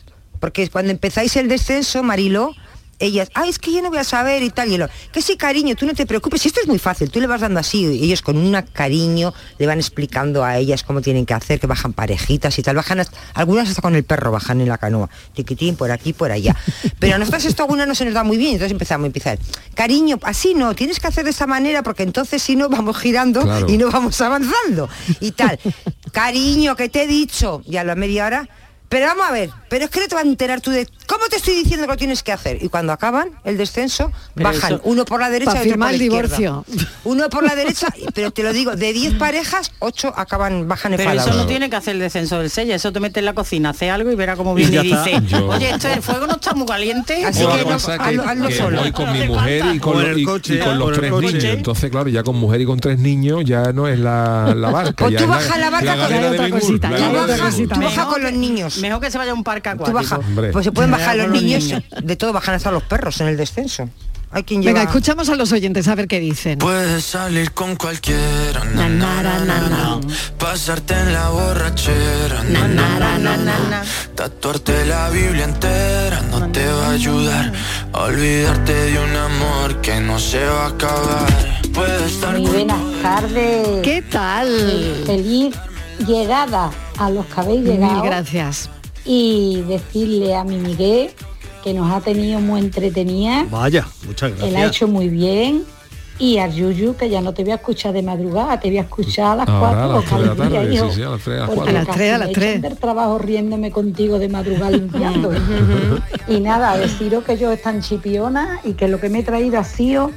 Porque 0.41 0.67
cuando 0.69 0.91
empezáis 0.91 1.37
el 1.37 1.47
descenso, 1.47 2.03
Marilo, 2.03 2.53
ellas, 3.01 3.29
ah, 3.33 3.47
es 3.47 3.59
que 3.59 3.71
yo 3.73 3.81
no 3.81 3.89
voy 3.89 3.99
a 3.99 4.03
saber 4.03 4.43
y 4.43 4.49
tal, 4.49 4.71
y 4.71 4.77
lo, 4.77 4.87
que 5.11 5.21
sí, 5.21 5.35
cariño, 5.37 5.75
tú 5.75 5.85
no 5.85 5.93
te 5.93 6.05
preocupes, 6.05 6.45
esto 6.45 6.59
es 6.61 6.67
muy 6.67 6.79
fácil, 6.79 7.09
tú 7.11 7.19
le 7.19 7.27
vas 7.27 7.41
dando 7.41 7.59
así, 7.59 7.79
y 7.85 8.05
ellos 8.05 8.21
con 8.21 8.37
un 8.37 8.55
cariño 8.73 9.33
le 9.57 9.67
van 9.67 9.79
explicando 9.79 10.43
a 10.43 10.57
ellas 10.57 10.83
cómo 10.83 11.01
tienen 11.01 11.25
que 11.25 11.33
hacer, 11.33 11.59
que 11.59 11.67
bajan 11.67 11.93
parejitas 11.93 12.57
y 12.59 12.61
tal, 12.63 12.75
bajan 12.75 12.99
hasta- 12.99 13.17
algunas 13.33 13.69
hasta 13.69 13.81
con 13.81 13.95
el 13.95 14.03
perro 14.03 14.31
bajan 14.31 14.61
en 14.61 14.69
la 14.69 14.77
canoa, 14.77 15.09
tiquitín, 15.33 15.75
por 15.75 15.91
aquí, 15.91 16.13
por 16.13 16.31
allá. 16.31 16.55
Pero 16.99 17.15
a 17.15 17.17
nosotros 17.17 17.45
esto 17.45 17.63
alguna 17.63 17.85
no 17.85 17.95
se 17.95 18.05
nos 18.05 18.13
da 18.13 18.23
muy 18.23 18.37
bien, 18.37 18.53
entonces 18.53 18.71
empezamos 18.71 19.05
a 19.05 19.07
empezar, 19.07 19.39
cariño, 19.75 20.19
así 20.23 20.53
no, 20.53 20.73
tienes 20.75 20.99
que 20.99 21.07
hacer 21.07 21.23
de 21.23 21.31
esta 21.31 21.47
manera, 21.47 21.83
porque 21.83 22.03
entonces 22.03 22.41
si 22.41 22.55
no 22.55 22.69
vamos 22.69 22.97
girando 22.97 23.41
Claro. 23.41 23.67
y 23.69 23.77
no 23.77 23.89
vamos 23.91 24.19
avanzando 24.21 24.87
y 25.19 25.31
tal. 25.31 25.59
Cariño, 26.11 26.75
que 26.75 26.89
te 26.89 27.03
he 27.03 27.07
dicho, 27.07 27.61
ya 27.65 27.81
a 27.81 27.83
la 27.83 27.95
media 27.95 28.25
hora. 28.25 28.49
Pero 28.91 29.05
vamos 29.05 29.25
a 29.25 29.31
ver, 29.31 29.49
pero 29.69 29.85
es 29.85 29.89
que 29.89 30.01
no 30.01 30.07
te 30.09 30.15
vas 30.15 30.25
a 30.25 30.27
enterar 30.27 30.59
tú 30.59 30.69
de 30.69 30.85
cómo 31.07 31.23
te 31.29 31.37
estoy 31.37 31.55
diciendo 31.55 31.85
que 31.87 31.93
lo 31.93 31.97
tienes 31.97 32.23
que 32.23 32.33
hacer. 32.33 32.61
Y 32.61 32.67
cuando 32.67 32.91
acaban 32.91 33.29
el 33.45 33.57
descenso, 33.57 34.11
Pero 34.35 34.49
bajan 34.49 34.73
eso- 34.73 34.81
uno 34.83 35.05
por 35.05 35.21
la 35.21 35.29
derecha 35.29 35.63
y 35.63 35.69
otro 35.69 35.79
por 35.79 35.87
la 35.87 35.93
izquierda. 35.93 36.37
divorcio. 36.37 36.65
Uno 37.05 37.29
por 37.29 37.43
la 37.45 37.55
derecha, 37.55 37.87
pero 38.13 38.31
te 38.31 38.43
lo 38.43 38.51
digo, 38.51 38.75
de 38.75 38.91
10 38.91 39.13
parejas, 39.13 39.71
8 39.79 40.13
acaban, 40.13 40.67
bajan 40.67 40.91
Pero 40.97 41.03
enfadados. 41.09 41.33
eso 41.33 41.41
no 41.41 41.47
tiene 41.47 41.69
que 41.69 41.77
hacer 41.77 41.93
el 41.95 42.01
descenso 42.01 42.37
del 42.39 42.49
sella, 42.49 42.75
eso 42.75 42.91
te 42.91 42.99
mete 42.99 43.19
en 43.21 43.25
la 43.27 43.33
cocina, 43.33 43.69
hace 43.69 43.89
algo 43.89 44.11
y 44.11 44.15
verá 44.15 44.35
cómo 44.35 44.53
viene 44.53 44.75
y, 44.83 44.91
dice, 44.93 45.21
Yo- 45.25 45.47
oye, 45.47 45.69
esto 45.69 45.87
el 45.87 46.01
fuego 46.01 46.27
no 46.27 46.33
está 46.33 46.53
muy 46.53 46.67
caliente. 46.67 47.23
Así 47.25 47.39
que 47.39 47.45
no, 47.45 47.51
hazlo- 47.79 48.23
hazlo 48.27 48.47
que 48.49 48.55
solo. 48.57 48.81
voy 48.81 48.91
con 48.91 49.13
mi 49.13 49.19
No 49.19 49.25
mujer 49.35 49.65
y 49.73 49.79
con, 49.79 49.93
en 49.93 50.01
los- 50.01 50.09
el 50.11 50.19
y- 50.19 50.25
coche, 50.25 50.55
y 50.55 50.59
con 50.59 50.67
o 50.67 50.75
los 50.75 50.87
en 50.89 50.93
el 50.95 50.99
tres 50.99 51.11
coche. 51.11 51.27
niños. 51.27 51.43
Entonces, 51.45 51.89
claro, 51.91 52.09
ya 52.09 52.23
con 52.23 52.35
mujer 52.35 52.59
y 52.59 52.65
con 52.65 52.77
tres 52.81 52.99
niños 52.99 53.45
ya 53.45 53.71
no 53.71 53.87
es 53.87 53.97
la, 53.99 54.53
la 54.53 54.69
barca. 54.69 54.91
Pues 54.97 55.11
ya 55.13 55.17
tú 55.19 55.23
es 55.23 55.29
baja 55.29 55.57
la 55.57 55.69
barca 55.69 55.95
con- 55.95 56.21
la 56.21 56.29
otra 56.31 56.49
cosita. 56.49 56.89
Tú 56.89 57.79
baja 57.79 57.79
Mejor 57.79 58.13
con 58.13 58.23
los 58.23 58.33
niños. 58.33 58.80
Mejor 58.81 58.99
que 59.01 59.11
se 59.11 59.17
vaya 59.17 59.31
a 59.31 59.33
un 59.33 59.43
parque 59.43 59.69
Tú 59.69 59.75
acuático. 59.75 59.97
baja. 59.99 60.17
Hombre. 60.17 60.51
Pues 60.51 60.65
se 60.65 60.71
pueden 60.71 60.91
bajar 60.91 61.15
los 61.17 61.29
niños, 61.29 61.63
niños. 61.65 61.83
de 62.03 62.15
todo 62.15 62.33
bajan 62.33 62.55
hasta 62.55 62.71
los 62.71 62.83
perros 62.83 63.19
en 63.21 63.27
el 63.27 63.37
descenso. 63.37 63.89
Hay 64.33 64.43
quien 64.43 64.61
lleva... 64.61 64.79
Venga, 64.79 64.89
escuchamos 64.89 65.27
a 65.27 65.35
los 65.35 65.51
oyentes 65.51 65.89
a 65.89 65.95
ver 65.95 66.07
qué 66.07 66.21
dicen. 66.21 66.57
Puedes 66.57 67.03
salir 67.03 67.51
con 67.51 67.75
cualquiera, 67.75 68.63
na, 68.73 68.87
na, 68.87 69.21
na, 69.21 69.39
na, 69.39 69.69
na. 69.69 69.99
pasarte 70.37 70.93
en 70.93 71.11
la 71.11 71.27
borrachera, 71.29 72.41
na, 72.45 72.65
na, 72.65 72.97
na, 72.97 73.17
na, 73.19 73.37
na. 73.37 73.83
tatuarte 74.15 74.85
la 74.85 75.09
Biblia 75.09 75.43
entera 75.43 76.21
no 76.31 76.49
te 76.49 76.65
va 76.65 76.87
a 76.87 76.91
ayudar 76.91 77.51
olvidarte 77.93 78.73
de 78.73 78.99
un 78.99 79.15
amor 79.15 79.81
que 79.81 79.99
no 79.99 80.17
se 80.17 80.43
va 80.45 80.65
a 80.65 80.67
acabar. 80.69 81.61
Puedes 81.73 82.13
estar 82.13 82.33
Muy 82.37 82.43
con 82.43 82.53
buenas 82.53 83.01
tardes. 83.01 83.67
¿Qué 83.83 84.01
tal? 84.01 85.03
Feliz 85.05 85.55
llegada 86.05 86.71
a 86.97 87.09
los 87.09 87.25
que 87.25 87.39
habéis 87.41 87.61
Mil 87.61 87.71
llegado. 87.73 88.01
gracias. 88.03 88.69
Y 89.05 89.61
decirle 89.67 90.35
a 90.35 90.43
mi 90.43 90.57
Miguel 90.57 91.11
que 91.63 91.73
nos 91.73 91.91
ha 91.91 92.01
tenido 92.01 92.39
muy 92.39 92.59
entretenida, 92.59 93.45
Vaya, 93.49 93.87
muchas 94.05 94.31
que 94.33 94.39
la 94.39 94.45
ha 94.45 94.49
gracias. 94.49 94.71
hecho 94.75 94.87
muy 94.87 95.09
bien. 95.09 95.63
Y 96.19 96.37
a 96.37 96.47
Yuyu, 96.47 96.95
que 96.97 97.09
ya 97.09 97.19
no 97.19 97.33
te 97.33 97.41
voy 97.41 97.51
a 97.51 97.55
escuchar 97.55 97.93
de 97.93 98.03
madrugada, 98.03 98.59
te 98.59 98.67
voy 98.67 98.77
a 98.77 98.81
escuchar 98.81 99.25
a 99.31 99.35
las 99.37 99.49
Ahora 99.49 99.85
a 99.85 99.87
4 99.87 99.95
las 99.97 100.05
tres 100.05 100.19
de 100.21 100.27
la 100.27 100.35
tarde, 100.35 100.71
sí, 100.77 100.95
sí, 100.95 101.01
a 101.01 101.09
las 101.09 101.21
tres, 101.21 101.37
a 101.37 101.39
las 101.39 101.49
cuatro. 101.55 101.63
A 101.69 101.71
las 101.73 101.87
tres, 101.87 102.13
a 102.13 102.17
las 102.19 102.31
tres. 102.31 102.61
del 102.61 102.77
trabajo 102.77 103.17
riéndome 103.17 103.71
contigo 103.71 104.19
de 104.19 104.29
madrugada 104.29 104.69
limpiando. 104.77 105.31
y 106.27 106.39
nada, 106.39 106.77
deciros 106.77 107.23
que 107.23 107.37
yo 107.39 107.51
están 107.51 107.81
chipiona 107.81 108.59
y 108.63 108.73
que 108.73 108.87
lo 108.87 108.99
que 108.99 109.09
me 109.09 109.19
he 109.19 109.23
traído 109.23 109.57
ha 109.59 109.63
sido 109.63 110.11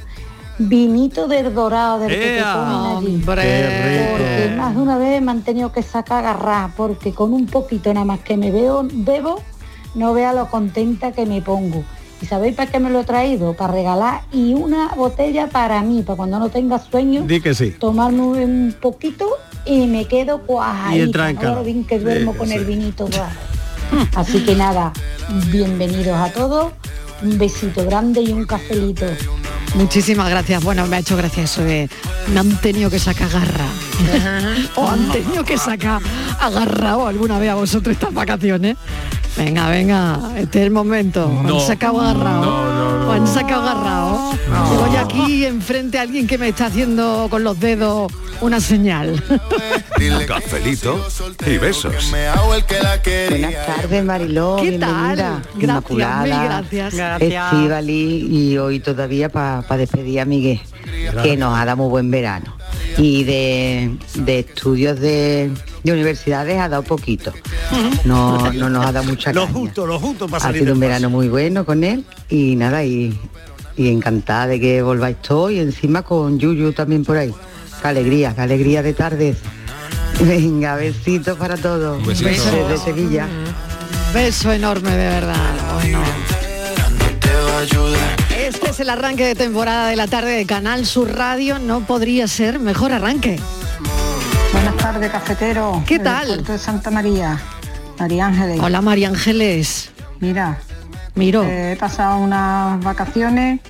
vinito 0.57 1.27
del 1.27 1.53
dorado 1.53 1.99
del 1.99 2.09
que 2.09 2.37
te 2.37 2.41
ponen 2.43 2.97
allí. 2.97 3.21
Porque 3.25 4.53
más 4.57 4.75
de 4.75 4.81
una 4.81 4.97
vez 4.97 5.21
me 5.21 5.31
han 5.31 5.41
tenido 5.41 5.71
que 5.71 5.83
sacar 5.83 6.25
agarrar, 6.25 6.71
porque 6.75 7.13
con 7.13 7.33
un 7.33 7.45
poquito 7.45 7.93
nada 7.93 8.05
más 8.05 8.19
que 8.19 8.37
me 8.37 8.51
veo, 8.51 8.85
bebo, 8.91 9.41
no 9.95 10.13
vea 10.13 10.33
lo 10.33 10.47
contenta 10.49 11.11
que 11.11 11.25
me 11.25 11.41
pongo. 11.41 11.83
¿Y 12.21 12.27
sabéis 12.27 12.55
para 12.55 12.71
qué 12.71 12.79
me 12.79 12.89
lo 12.89 13.01
he 13.01 13.03
traído? 13.03 13.53
Para 13.53 13.73
regalar 13.73 14.21
y 14.31 14.53
una 14.53 14.87
botella 14.95 15.47
para 15.47 15.81
mí, 15.81 16.01
para 16.01 16.15
cuando 16.15 16.39
no 16.39 16.47
tenga 16.49 16.79
sueño, 16.79 17.23
Di 17.23 17.41
que 17.41 17.53
sí. 17.53 17.71
tomarme 17.71 18.21
un 18.21 18.75
poquito 18.81 19.27
y 19.65 19.85
me 19.87 20.05
quedo 20.07 20.39
cuajadita, 20.41 21.33
calor. 21.35 21.57
Lo 21.57 21.63
bien 21.65 21.83
que 21.83 21.99
duermo 21.99 22.31
Sí, 22.31 22.37
con 22.37 22.47
sí. 22.47 22.53
el 22.55 22.65
vinito. 22.65 23.09
Así 24.15 24.43
que 24.45 24.55
nada, 24.55 24.93
bienvenidos 25.51 26.15
a 26.17 26.31
todos, 26.31 26.71
un 27.21 27.37
besito 27.37 27.85
grande 27.85 28.21
y 28.21 28.31
un 28.31 28.45
cafelito. 28.45 29.05
Muchísimas 29.75 30.29
gracias. 30.29 30.63
Bueno, 30.63 30.87
me 30.87 30.95
ha 30.95 30.99
hecho 30.99 31.17
gracia 31.17 31.43
eso 31.43 31.63
de 31.63 31.89
me 32.33 32.39
han 32.39 32.59
tenido 32.61 32.89
que 32.89 32.97
sacar 32.97 33.29
garra. 33.29 33.67
o 34.75 34.89
han 34.89 35.11
tenido 35.11 35.43
que 35.43 35.57
sacar 35.57 36.01
agarrado 36.39 37.07
alguna 37.07 37.39
vez 37.39 37.49
a 37.49 37.55
vosotros 37.55 37.93
estas 37.93 38.13
vacaciones. 38.13 38.77
Venga, 39.37 39.69
venga, 39.69 40.31
este 40.37 40.59
es 40.59 40.65
el 40.65 40.71
momento. 40.71 41.27
No. 41.43 41.55
han 41.55 41.67
sacado 41.67 41.99
agarrado. 41.99 42.45
No, 42.45 43.05
no, 43.05 43.11
han 43.11 43.27
sacado 43.27 43.63
agarrado. 43.63 44.31
Yo 44.93 44.99
aquí 44.99 45.45
enfrente 45.45 45.97
a 45.97 46.01
alguien 46.01 46.25
que 46.25 46.37
me 46.37 46.49
está 46.49 46.67
haciendo 46.67 47.27
con 47.29 47.43
los 47.43 47.59
dedos 47.59 48.11
una 48.41 48.59
señal. 48.59 49.21
Cafelito 50.27 51.05
y 51.45 51.57
besos. 51.57 51.93
Buenas 53.29 53.65
tardes, 53.65 54.03
Mariló. 54.03 54.57
¿Qué 54.57 54.69
bienvenida. 54.69 54.87
tal? 54.87 55.15
Gracias, 55.15 55.63
Inmaculada, 55.63 56.23
mil 56.23 56.33
gracias. 56.33 56.93
Gracias. 56.93 57.53
Estíbali 57.53 58.27
y 58.29 58.57
hoy 58.57 58.79
todavía 58.79 59.29
para 59.29 59.77
despedir 59.77 60.21
a 60.21 60.25
Miguel, 60.25 60.61
que 61.23 61.37
nos 61.37 61.57
ha 61.57 61.65
dado 61.65 61.77
muy 61.77 61.89
buen 61.89 62.11
verano. 62.11 62.55
Y 62.97 63.23
de, 63.25 63.91
de 64.15 64.39
estudios 64.39 64.99
de, 64.99 65.51
de 65.83 65.91
universidades 65.91 66.59
ha 66.59 66.69
dado 66.69 66.83
poquito. 66.83 67.33
No, 68.05 68.51
no 68.53 68.69
nos 68.69 68.85
ha 68.85 68.91
dado 68.91 69.05
mucha 69.05 69.33
Lo 69.33 69.41
caña. 69.45 69.53
justo, 69.53 69.85
lo 69.85 69.99
justo 69.99 70.27
para 70.27 70.37
Ha 70.37 70.47
salir 70.47 70.61
sido 70.61 70.73
un 70.73 70.79
verano 70.79 71.09
muy 71.09 71.27
bueno 71.27 71.65
con 71.65 71.83
él 71.83 72.05
y 72.29 72.55
nada, 72.55 72.83
y 72.85 73.17
y 73.77 73.89
encantada 73.89 74.47
de 74.47 74.59
que 74.61 74.81
volváis 74.81 75.17
todos 75.21 75.51
y 75.51 75.59
encima 75.59 76.01
con 76.01 76.39
Yuyu 76.39 76.71
también 76.71 77.03
por 77.03 77.17
ahí. 77.17 77.33
Qué 77.81 77.87
alegría, 77.89 78.33
qué 78.33 78.41
alegría 78.41 78.81
de 78.81 78.93
tardes. 78.93 79.37
Venga, 80.21 80.75
besitos 80.75 81.37
para 81.37 81.57
todos. 81.57 81.99
Un 81.99 82.05
besito. 82.07 82.29
Besos 82.29 82.53
desde 82.53 82.77
Sevilla. 82.85 83.27
Beso 84.13 84.53
enorme, 84.53 84.91
de 84.91 85.09
verdad. 85.09 85.35
Este 88.37 88.69
es 88.69 88.79
el 88.81 88.89
arranque 88.89 89.25
de 89.25 89.33
temporada 89.33 89.87
de 89.87 89.95
la 89.95 90.07
tarde 90.07 90.33
de 90.33 90.45
Canal 90.45 90.85
Sur 90.85 91.15
Radio. 91.15 91.57
No 91.57 91.79
podría 91.85 92.27
ser 92.27 92.59
mejor 92.59 92.91
arranque. 92.91 93.39
Buenas 94.51 94.75
tardes, 94.75 95.09
cafetero. 95.09 95.81
¿Qué 95.87 95.97
tal? 95.99 96.27
Puerto 96.27 96.51
de 96.51 96.59
Santa 96.59 96.91
María. 96.91 97.39
María 97.97 98.25
Ángeles. 98.25 98.59
Hola 98.61 98.81
María 98.81 99.07
Ángeles. 99.07 99.89
Mira. 100.19 100.57
Miro. 101.15 101.43
eh, 101.43 101.71
he 101.71 101.75
pasado 101.77 102.17
unas 102.17 102.83
vacaciones, 102.83 103.61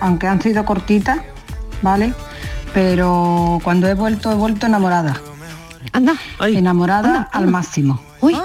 aunque 0.00 0.26
han 0.26 0.42
sido 0.42 0.64
cortitas, 0.64 1.20
¿vale? 1.80 2.12
Pero 2.74 3.60
cuando 3.62 3.86
he 3.86 3.94
vuelto, 3.94 4.32
he 4.32 4.34
vuelto 4.34 4.66
enamorada. 4.66 5.16
Anda. 5.92 6.14
enamorada 6.40 7.28
al 7.32 7.46
máximo. 7.46 8.02
Uy, 8.20 8.36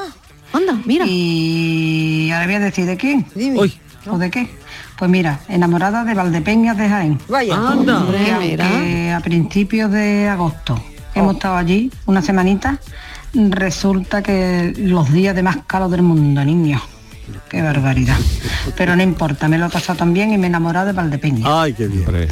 anda, 0.53 0.77
mira. 0.85 1.05
Y 1.07 2.29
ahora 2.31 2.45
voy 2.45 2.55
a 2.55 2.59
decir 2.59 2.85
de 2.85 2.95
quién. 2.95 3.25
Dime. 3.33 3.59
¿O 4.07 4.17
de 4.19 4.29
qué? 4.29 4.62
Pues 5.03 5.11
mira, 5.11 5.41
enamorada 5.49 6.05
de 6.05 6.13
Valdepeñas 6.13 6.77
de 6.77 6.87
Jaén. 6.87 7.19
Vaya. 7.27 7.55
Anda. 7.55 8.05
A 9.17 9.19
principios 9.19 9.91
de 9.91 10.29
agosto 10.29 10.81
hemos 11.13 11.33
estado 11.33 11.57
allí 11.57 11.91
una 12.05 12.21
semanita. 12.21 12.79
Resulta 13.33 14.23
que 14.23 14.73
los 14.77 15.11
días 15.11 15.35
de 15.35 15.43
más 15.43 15.57
calor 15.67 15.89
del 15.89 16.03
mundo, 16.03 16.45
niños. 16.45 16.81
Qué 17.49 17.61
barbaridad. 17.61 18.15
Pero 18.77 18.95
no 18.95 19.03
importa, 19.03 19.49
me 19.49 19.57
lo 19.57 19.65
he 19.65 19.69
pasado 19.69 19.99
también 19.99 20.31
y 20.31 20.37
me 20.37 20.45
he 20.45 20.47
enamorado 20.47 20.85
de 20.85 20.93
Valdepeñas. 20.93 21.49
Ay, 21.51 21.73
qué 21.73 21.87
bien. 21.87 22.29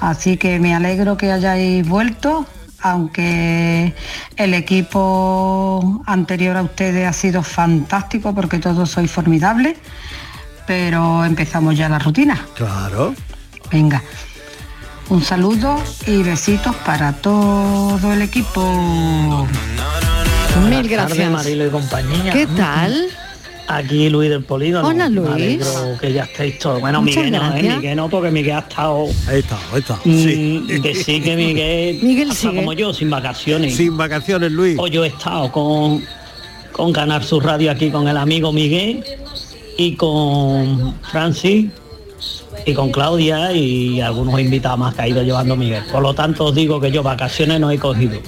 Así 0.00 0.36
que 0.36 0.60
me 0.60 0.74
alegro 0.74 1.16
que 1.16 1.32
hayáis 1.32 1.88
vuelto, 1.88 2.44
aunque 2.82 3.94
el 4.36 4.52
equipo 4.52 6.02
anterior 6.04 6.58
a 6.58 6.62
ustedes 6.64 7.08
ha 7.08 7.14
sido 7.14 7.42
fantástico 7.42 8.34
porque 8.34 8.58
todos 8.58 8.90
sois 8.90 9.10
formidables, 9.10 9.78
pero 10.70 11.24
empezamos 11.24 11.76
ya 11.76 11.88
la 11.88 11.98
rutina. 11.98 12.46
Claro. 12.54 13.12
Venga, 13.72 14.04
un 15.08 15.20
saludo 15.20 15.82
y 16.06 16.22
besitos 16.22 16.76
para 16.86 17.12
todo 17.14 18.12
el 18.12 18.22
equipo. 18.22 19.48
Mil 20.68 20.88
gracias. 20.88 21.28
Marilo 21.28 21.66
y 21.66 21.70
compañía. 21.70 22.32
¿Qué 22.32 22.46
tal? 22.46 23.08
Aquí 23.66 24.08
Luis 24.10 24.30
del 24.30 24.44
Polígono. 24.44 24.86
Hola, 24.86 25.08
Me 25.08 25.16
Luis. 25.16 25.28
alegro 25.32 25.98
que 26.00 26.12
ya 26.12 26.22
estéis 26.22 26.60
todos. 26.60 26.80
Bueno, 26.80 27.02
Muchas 27.02 27.24
Miguel 27.24 27.32
no, 27.42 27.56
¿eh? 27.56 27.62
Miguel 27.62 27.96
no, 27.96 28.08
porque 28.08 28.30
Miguel 28.30 28.54
ha 28.54 28.58
estado... 28.60 29.06
Ahí 29.26 29.40
está, 29.40 29.58
ahí 29.72 29.80
está. 29.80 29.98
Mm, 30.04 30.82
Decir 30.82 31.24
que 31.24 31.34
Miguel, 31.34 31.98
Miguel 32.04 32.32
sigue. 32.32 32.54
como 32.54 32.74
yo, 32.74 32.94
sin 32.94 33.10
vacaciones. 33.10 33.74
Sin 33.74 33.96
vacaciones, 33.96 34.52
Luis. 34.52 34.76
Hoy 34.78 34.90
yo 34.90 35.04
he 35.04 35.08
estado 35.08 35.50
con, 35.50 36.04
con 36.70 36.92
Canal 36.92 37.24
Sur 37.24 37.44
Radio 37.44 37.72
aquí 37.72 37.90
con 37.90 38.06
el 38.06 38.16
amigo 38.16 38.52
Miguel 38.52 39.04
y 39.80 39.96
con 39.96 40.94
Francis 41.00 41.70
y 42.66 42.74
con 42.74 42.92
Claudia 42.92 43.50
y 43.52 44.02
algunos 44.02 44.38
invitados 44.38 44.78
más 44.78 44.94
que 44.94 45.00
ha 45.00 45.08
ido 45.08 45.22
llevando 45.22 45.56
Miguel. 45.56 45.82
Por 45.90 46.02
lo 46.02 46.12
tanto 46.12 46.44
os 46.44 46.54
digo 46.54 46.78
que 46.78 46.90
yo 46.90 47.02
vacaciones 47.02 47.58
no 47.60 47.70
he 47.70 47.78
cogido. 47.78 48.20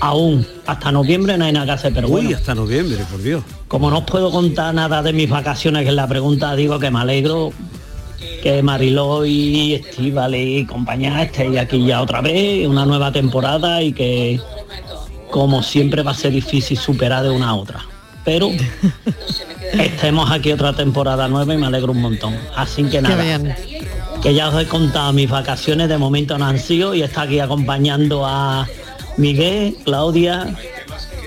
Aún, 0.00 0.46
hasta 0.64 0.90
noviembre 0.90 1.36
no 1.36 1.44
hay 1.44 1.52
nada 1.52 1.66
que 1.66 1.72
hacer, 1.72 1.92
pero 1.92 2.06
Uy, 2.08 2.22
bueno. 2.22 2.36
hasta 2.38 2.54
noviembre, 2.54 3.04
por 3.10 3.20
Dios. 3.20 3.44
Como 3.68 3.90
no 3.90 3.98
os 3.98 4.04
puedo 4.04 4.30
contar 4.30 4.72
nada 4.72 5.02
de 5.02 5.12
mis 5.12 5.28
vacaciones, 5.28 5.82
que 5.82 5.90
es 5.90 5.94
la 5.94 6.08
pregunta, 6.08 6.56
digo 6.56 6.78
que 6.78 6.90
me 6.90 7.00
alegro 7.00 7.52
que 8.42 8.62
Mariló 8.62 9.26
y 9.26 9.74
Estíbal 9.74 10.34
y 10.34 10.64
compañía 10.64 11.22
estéis 11.24 11.58
aquí 11.58 11.84
ya 11.84 12.00
otra 12.00 12.22
vez, 12.22 12.66
una 12.66 12.86
nueva 12.86 13.12
temporada 13.12 13.82
y 13.82 13.92
que 13.92 14.40
como 15.30 15.62
siempre 15.62 16.02
va 16.02 16.12
a 16.12 16.14
ser 16.14 16.32
difícil 16.32 16.78
superar 16.78 17.22
de 17.22 17.28
una 17.28 17.50
a 17.50 17.54
otra. 17.54 17.84
Pero 18.24 18.50
estemos 19.72 20.30
aquí 20.30 20.52
otra 20.52 20.72
temporada 20.72 21.28
nueva 21.28 21.54
y 21.54 21.58
me 21.58 21.66
alegro 21.66 21.92
un 21.92 22.00
montón. 22.00 22.36
Así 22.54 22.84
que 22.84 23.00
nada. 23.02 23.22
bien. 23.22 23.54
Que 24.22 24.34
ya 24.34 24.48
os 24.48 24.62
he 24.62 24.66
contado 24.66 25.12
mis 25.12 25.30
vacaciones, 25.30 25.88
de 25.88 25.96
momento 25.96 26.36
no 26.36 26.46
han 26.46 26.58
sido 26.58 26.94
y 26.94 27.02
está 27.02 27.22
aquí 27.22 27.40
acompañando 27.40 28.26
a 28.26 28.66
Miguel, 29.16 29.76
Claudia 29.84 30.54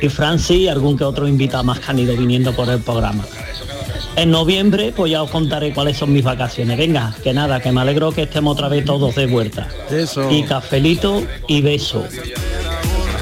y 0.01 0.09
Francis 0.09 0.57
y 0.57 0.67
algún 0.67 0.97
que 0.97 1.03
otro 1.03 1.27
invitado 1.27 1.63
más 1.63 1.79
que 1.79 1.91
han 1.91 1.99
ido 1.99 2.15
viniendo 2.15 2.53
por 2.53 2.69
el 2.69 2.79
programa. 2.79 3.23
En 4.15 4.29
noviembre 4.29 4.93
pues 4.95 5.11
ya 5.11 5.23
os 5.23 5.31
contaré 5.31 5.73
cuáles 5.73 5.97
son 5.97 6.13
mis 6.13 6.23
vacaciones. 6.23 6.77
Venga, 6.77 7.15
que 7.23 7.33
nada, 7.33 7.59
que 7.59 7.71
me 7.71 7.81
alegro 7.81 8.11
que 8.11 8.23
estemos 8.23 8.53
otra 8.53 8.67
vez 8.67 8.85
todos 8.85 9.15
de 9.15 9.25
vuelta. 9.25 9.67
Eso. 9.89 10.29
Y 10.31 10.43
cafelito 10.43 11.23
y 11.47 11.61
beso. 11.61 12.05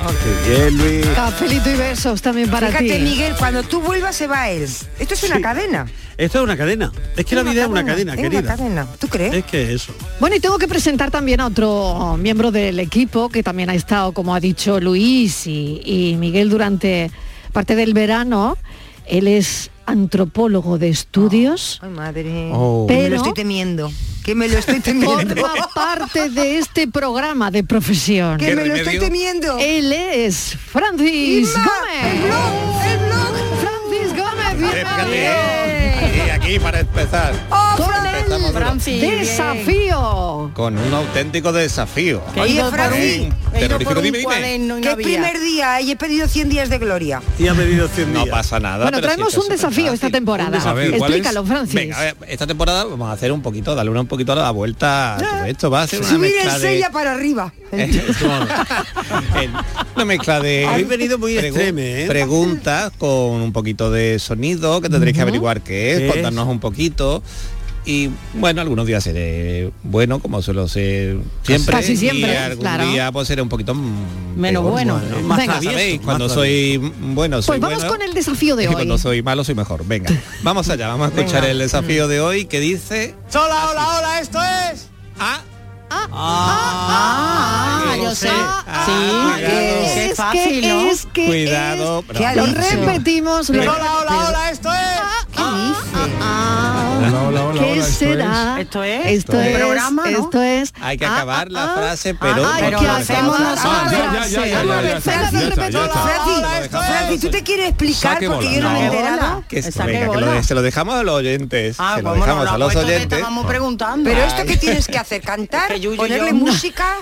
Qué 0.01 0.49
bien, 0.49 0.77
Luis. 0.77 1.05
Cafelito 1.15 1.69
y 1.69 1.75
besos 1.75 2.21
también 2.21 2.49
para 2.49 2.67
Fíjate, 2.67 2.97
ti. 2.97 3.01
Miguel, 3.03 3.33
cuando 3.37 3.63
tú 3.63 3.81
vuelvas 3.81 4.15
se 4.15 4.27
va 4.27 4.49
él. 4.49 4.63
Esto 4.99 5.13
es 5.13 5.23
una 5.23 5.35
Sí. 5.37 5.41
cadena. 5.41 5.85
Esto 6.17 6.37
es 6.39 6.43
una 6.43 6.57
cadena. 6.57 6.91
Es 7.15 7.25
que 7.25 7.35
la 7.35 7.43
vida 7.43 7.63
es 7.63 7.67
una 7.67 7.85
cadena, 7.85 8.13
es 8.13 8.19
querida. 8.19 8.39
una 8.41 8.55
cadena. 8.55 8.87
¿Tú 8.99 9.07
crees? 9.07 9.33
Es 9.33 9.45
que 9.45 9.73
eso. 9.73 9.93
Bueno, 10.19 10.35
y 10.35 10.39
tengo 10.39 10.57
que 10.57 10.67
presentar 10.67 11.09
también 11.11 11.39
a 11.41 11.47
otro 11.47 12.17
miembro 12.19 12.51
del 12.51 12.79
equipo 12.79 13.29
que 13.29 13.41
también 13.43 13.69
ha 13.69 13.75
estado, 13.75 14.11
como 14.11 14.35
ha 14.35 14.39
dicho 14.39 14.79
Luis 14.79 15.47
y, 15.47 15.81
y 15.83 16.15
Miguel, 16.17 16.49
durante 16.49 17.11
parte 17.53 17.75
del 17.75 17.93
verano. 17.93 18.57
Él 19.07 19.27
es 19.27 19.71
antropólogo 19.85 20.77
de 20.77 20.89
estudios. 20.89 21.79
Ay, 21.81 21.89
madre. 21.89 22.49
Oh. 22.53 22.85
Me 22.87 22.95
Pero- 22.95 23.09
lo 23.09 23.15
estoy 23.17 23.33
temiendo. 23.33 23.91
Que 24.23 24.35
me 24.35 24.47
lo 24.47 24.57
estoy 24.57 24.79
temiendo. 24.81 25.35
Forma 25.35 25.67
parte 25.73 26.29
de 26.29 26.57
este 26.59 26.87
programa 26.87 27.49
de 27.51 27.63
profesión. 27.63 28.37
Que 28.37 28.55
me 28.55 28.65
lo 28.65 28.75
estoy 28.75 28.99
temiendo. 28.99 29.57
Él 29.59 29.91
es 29.93 30.55
Francis 30.71 31.49
Inma, 31.55 31.63
Gómez. 31.65 32.13
el 32.13 32.19
blog, 32.27 32.81
el 32.85 32.97
blog. 32.99 33.31
Francis 33.61 34.09
Gómez, 34.17 36.15
Y 36.25 36.29
aquí 36.29 36.59
para 36.59 36.79
empezar. 36.81 37.33
¡Oh, 37.49 37.75
Duro. 38.39 38.71
Desafío. 38.85 40.51
Con 40.53 40.77
un 40.77 40.93
auténtico 40.93 41.51
desafío. 41.51 42.21
Oye, 42.39 42.63
Francis, 42.71 43.27
Terrorífico, 43.51 44.01
dime, 44.01 44.19
dime. 44.19 44.81
que 44.81 44.89
es 44.89 44.95
primer 44.95 45.39
día 45.39 45.81
y 45.81 45.91
he 45.91 45.95
pedido 45.95 46.27
100 46.27 46.49
días 46.49 46.69
de 46.69 46.77
gloria. 46.77 47.21
Y 47.37 47.47
ha 47.47 47.53
pedido 47.53 47.87
100 47.87 48.13
No 48.13 48.25
pasa 48.27 48.59
nada. 48.59 48.83
Bueno, 48.85 48.97
si 48.97 49.03
traemos 49.03 49.37
un 49.37 49.49
desafío 49.49 49.91
esta 49.91 50.09
temporada. 50.09 50.61
A 50.61 50.73
ver, 50.73 50.97
¿cuál 50.97 51.11
es? 51.11 51.17
Explícalo, 51.17 51.45
Francis. 51.45 51.75
Venga, 51.75 51.97
a 51.99 52.03
ver, 52.03 52.15
esta 52.27 52.47
temporada 52.47 52.83
vamos 52.85 53.09
a 53.09 53.13
hacer 53.13 53.31
un 53.31 53.41
poquito, 53.41 53.75
darle 53.75 53.91
una 53.91 54.01
un 54.01 54.07
poquito 54.07 54.33
la 54.35 54.49
vuelta 54.51 55.15
a 55.15 55.17
todo 55.17 55.45
esto. 55.45 55.69
Va 55.69 55.83
a 55.83 55.87
ser 55.87 55.99
una 55.99 56.09
Subir 56.09 56.29
el 56.31 56.35
mezcla 56.35 56.59
de... 56.59 56.67
sella 56.67 56.91
para 56.91 57.13
arriba. 57.13 57.53
una 59.95 60.05
mezcla 60.05 60.39
de 60.39 60.65
Habéis 60.65 60.87
venido 60.87 61.17
muy 61.17 61.33
pregu- 61.35 61.45
extreme, 61.47 62.03
¿eh? 62.03 62.07
preguntas 62.07 62.91
con 62.97 63.09
un 63.41 63.51
poquito 63.53 63.91
de 63.91 64.19
sonido 64.19 64.81
que 64.81 64.89
tendréis 64.89 65.15
que 65.15 65.21
averiguar 65.21 65.61
qué 65.61 65.93
es, 65.93 65.99
¿Qué 65.99 66.07
contarnos 66.07 66.47
un 66.47 66.59
poquito. 66.59 67.23
Y 67.83 68.11
bueno, 68.35 68.61
algunos 68.61 68.85
días 68.85 69.03
seré 69.03 69.71
bueno, 69.83 70.19
como 70.19 70.39
suelo 70.43 70.67
ser 70.67 71.17
siempre. 71.41 71.75
Casi 71.75 71.97
siempre, 71.97 72.31
y 72.31 72.35
algún 72.35 72.61
claro. 72.61 72.85
día 72.87 73.11
pues 73.11 73.27
seré 73.27 73.41
un 73.41 73.49
poquito 73.49 73.73
mm, 73.73 74.37
Menos 74.37 74.61
peor, 74.61 74.71
bueno. 74.73 75.01
Más 75.23 75.37
Venga. 75.39 75.59
sabéis, 75.61 75.99
cuando 76.01 76.25
más 76.25 76.33
soy 76.35 76.77
bueno, 76.99 77.41
soy 77.41 77.59
Pues 77.59 77.61
vamos 77.61 77.77
bueno, 77.79 77.91
con 77.93 78.01
el 78.03 78.13
desafío 78.13 78.55
de 78.55 78.63
y 78.65 78.67
hoy. 78.67 78.73
cuando 78.73 78.99
soy 78.99 79.23
malo 79.23 79.43
soy 79.43 79.55
mejor. 79.55 79.83
Venga, 79.87 80.11
vamos 80.43 80.69
allá, 80.69 80.89
vamos 80.89 81.05
a 81.05 81.07
escuchar 81.09 81.41
Venga. 81.41 81.51
el 81.53 81.57
desafío 81.57 82.07
de 82.07 82.21
hoy 82.21 82.45
que 82.45 82.59
dice 82.59 83.15
Hola, 83.33 83.69
hola, 83.71 83.87
hola, 83.97 84.19
esto 84.19 84.37
es. 84.71 84.87
Ah. 85.19 85.41
Ah, 85.93 87.95
yo 87.97 88.15
sé. 88.15 88.29
Sí, 88.29 88.93
qué 89.39 90.05
es 90.05 90.15
fácil, 90.15 90.61
¿no? 90.67 90.89
es 90.89 91.05
que 91.11 91.25
Cuidado, 91.25 92.01
lo 92.07 92.13
Qué 92.13 92.33
repetimos. 92.53 93.49
Hola, 93.49 93.63
hola, 93.73 94.27
hola, 94.29 94.51
esto 94.51 94.69
es. 94.71 95.01
Hola, 97.21 97.45
hola, 97.45 97.45
hola, 97.45 97.61
¿Qué 97.61 97.71
hola, 97.71 97.81
esto 97.87 97.99
será? 97.99 98.57
Esto 98.61 98.83
es 98.83 99.05
Esto 99.05 99.41
es, 99.41 99.57
programa, 99.57 100.03
¿no? 100.09 100.19
esto 100.19 100.41
es. 100.41 100.73
Hay 100.81 100.97
que 100.97 101.05
Ah, 101.05 101.15
acabar 101.15 101.47
ah, 101.47 101.51
la 101.51 101.63
ah. 101.63 101.75
frase, 101.77 102.15
pero 102.15 102.47
Ay, 102.47 102.63
pero 102.63 102.79
que 102.79 102.85
lo 102.85 102.91
hacemos 102.93 103.39
nosotros. 103.39 103.91
Ya, 106.71 107.09
tú 107.19 107.29
te 107.29 107.43
quieres 107.43 107.69
explicar 107.69 108.13
Saque 108.13 108.27
porque 108.27 108.45
bola. 108.45 108.57
yo 108.57 108.63
no 108.63 108.71
me 108.71 108.79
he 108.79 108.85
enterado. 108.85 109.43
que 109.47 109.61
venga, 109.61 110.11
que 110.11 110.19
lo 110.21 110.43
se 110.43 110.55
lo 110.55 110.61
dejamos 110.61 110.95
a 110.95 111.03
los 111.03 111.15
oyentes. 111.15 111.75
Ah, 111.79 111.95
se 111.97 112.01
lo 112.01 112.09
no, 112.09 112.15
dejamos 112.15 112.45
no, 112.45 112.51
a 112.51 112.57
los 112.57 112.73
pues 112.73 112.85
oyentes. 112.85 113.13
estábamos 113.17 113.45
preguntando. 113.45 114.09
Pero 114.09 114.23
esto 114.23 114.45
que 114.45 114.57
tienes 114.57 114.87
que 114.87 114.97
hacer, 114.97 115.21
cantar, 115.21 115.73
ponerle 115.95 116.33
música, 116.33 116.95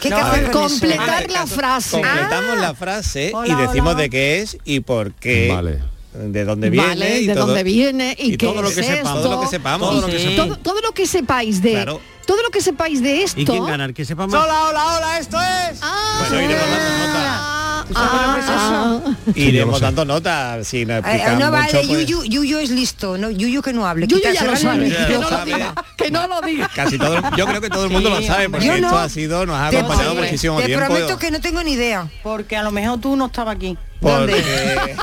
¿qué? 0.00 0.10
Completar 0.52 1.30
la 1.30 1.46
frase. 1.46 2.00
Completamos 2.00 2.58
la 2.58 2.74
frase 2.74 3.32
y 3.46 3.54
decimos 3.54 3.96
de 3.96 4.10
qué 4.10 4.40
es 4.40 4.58
y 4.64 4.80
por 4.80 5.12
qué. 5.12 5.50
Vale. 5.52 5.99
De 6.12 6.44
dónde 6.44 6.70
viene 6.70 6.86
Vale, 6.88 7.20
y 7.20 7.26
de 7.28 7.34
todo, 7.34 7.46
dónde 7.46 7.62
viene 7.62 8.16
y, 8.18 8.32
y 8.32 8.36
qué 8.36 8.46
todo 8.46 8.62
lo 8.62 8.68
es 8.68 8.74
que 8.74 8.82
sepamos. 8.82 9.08
esto. 9.16 9.22
Todo 9.22 9.34
lo 9.36 9.40
que 9.42 9.46
sepamos. 9.46 9.88
Todo 9.90 10.00
lo 10.00 10.06
que 10.08 10.18
sepamos. 10.18 10.36
todo, 10.48 10.56
todo 10.58 10.80
lo 10.80 10.92
que 10.92 11.06
sepáis 11.06 11.62
de 11.62 11.70
Claro. 11.72 12.00
todo 12.26 12.42
lo 12.42 12.50
que 12.50 12.60
sepáis 12.60 13.00
de 13.00 13.22
esto 13.22 13.40
¿Y 13.40 13.44
quién 13.44 13.64
gana? 13.64 13.84
El 13.84 13.94
que 13.94 14.04
sepa 14.04 14.26
más. 14.26 14.42
Hola, 14.42 14.64
hola, 14.70 14.96
hola, 14.96 15.18
esto 15.20 15.36
es. 15.40 15.78
Ah, 15.82 16.26
Bueno, 16.28 16.44
iremos 16.44 16.66
dando 16.68 17.06
nota. 17.06 17.84
Ah, 17.94 19.00
Iremos 19.34 19.80
dando 19.80 20.04
nota, 20.04 20.64
si 20.64 20.84
nos 20.84 20.96
Eh, 20.96 20.98
explican 21.00 21.38
no 21.38 21.46
mucho, 21.46 21.50
vale, 21.52 21.72
pues, 21.88 22.06
Yuyu, 22.06 22.24
Yuyu 22.24 22.58
es 22.58 22.70
listo, 22.70 23.16
no, 23.18 23.30
Yuyu 23.30 23.62
que 23.62 23.72
no 23.72 23.86
hable. 23.86 24.06
Yuyu 24.06 24.22
ya 24.32 24.44
lo 24.44 24.56
sabe, 24.56 24.88
que 25.08 25.18
no 25.18 25.30
lo 25.30 25.44
diga, 25.44 25.74
que 25.96 26.10
no 26.10 26.26
lo 26.28 26.40
diga. 26.40 26.70
Casi 26.74 26.98
todo, 26.98 27.20
yo 27.36 27.46
creo 27.46 27.60
que 27.60 27.68
todo 27.68 27.84
el 27.84 27.90
mundo 27.90 28.10
lo 28.10 28.22
sabe, 28.22 28.48
porque 28.48 28.66
no. 28.66 28.74
esto 28.88 28.98
ha 28.98 29.08
sido, 29.08 29.44
nos 29.46 29.56
ha 29.56 29.70
Te- 29.70 29.78
acompañado 29.78 30.14
te- 30.14 30.20
muchísimo 30.22 30.58
Te 30.60 30.66
tiempo. 30.66 30.86
prometo 30.86 31.18
que 31.18 31.30
no 31.30 31.40
tengo 31.40 31.62
ni 31.64 31.72
idea. 31.72 32.08
Porque 32.22 32.56
a 32.56 32.62
lo 32.62 32.70
mejor 32.70 33.00
tú 33.00 33.16
no 33.16 33.26
estabas 33.26 33.56
aquí. 33.56 33.76
Porque 34.00 34.42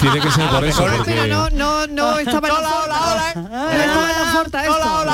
Tiene 0.00 0.20
que 0.20 0.30
ser 0.30 0.48
por 0.50 0.64
eso, 0.64 0.84
Pero 0.84 0.96
porque... 0.98 1.28
no, 1.28 1.50
no, 1.50 1.86
no 1.86 2.18
estaba 2.18 2.48
en 2.48 2.54
la 2.54 2.60
forta. 2.60 3.34
No 3.34 3.70
estaba 3.70 4.10
en 4.10 4.18
la 4.18 4.32
forta 4.32 4.62
esto. 4.62 5.04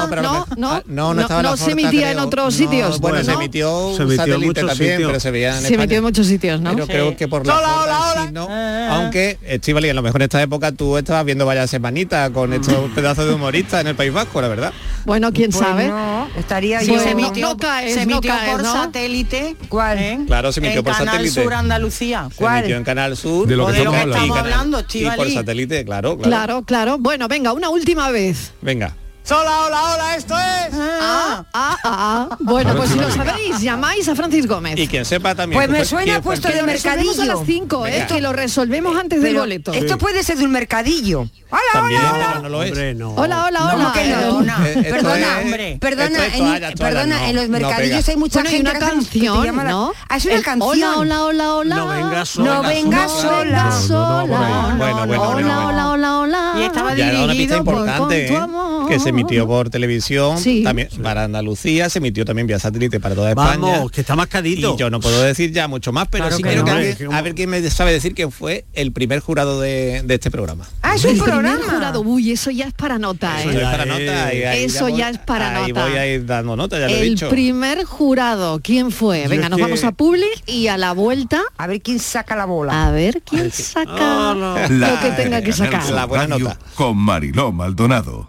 no, 0.00 0.06
pero 0.08 0.22
no, 0.22 0.46
no, 0.56 0.72
ah, 0.72 0.82
no, 0.86 1.14
no 1.14 1.20
estaba 1.22 1.40
en 1.40 1.46
la 1.46 1.56
se 1.56 1.70
emitía 1.72 2.10
en 2.12 2.18
otros 2.18 2.44
No, 2.46 2.50
sitios. 2.50 3.00
bueno, 3.00 3.24
se 3.24 3.32
emitió 3.32 3.94
Se 3.96 4.02
emitió 4.02 4.12
en 4.12 4.16
satélite 4.18 4.46
muchos 4.46 4.66
también, 4.68 4.90
sitios. 4.92 5.08
pero 5.10 5.20
se 5.20 5.30
veía 5.30 5.48
en 5.48 5.54
Se 5.54 5.58
España. 5.64 5.74
emitió 5.82 5.96
en 5.98 6.04
muchos 6.04 6.26
sitios, 6.26 6.60
¿no? 6.60 6.70
Pero 6.72 6.86
creo 6.86 7.16
que 7.16 7.28
por 7.28 7.46
la 7.46 7.54
Forta 7.54 8.22
sí, 8.26 8.28
no. 8.32 8.48
Aunque, 8.94 9.38
Estivali, 9.42 9.88
a 9.88 9.94
lo 9.94 10.02
mejor 10.02 10.20
en 10.22 10.24
esta 10.26 10.42
época 10.42 10.72
tú 10.72 10.96
estabas 10.98 11.24
viendo 11.24 11.44
varias 11.46 11.70
semanitas 11.70 12.30
con 12.30 12.52
estos 12.52 12.90
pedazos 12.94 13.26
de 13.26 13.34
humoristas 13.34 13.80
en 13.80 13.88
el 13.88 13.94
País 13.96 14.12
Vasco, 14.12 14.40
la 14.40 14.48
verdad. 14.48 14.72
Bueno, 15.04 15.32
quién 15.32 15.50
Pues 15.50 15.64
sabe. 15.64 15.88
no, 15.88 16.28
estaría 16.36 16.80
Sí, 16.80 16.86
yo. 16.92 17.00
se 17.00 17.10
emitió, 17.10 17.48
no 17.48 17.56
caes, 17.56 17.94
se 17.94 18.06
no 18.06 18.12
emitió 18.14 18.30
caes, 18.32 18.50
por 18.52 18.62
¿no? 18.62 18.72
satélite. 18.72 19.56
¿Cuál? 19.68 19.98
¿eh? 19.98 20.18
Claro, 20.26 20.52
se 20.52 20.60
emitió 20.60 20.80
en 20.80 20.84
por 20.84 20.94
Canal 20.94 21.14
satélite. 21.14 21.42
Sur 21.42 21.54
Andalucía. 21.54 22.25
Se 22.30 22.44
emitió 22.44 22.76
en 22.76 22.84
Canal 22.84 23.16
Sur. 23.16 23.46
De 23.46 23.56
lo 23.56 23.66
que 23.66 23.72
de 23.72 23.78
lo 23.84 23.90
estamos 23.90 23.94
que 23.96 24.02
hablando. 24.02 24.24
estamos 24.24 24.38
hablando, 24.38 24.78
y 24.78 24.82
por 24.82 25.10
Estivali. 25.10 25.34
satélite, 25.34 25.84
claro, 25.84 26.16
claro. 26.16 26.30
Claro, 26.30 26.62
claro. 26.62 26.98
Bueno, 26.98 27.28
venga, 27.28 27.52
una 27.52 27.68
última 27.70 28.10
vez. 28.10 28.52
Venga. 28.62 28.94
Hola, 29.28 29.64
hola, 29.66 29.82
hola, 29.94 30.16
esto 30.16 30.34
es. 30.38 30.74
Ah, 30.78 31.44
ah, 31.52 31.76
ah. 31.82 32.36
Bueno, 32.40 32.76
pues 32.76 32.90
si 32.90 32.98
lo 32.98 33.10
sabéis, 33.10 33.60
llamáis 33.60 34.08
a 34.08 34.14
Francis 34.14 34.46
Gómez. 34.46 34.78
Y 34.78 34.86
quien 34.86 35.04
sepa 35.04 35.34
también. 35.34 35.58
Pues 35.58 35.68
me 35.68 35.84
suena 35.84 36.16
el 36.16 36.22
puesto 36.22 36.46
de. 36.48 36.62
Resolvemos 36.62 37.18
a 37.18 37.24
las 37.24 37.38
mercadillo. 37.38 37.44
5, 37.44 37.86
¿eh? 37.88 38.06
Que 38.08 38.20
lo 38.20 38.32
resolvemos 38.32 38.96
antes 38.96 39.20
del 39.22 39.36
boleto. 39.36 39.72
Esto 39.72 39.98
puede 39.98 40.22
ser 40.22 40.38
de 40.38 40.44
un 40.44 40.52
mercadillo. 40.52 41.26
Hola, 41.50 41.60
También, 41.72 42.00
hola, 42.02 42.12
hola. 42.14 42.40
no 42.42 42.48
lo 42.48 42.62
es. 42.62 42.70
Hombre, 42.70 42.94
no. 42.94 43.14
Hola, 43.14 43.44
hola, 43.46 43.58
¿Cómo 43.72 43.72
hola. 43.88 43.92
que 43.92 44.08
no? 44.08 44.16
Eh, 44.16 44.22
Perdona, 44.26 44.68
Eh, 44.68 44.72
esto 44.76 44.90
perdona, 44.94 45.38
es- 45.38 45.44
hombre, 45.44 45.78
perdona, 45.80 46.26
es 46.26 46.32
en, 46.34 46.38
toalla, 46.38 46.58
toalla, 46.58 46.74
perdona, 46.76 47.18
no, 47.20 47.24
en 47.26 47.36
los 47.36 47.44
no 47.44 47.50
mercadillos 47.58 48.08
hay 48.08 48.16
mucha 48.16 48.34
Bueno, 48.40 48.48
hay 48.50 48.56
gente 48.56 48.70
una 48.70 48.78
que 48.78 48.84
te 48.84 48.90
canción, 48.92 49.44
llama 49.44 49.64
la- 49.64 49.70
¿no? 49.70 49.92
Ah, 50.08 50.16
es 50.16 50.24
una 50.24 50.34
El 50.34 50.42
canción. 50.42 50.70
Hola, 50.70 50.96
hola, 50.96 51.24
hola, 51.24 51.54
hola. 51.54 51.76
No 51.76 51.86
vengas 51.88 52.36
No 52.36 52.44
sola. 52.44 52.52
No 52.52 52.62
sola. 52.62 52.68
vengas 52.68 53.84
sola. 53.86 54.76
Hola, 54.76 55.66
hola, 55.66 55.88
hola, 55.90 56.18
hola. 56.18 56.52
Y 56.58 56.62
estaba 56.64 56.92
una 56.92 56.94
dirigido 57.32 57.64
por- 57.64 57.84
tu 57.84 58.10
¿eh? 58.12 58.36
amor. 58.36 58.88
que 58.88 58.98
se 59.00 59.12
emitió 59.20 59.46
por 59.46 59.70
televisión 59.70 60.38
Sí. 60.38 60.62
también 60.62 60.88
para 61.02 61.24
Andalucía, 61.24 61.88
se 61.90 61.98
emitió 61.98 62.24
también 62.24 62.46
vía 62.46 62.58
satélite 62.58 63.00
para 63.00 63.14
toda 63.14 63.30
España. 63.30 63.58
Vamos, 63.58 63.90
que 63.90 64.00
está 64.02 64.14
mascadito. 64.16 64.74
Y 64.74 64.78
yo 64.78 64.90
no 64.90 65.00
puedo 65.00 65.22
decir 65.22 65.52
ya 65.52 65.68
mucho 65.68 65.92
más, 65.92 66.08
pero 66.08 66.24
Claro 66.24 66.36
sí 66.36 66.42
que 66.42 66.48
quiero 66.50 66.62
no, 66.64 66.74
que 66.76 67.08
a 67.16 67.22
ver 67.22 67.34
quién 67.34 67.50
me 67.50 67.68
sabe 67.70 67.92
decir 67.92 68.14
quién 68.14 68.30
fue 68.32 68.64
el 68.72 68.92
primer 68.92 69.20
jurado 69.20 69.60
de, 69.60 70.02
de 70.04 70.14
este 70.14 70.30
programa. 70.30 70.66
Ah, 70.82 70.94
es 70.94 71.04
un 71.04 71.10
El 71.10 71.16
primer 71.22 71.32
programa. 71.40 71.64
jurado, 71.74 72.00
uy, 72.02 72.30
eso 72.32 72.50
ya 72.50 72.66
es 72.66 72.74
para 72.74 72.98
nota, 72.98 73.40
Eso 73.40 73.50
¿eh? 73.50 73.54
ya 73.54 73.60
es 73.60 73.66
para 73.78 73.84
nota. 73.86 74.26
ahí 74.26 74.64
Eso 74.64 74.84
voy- 74.88 74.96
ya 74.98 75.10
es 75.10 75.18
para 75.18 75.56
ahí 75.64 75.72
nota. 75.72 75.86
voy 75.88 75.96
a 75.98 76.06
ir 76.06 76.26
dando 76.26 76.56
nota, 76.56 76.78
ya 76.78 76.86
lo 76.88 76.94
he 76.94 77.06
El 77.06 77.16
primer 77.28 77.84
jurado, 77.84 78.60
¿quién 78.62 78.90
fue? 78.90 79.26
Venga, 79.28 79.48
nos 79.48 79.56
que- 79.56 79.62
vamos 79.62 79.84
a 79.84 79.92
Public 79.92 80.42
y 80.46 80.66
a 80.68 80.76
la 80.78 80.92
vuelta, 80.92 81.42
A 81.56 81.66
ver 81.66 81.80
quién 81.80 81.98
saca 81.98 82.36
la 82.36 82.44
bola. 82.44 82.86
a 82.86 82.90
ver 82.90 83.22
quién 83.22 83.50
saca 83.50 84.30
Hola. 84.32 84.68
lo 84.68 85.00
que 85.00 85.10
tenga 85.16 85.42
que 85.42 85.52
sacar. 85.52 85.88
La 85.90 86.04
buena 86.06 86.26
nota. 86.26 86.58
Con 86.74 86.96
Mariló 86.96 87.52
Maldonado. 87.52 88.28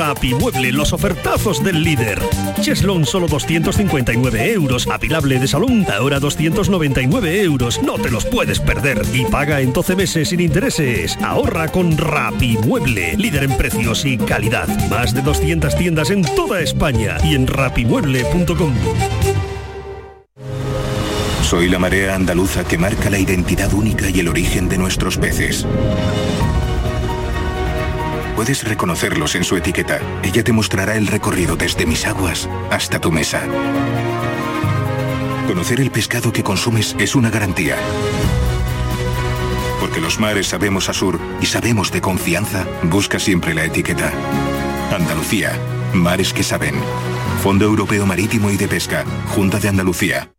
Rapimueble, 0.00 0.72
los 0.72 0.94
ofertazos 0.94 1.62
del 1.62 1.82
líder. 1.82 2.18
Cheslon 2.62 3.04
solo 3.04 3.28
259 3.28 4.52
euros. 4.54 4.88
Apilable 4.90 5.38
de 5.38 5.46
salón, 5.46 5.84
ahora 5.92 6.18
299 6.18 7.42
euros. 7.42 7.82
No 7.82 7.98
te 7.98 8.10
los 8.10 8.24
puedes 8.24 8.60
perder. 8.60 9.02
Y 9.12 9.26
paga 9.26 9.60
en 9.60 9.74
12 9.74 9.96
meses 9.96 10.30
sin 10.30 10.40
intereses. 10.40 11.18
Ahorra 11.22 11.68
con 11.68 11.98
Rapimueble, 11.98 13.14
líder 13.18 13.44
en 13.44 13.58
precios 13.58 14.06
y 14.06 14.16
calidad. 14.16 14.68
Más 14.88 15.12
de 15.12 15.20
200 15.20 15.76
tiendas 15.76 16.08
en 16.08 16.22
toda 16.34 16.62
España 16.62 17.18
y 17.22 17.34
en 17.34 17.46
rapimueble.com. 17.46 18.72
Soy 21.42 21.68
la 21.68 21.78
marea 21.78 22.14
andaluza 22.14 22.64
que 22.64 22.78
marca 22.78 23.10
la 23.10 23.18
identidad 23.18 23.74
única 23.74 24.08
y 24.08 24.20
el 24.20 24.28
origen 24.28 24.66
de 24.70 24.78
nuestros 24.78 25.18
peces. 25.18 25.66
Puedes 28.40 28.64
reconocerlos 28.64 29.34
en 29.34 29.44
su 29.44 29.54
etiqueta. 29.58 30.00
Ella 30.22 30.42
te 30.42 30.50
mostrará 30.50 30.96
el 30.96 31.08
recorrido 31.08 31.56
desde 31.56 31.84
mis 31.84 32.06
aguas 32.06 32.48
hasta 32.70 32.98
tu 32.98 33.12
mesa. 33.12 33.42
Conocer 35.46 35.78
el 35.78 35.90
pescado 35.90 36.32
que 36.32 36.42
consumes 36.42 36.96
es 36.98 37.14
una 37.14 37.28
garantía. 37.28 37.76
Porque 39.78 40.00
los 40.00 40.18
mares 40.18 40.46
sabemos 40.46 40.88
a 40.88 40.94
sur 40.94 41.20
y 41.42 41.44
sabemos 41.44 41.92
de 41.92 42.00
confianza, 42.00 42.66
busca 42.84 43.18
siempre 43.18 43.52
la 43.52 43.66
etiqueta. 43.66 44.10
Andalucía, 44.90 45.52
mares 45.92 46.32
que 46.32 46.42
saben. 46.42 46.76
Fondo 47.42 47.66
Europeo 47.66 48.06
Marítimo 48.06 48.50
y 48.50 48.56
de 48.56 48.68
Pesca, 48.68 49.04
Junta 49.34 49.58
de 49.58 49.68
Andalucía. 49.68 50.32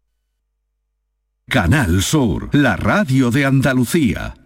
Canal 1.48 2.02
Sur, 2.02 2.50
la 2.52 2.78
radio 2.78 3.30
de 3.30 3.46
Andalucía. 3.46 4.41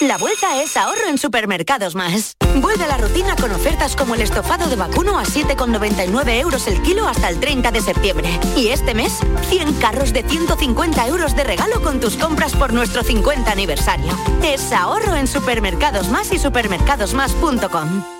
La 0.00 0.16
vuelta 0.16 0.62
es 0.62 0.78
ahorro 0.78 1.08
en 1.08 1.18
Supermercados 1.18 1.94
Más. 1.94 2.34
Vuelve 2.56 2.84
a 2.84 2.86
la 2.86 2.96
rutina 2.96 3.36
con 3.36 3.52
ofertas 3.52 3.96
como 3.96 4.14
el 4.14 4.22
estofado 4.22 4.66
de 4.70 4.76
vacuno 4.76 5.18
a 5.18 5.24
7,99 5.24 6.40
euros 6.40 6.66
el 6.68 6.80
kilo 6.80 7.06
hasta 7.06 7.28
el 7.28 7.38
30 7.38 7.70
de 7.70 7.82
septiembre. 7.82 8.40
Y 8.56 8.68
este 8.68 8.94
mes, 8.94 9.18
100 9.50 9.74
carros 9.74 10.14
de 10.14 10.22
150 10.22 11.06
euros 11.06 11.36
de 11.36 11.44
regalo 11.44 11.82
con 11.82 12.00
tus 12.00 12.16
compras 12.16 12.56
por 12.56 12.72
nuestro 12.72 13.02
50 13.02 13.52
aniversario. 13.52 14.10
Es 14.42 14.72
ahorro 14.72 15.16
en 15.16 15.26
Supermercados 15.26 16.08
Más 16.08 16.32
y 16.32 16.38
supermercadosmás.com. 16.38 18.19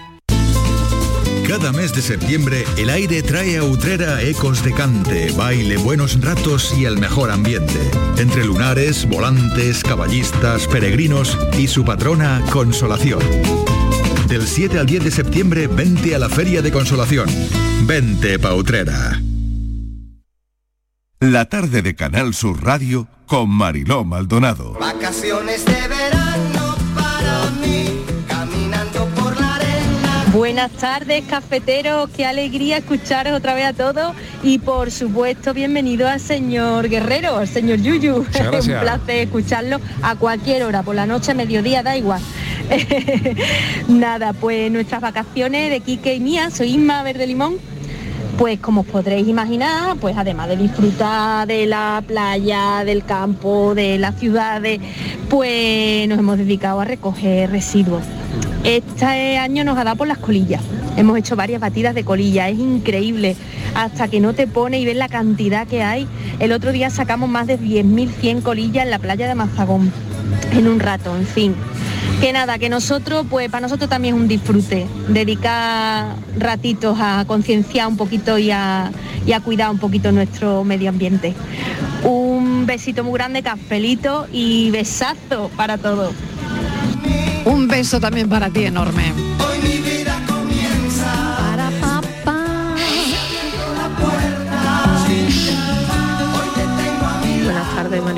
Cada 1.51 1.73
mes 1.73 1.93
de 1.93 2.01
septiembre 2.01 2.63
el 2.77 2.89
aire 2.89 3.21
trae 3.21 3.57
a 3.57 3.65
Utrera 3.65 4.21
ecos 4.21 4.63
de 4.63 4.71
cante, 4.71 5.33
baile, 5.33 5.75
buenos 5.75 6.17
ratos 6.21 6.73
y 6.77 6.85
el 6.85 6.97
mejor 6.97 7.29
ambiente. 7.29 7.77
Entre 8.17 8.45
lunares, 8.45 9.05
volantes, 9.05 9.83
caballistas, 9.83 10.65
peregrinos 10.67 11.37
y 11.59 11.67
su 11.67 11.83
patrona 11.83 12.41
Consolación. 12.53 13.19
Del 14.29 14.47
7 14.47 14.79
al 14.79 14.85
10 14.85 15.03
de 15.03 15.11
septiembre 15.11 15.67
vente 15.67 16.15
a 16.15 16.19
la 16.19 16.29
Feria 16.29 16.61
de 16.61 16.71
Consolación. 16.71 17.27
Vente 17.81 18.39
pa 18.39 18.55
Utrera. 18.55 19.21
La 21.19 21.49
tarde 21.49 21.81
de 21.81 21.95
Canal 21.95 22.33
Sur 22.33 22.63
Radio 22.63 23.09
con 23.25 23.49
Mariló 23.49 24.05
Maldonado. 24.05 24.77
Vacaciones 24.79 25.65
de 25.65 25.87
verano 25.89 26.77
para 26.95 27.51
mí, 27.59 28.00
Buenas 30.33 30.71
tardes, 30.71 31.25
cafeteros. 31.25 32.09
Qué 32.15 32.25
alegría 32.25 32.77
escucharos 32.77 33.37
otra 33.37 33.53
vez 33.53 33.65
a 33.65 33.73
todos. 33.73 34.15
Y 34.43 34.59
por 34.59 34.89
supuesto, 34.89 35.53
bienvenido 35.53 36.07
al 36.07 36.21
señor 36.21 36.87
Guerrero, 36.87 37.35
al 37.35 37.49
señor 37.49 37.81
Yuyu. 37.81 38.25
Gracias. 38.33 38.67
Un 38.67 38.79
placer 38.79 39.19
escucharlo 39.27 39.81
a 40.01 40.15
cualquier 40.15 40.63
hora, 40.63 40.83
por 40.83 40.95
la 40.95 41.05
noche, 41.05 41.33
mediodía, 41.33 41.83
da 41.83 41.97
igual. 41.97 42.21
Nada, 43.89 44.31
pues 44.31 44.71
nuestras 44.71 45.01
vacaciones 45.01 45.69
de 45.69 45.81
Quique 45.81 46.15
y 46.15 46.21
mía, 46.21 46.49
soy 46.49 46.75
Isma 46.75 47.03
Verde 47.03 47.27
Limón. 47.27 47.57
Pues 48.41 48.59
como 48.59 48.81
os 48.81 48.87
podréis 48.87 49.27
imaginar, 49.27 49.97
pues 49.97 50.17
además 50.17 50.47
de 50.47 50.57
disfrutar 50.57 51.45
de 51.45 51.67
la 51.67 52.03
playa, 52.07 52.83
del 52.83 53.05
campo, 53.05 53.75
de 53.75 53.99
las 53.99 54.15
ciudades, 54.15 54.79
pues 55.29 56.09
nos 56.09 56.17
hemos 56.17 56.39
dedicado 56.39 56.81
a 56.81 56.85
recoger 56.85 57.51
residuos. 57.51 58.01
Este 58.63 59.37
año 59.37 59.63
nos 59.63 59.77
ha 59.77 59.83
dado 59.83 59.95
por 59.95 60.07
las 60.07 60.17
colillas. 60.17 60.63
Hemos 60.97 61.19
hecho 61.19 61.35
varias 61.35 61.61
batidas 61.61 61.93
de 61.93 62.03
colilla, 62.03 62.49
es 62.49 62.57
increíble. 62.57 63.35
Hasta 63.75 64.07
que 64.07 64.19
no 64.19 64.33
te 64.33 64.47
pone 64.47 64.79
y 64.79 64.85
ves 64.85 64.97
la 64.97 65.07
cantidad 65.07 65.67
que 65.67 65.83
hay. 65.83 66.07
El 66.39 66.51
otro 66.51 66.71
día 66.71 66.89
sacamos 66.89 67.29
más 67.29 67.45
de 67.45 67.59
10.100 67.59 68.41
colillas 68.41 68.85
en 68.85 68.89
la 68.89 68.97
playa 68.97 69.27
de 69.27 69.35
Mazagón, 69.35 69.93
en 70.51 70.67
un 70.67 70.79
rato, 70.79 71.15
en 71.15 71.27
fin. 71.27 71.55
Que 72.19 72.33
nada, 72.33 72.59
que 72.59 72.69
nosotros, 72.69 73.25
pues 73.29 73.49
para 73.49 73.61
nosotros 73.61 73.89
también 73.89 74.15
es 74.15 74.21
un 74.21 74.27
disfrute, 74.27 74.87
dedicar 75.07 76.15
ratitos 76.37 76.97
a 76.99 77.25
concienciar 77.25 77.87
un 77.87 77.97
poquito 77.97 78.37
y 78.37 78.51
a, 78.51 78.91
y 79.25 79.33
a 79.33 79.39
cuidar 79.39 79.71
un 79.71 79.79
poquito 79.79 80.11
nuestro 80.11 80.63
medio 80.63 80.89
ambiente. 80.89 81.33
Un 82.03 82.65
besito 82.65 83.03
muy 83.03 83.13
grande, 83.13 83.41
cafelito 83.41 84.27
y 84.31 84.69
besazo 84.71 85.49
para 85.55 85.77
todos. 85.77 86.13
Un 87.45 87.67
beso 87.67 87.99
también 87.99 88.29
para 88.29 88.49
ti 88.49 88.65
enorme. 88.65 89.30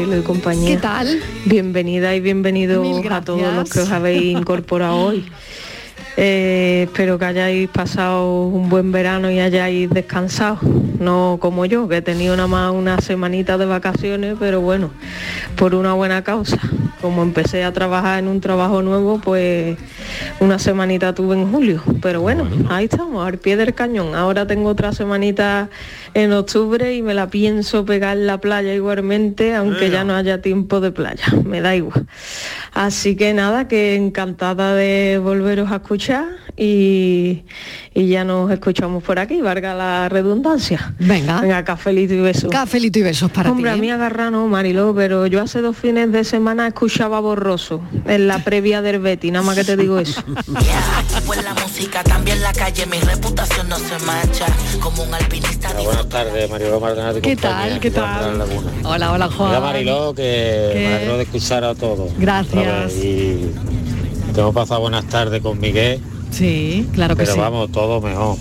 Marilo 0.03 0.19
y 0.19 0.23
compañía. 0.23 0.75
¿Qué 0.75 0.77
tal? 0.77 1.21
Bienvenida 1.45 2.13
y 2.13 2.19
bienvenidos 2.19 2.81
Mil 2.81 3.11
a 3.11 3.21
todos 3.21 3.53
los 3.53 3.69
que 3.69 3.79
os 3.79 3.89
habéis 3.89 4.37
incorporado 4.37 4.97
hoy. 4.97 5.25
Eh, 6.15 6.83
espero 6.87 7.17
que 7.17 7.25
hayáis 7.25 7.69
pasado 7.69 8.43
un 8.43 8.69
buen 8.69 8.91
verano 8.91 9.31
y 9.31 9.39
hayáis 9.39 9.89
descansado, 9.89 10.59
no 10.99 11.37
como 11.41 11.65
yo, 11.65 11.87
que 11.87 11.97
he 11.97 12.01
tenido 12.03 12.35
nada 12.35 12.47
más 12.47 12.71
una 12.71 13.01
semanita 13.01 13.57
de 13.57 13.65
vacaciones, 13.65 14.35
pero 14.39 14.61
bueno, 14.61 14.91
por 15.55 15.73
una 15.73 15.93
buena 15.93 16.23
causa. 16.23 16.59
Como 17.01 17.21
empecé 17.21 17.65
a 17.65 17.73
trabajar 17.73 18.19
en 18.19 18.29
un 18.29 18.39
trabajo 18.39 18.81
nuevo, 18.81 19.19
pues 19.19 19.77
una 20.39 20.57
semanita 20.57 21.13
tuve 21.13 21.35
en 21.35 21.51
julio, 21.51 21.83
pero 22.01 22.21
bueno, 22.21 22.47
ahí 22.69 22.85
estamos, 22.85 23.27
al 23.27 23.39
pie 23.39 23.57
del 23.57 23.73
cañón. 23.73 24.15
Ahora 24.15 24.47
tengo 24.47 24.69
otra 24.69 24.93
semanita 24.93 25.69
en 26.13 26.31
octubre 26.31 26.95
y 26.95 27.01
me 27.01 27.13
la 27.13 27.27
pienso 27.27 27.83
pegar 27.83 28.17
en 28.17 28.27
la 28.27 28.37
playa 28.37 28.73
igualmente, 28.73 29.53
aunque 29.53 29.89
ya 29.89 30.05
no 30.05 30.15
haya 30.15 30.41
tiempo 30.41 30.79
de 30.79 30.91
playa, 30.91 31.25
me 31.43 31.59
da 31.59 31.75
igual. 31.75 32.05
Así 32.73 33.15
que 33.15 33.33
nada, 33.33 33.67
que 33.67 33.95
encantada 33.95 34.73
de 34.73 35.19
volveros 35.23 35.71
a 35.71 35.75
escuchar 35.75 36.25
y, 36.57 37.43
y 37.93 38.07
ya 38.07 38.23
nos 38.23 38.51
escuchamos 38.51 39.03
por 39.03 39.19
aquí, 39.19 39.41
valga 39.41 39.75
la 39.75 40.09
redundancia. 40.09 40.93
Venga. 40.99 41.41
Venga, 41.41 41.63
cafelito 41.63 42.15
y 42.15 42.21
besos. 42.21 42.49
Cafelito 42.49 42.97
y 42.99 43.03
besos 43.03 43.29
para 43.31 43.51
Hombre, 43.51 43.71
ti. 43.71 43.77
a 43.77 43.81
mí 43.81 43.89
¿eh? 43.89 43.93
agarra 43.93 44.31
no, 44.31 44.47
Mariló, 44.47 44.93
pero 44.95 45.27
yo 45.27 45.41
hace 45.41 45.61
dos 45.61 45.77
fines 45.77 46.11
de 46.11 46.23
semana 46.23 46.67
escuchaba 46.67 47.19
borroso 47.19 47.81
en 48.07 48.27
la 48.27 48.39
previa 48.39 48.81
del 48.81 48.99
Betty, 48.99 49.29
nada 49.29 49.45
más 49.45 49.55
que 49.55 49.63
te 49.63 49.77
digo 49.77 49.99
eso. 49.99 50.23
Música, 51.83 52.01
también 52.05 52.41
la 52.41 52.53
calle, 52.53 52.85
mi 52.85 52.97
reputación 53.01 53.67
no 53.67 53.75
se 53.77 53.99
mancha. 54.05 54.45
Como 54.81 55.03
un 55.03 55.13
alpinista 55.13 55.73
Buenas 55.73 56.07
tardes, 56.07 56.49
Mariló 56.49 56.79
Maldonado 56.79 57.19
¿Qué 57.19 57.35
compañía, 57.35 57.69
tal? 57.71 57.79
¿Qué 57.81 57.91
tal? 57.91 58.31
de 58.31 58.37
la 58.37 58.45
Laguna. 58.45 58.71
Hola, 58.85 59.11
hola 59.11 59.29
Juan. 59.29 59.49
Mira, 59.49 59.59
Mariló, 59.59 60.13
que 60.13 60.21
¿Qué? 60.73 60.79
me 60.79 60.95
alegro 60.95 61.17
de 61.17 61.23
escuchar 61.23 61.65
a 61.65 61.75
todos. 61.75 62.09
Gracias. 62.17 62.93
Y 62.93 63.51
que 64.33 64.39
hemos 64.39 64.53
pasado 64.55 64.79
buenas 64.79 65.05
tardes 65.09 65.41
con 65.41 65.59
Miguel, 65.59 65.99
Sí, 66.31 66.87
claro 66.93 67.17
que 67.17 67.23
pero 67.23 67.33
sí. 67.33 67.39
vamos, 67.41 67.69
todo 67.69 67.99
mejor. 67.99 68.37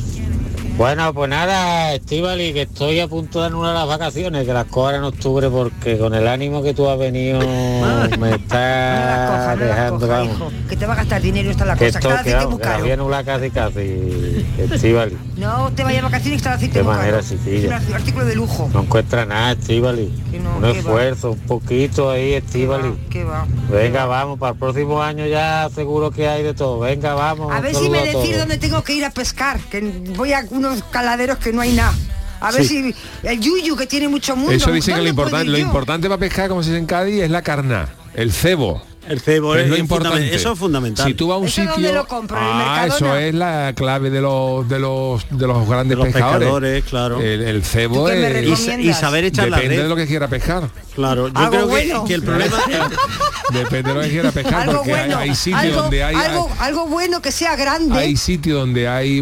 Bueno, 0.76 1.12
pues 1.12 1.28
nada, 1.28 1.92
Estivali, 1.94 2.52
que 2.54 2.62
estoy 2.62 2.98
a 2.98 3.06
punto 3.06 3.40
de 3.40 3.46
anular 3.46 3.74
las 3.74 3.86
vacaciones, 3.86 4.46
que 4.46 4.52
las 4.54 4.64
cojas 4.66 4.94
en 4.96 5.04
octubre, 5.04 5.48
porque 5.50 5.98
con 5.98 6.14
el 6.14 6.26
ánimo 6.26 6.62
que 6.62 6.72
tú 6.74 6.88
has 6.88 6.98
venido 6.98 7.38
me 8.18 8.34
está 8.34 9.54
dejando, 9.54 10.08
vamos. 10.08 10.52
Que 10.68 10.76
te 10.76 10.86
va 10.86 10.94
a 10.94 10.96
gastar 10.96 11.20
dinero 11.20 11.50
esta 11.50 11.64
es 11.64 11.68
la 11.68 11.76
Que 11.76 11.86
cosa. 11.86 11.98
esto, 11.98 12.08
Cada 12.08 12.22
que, 12.24 12.34
vamos, 12.34 12.58
que 12.60 12.66
la 12.68 12.78
voy 12.78 12.90
a 12.90 12.94
anular 12.94 13.24
casi 13.24 13.50
casi, 13.50 14.46
Estivali. 14.58 15.16
No 15.36 15.70
te 15.72 15.84
vayas 15.84 16.00
a 16.02 16.06
vacaciones 16.06 16.32
que 16.42 16.48
está 16.48 16.54
aceite 16.54 16.82
muy 16.82 16.94
manera, 16.96 17.20
chiquilla. 17.22 17.76
Es 17.76 17.88
un 17.88 17.94
artículo 17.94 18.24
de 18.24 18.34
lujo. 18.34 18.70
No 18.72 18.80
encuentra 18.80 19.26
nada, 19.26 19.52
Estivali. 19.52 20.10
no, 20.42 20.56
un 20.56 20.64
esfuerzo, 20.64 21.32
un 21.32 21.40
poquito 21.40 22.10
ahí, 22.10 22.32
Estivali. 22.32 22.94
¿Qué 23.10 23.22
va? 23.24 23.46
Venga, 23.70 24.06
vamos, 24.06 24.38
para 24.38 24.54
el 24.54 24.58
próximo 24.58 25.02
año 25.02 25.26
ya 25.26 25.68
seguro 25.72 26.10
que 26.10 26.26
hay 26.28 26.42
de 26.42 26.54
todo. 26.54 26.80
Venga, 26.80 27.14
vamos. 27.14 27.52
A 27.52 27.60
ver 27.60 27.74
si 27.74 27.88
me 27.90 28.04
decís 28.04 28.36
dónde 28.38 28.56
tengo 28.56 28.82
que 28.82 28.94
ir 28.94 29.04
a 29.04 29.10
pescar, 29.10 29.60
que 29.70 29.80
voy 30.16 30.32
a 30.32 30.42
unos 30.68 30.82
caladeros 30.90 31.38
que 31.38 31.52
no 31.52 31.60
hay 31.60 31.72
nada. 31.72 31.94
A 32.40 32.50
ver 32.50 32.64
Sí. 32.66 32.92
si 33.22 33.28
el 33.28 33.40
yuyu 33.40 33.76
que 33.76 33.86
tiene 33.86 34.08
mucho 34.08 34.34
mundo. 34.34 34.52
Eso 34.52 34.72
dicen 34.72 34.94
que 34.96 35.00
lo 35.00 35.06
¿dónde 35.06 35.14
puedo 35.14 35.28
importante, 35.28 35.50
lo 35.52 35.58
importante 35.58 36.08
para 36.08 36.18
pescar, 36.18 36.48
como 36.48 36.62
se 36.62 36.70
dice 36.70 36.78
en 36.80 36.86
Cádiz, 36.86 37.22
es 37.22 37.30
la 37.30 37.42
carná, 37.42 37.88
el 38.14 38.32
cebo. 38.32 38.82
El 39.08 39.20
cebo 39.20 39.56
es 39.56 39.64
es- 39.64 39.70
lo 39.70 39.76
importante. 39.76 40.34
eso 40.34 40.52
es 40.52 40.58
fundamental. 40.58 41.06
Si 41.06 41.14
tú 41.14 41.28
vas 41.28 41.36
a 41.36 41.38
un 41.38 41.46
¿Eso 41.46 41.54
sitio, 41.56 41.72
dónde 41.72 41.92
lo 41.92 42.06
compro? 42.06 42.36
¿En 42.38 42.44
el 42.44 42.50
ah, 42.50 42.84
eso 42.86 43.00
Mercadona? 43.04 43.26
es 43.26 43.34
la 43.34 43.72
clave 43.74 44.10
de 44.10 44.20
los 44.20 44.68
de 44.68 44.78
los 44.78 45.26
de 45.30 45.46
los 45.46 45.68
grandes 45.68 45.98
los 45.98 46.06
pescadores. 46.06 46.38
pescadores, 46.38 46.84
claro. 46.84 47.20
El, 47.20 47.42
el 47.42 47.64
cebo 47.64 47.96
¿Tú 48.04 48.06
qué 48.06 48.14
me 48.16 48.40
es? 48.52 48.78
Y 48.78 48.92
saber 48.94 49.24
echar 49.24 49.48
la 49.48 49.56
depende 49.56 49.76
red. 49.76 49.82
de 49.84 49.88
lo 49.88 49.96
que 49.96 50.06
quiera 50.06 50.28
pescar. 50.28 50.68
Claro, 50.94 51.28
yo 51.28 51.34
creo 51.34 51.50
que- 51.50 51.58
bueno. 51.72 52.04
que, 52.04 52.14
el 52.14 52.22
problema 52.22 52.56
depende 53.52 53.88
de 53.90 53.94
lo 53.94 54.00
que 54.02 54.08
quiera 54.10 54.30
pescar 54.32 54.62
Algo 54.62 54.76
porque 54.78 54.92
hay- 54.94 55.00
bueno, 55.06 55.18
hay, 55.18 55.34
sitios 55.34 55.60
algo, 55.62 55.82
donde 55.82 56.04
hay 56.04 56.14
algo, 56.14 56.50
algo 56.60 56.86
bueno 56.86 57.20
que 57.22 57.32
sea 57.32 57.56
grande. 57.56 57.98
hay 57.98 58.16
sitios 58.16 58.58
donde 58.60 58.88
hay 58.88 59.20